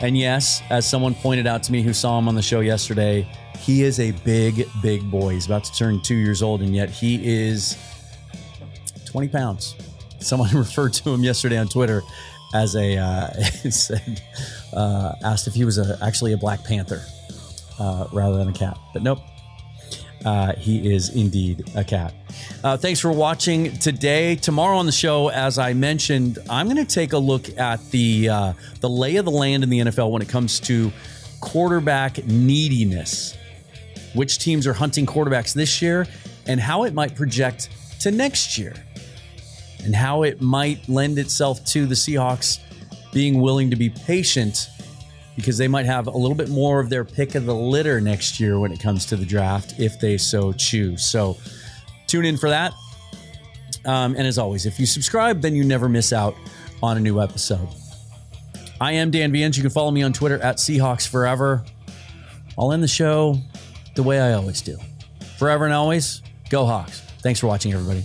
And 0.00 0.18
yes, 0.18 0.60
as 0.70 0.90
someone 0.90 1.14
pointed 1.14 1.46
out 1.46 1.62
to 1.64 1.72
me 1.72 1.82
who 1.82 1.92
saw 1.92 2.18
him 2.18 2.26
on 2.26 2.34
the 2.34 2.42
show 2.42 2.58
yesterday, 2.60 3.28
he 3.66 3.82
is 3.82 3.98
a 3.98 4.12
big, 4.12 4.68
big 4.80 5.10
boy. 5.10 5.30
He's 5.30 5.46
about 5.46 5.64
to 5.64 5.74
turn 5.74 6.00
two 6.00 6.14
years 6.14 6.40
old, 6.40 6.62
and 6.62 6.74
yet 6.74 6.88
he 6.88 7.20
is 7.26 7.76
20 9.06 9.26
pounds. 9.28 9.74
Someone 10.20 10.48
referred 10.54 10.92
to 10.94 11.10
him 11.10 11.24
yesterday 11.24 11.58
on 11.58 11.66
Twitter 11.66 12.02
as 12.54 12.76
a, 12.76 12.96
uh, 12.96 13.32
said, 13.70 14.22
uh, 14.72 15.14
asked 15.24 15.48
if 15.48 15.54
he 15.54 15.64
was 15.64 15.78
a, 15.78 15.98
actually 16.00 16.32
a 16.32 16.36
Black 16.36 16.62
Panther 16.62 17.04
uh, 17.80 18.06
rather 18.12 18.38
than 18.38 18.48
a 18.48 18.52
cat. 18.52 18.78
But 18.92 19.02
nope, 19.02 19.18
uh, 20.24 20.54
he 20.54 20.94
is 20.94 21.16
indeed 21.16 21.68
a 21.74 21.82
cat. 21.82 22.14
Uh, 22.62 22.76
thanks 22.76 23.00
for 23.00 23.10
watching 23.10 23.76
today. 23.78 24.36
Tomorrow 24.36 24.76
on 24.76 24.86
the 24.86 24.92
show, 24.92 25.28
as 25.28 25.58
I 25.58 25.72
mentioned, 25.72 26.38
I'm 26.48 26.68
going 26.68 26.84
to 26.84 26.94
take 26.94 27.14
a 27.14 27.18
look 27.18 27.48
at 27.58 27.84
the 27.90 28.28
uh, 28.28 28.52
the 28.80 28.88
lay 28.88 29.16
of 29.16 29.24
the 29.24 29.32
land 29.32 29.64
in 29.64 29.70
the 29.70 29.80
NFL 29.80 30.12
when 30.12 30.22
it 30.22 30.28
comes 30.28 30.60
to 30.60 30.92
quarterback 31.40 32.24
neediness. 32.26 33.35
Which 34.14 34.38
teams 34.38 34.66
are 34.66 34.72
hunting 34.72 35.06
quarterbacks 35.06 35.52
this 35.54 35.82
year, 35.82 36.06
and 36.46 36.60
how 36.60 36.84
it 36.84 36.94
might 36.94 37.14
project 37.14 37.68
to 38.00 38.10
next 38.10 38.56
year, 38.58 38.74
and 39.84 39.94
how 39.94 40.22
it 40.22 40.40
might 40.40 40.88
lend 40.88 41.18
itself 41.18 41.64
to 41.66 41.86
the 41.86 41.94
Seahawks 41.94 42.60
being 43.12 43.40
willing 43.40 43.70
to 43.70 43.76
be 43.76 43.88
patient 43.88 44.68
because 45.36 45.58
they 45.58 45.68
might 45.68 45.86
have 45.86 46.06
a 46.06 46.10
little 46.10 46.34
bit 46.34 46.48
more 46.48 46.80
of 46.80 46.88
their 46.88 47.04
pick 47.04 47.34
of 47.34 47.44
the 47.44 47.54
litter 47.54 48.00
next 48.00 48.40
year 48.40 48.58
when 48.58 48.72
it 48.72 48.80
comes 48.80 49.06
to 49.06 49.16
the 49.16 49.24
draft 49.24 49.78
if 49.78 50.00
they 50.00 50.16
so 50.16 50.52
choose. 50.52 51.04
So 51.04 51.36
tune 52.06 52.24
in 52.24 52.36
for 52.38 52.48
that. 52.48 52.72
Um, 53.84 54.16
and 54.16 54.26
as 54.26 54.38
always, 54.38 54.66
if 54.66 54.80
you 54.80 54.86
subscribe, 54.86 55.42
then 55.42 55.54
you 55.54 55.62
never 55.62 55.88
miss 55.88 56.12
out 56.12 56.34
on 56.82 56.96
a 56.96 57.00
new 57.00 57.20
episode. 57.20 57.68
I 58.80 58.92
am 58.92 59.10
Dan 59.10 59.30
Viens. 59.30 59.56
You 59.56 59.62
can 59.62 59.70
follow 59.70 59.90
me 59.90 60.02
on 60.02 60.12
Twitter 60.12 60.40
at 60.42 60.56
Seahawks 60.56 61.06
Forever. 61.06 61.64
I'll 62.58 62.72
end 62.72 62.82
the 62.82 62.88
show 62.88 63.38
the 63.96 64.02
way 64.02 64.20
I 64.20 64.34
always 64.34 64.62
do. 64.62 64.78
Forever 65.38 65.64
and 65.64 65.74
always, 65.74 66.22
go 66.48 66.64
Hawks. 66.66 67.00
Thanks 67.22 67.40
for 67.40 67.48
watching, 67.48 67.72
everybody. 67.72 68.04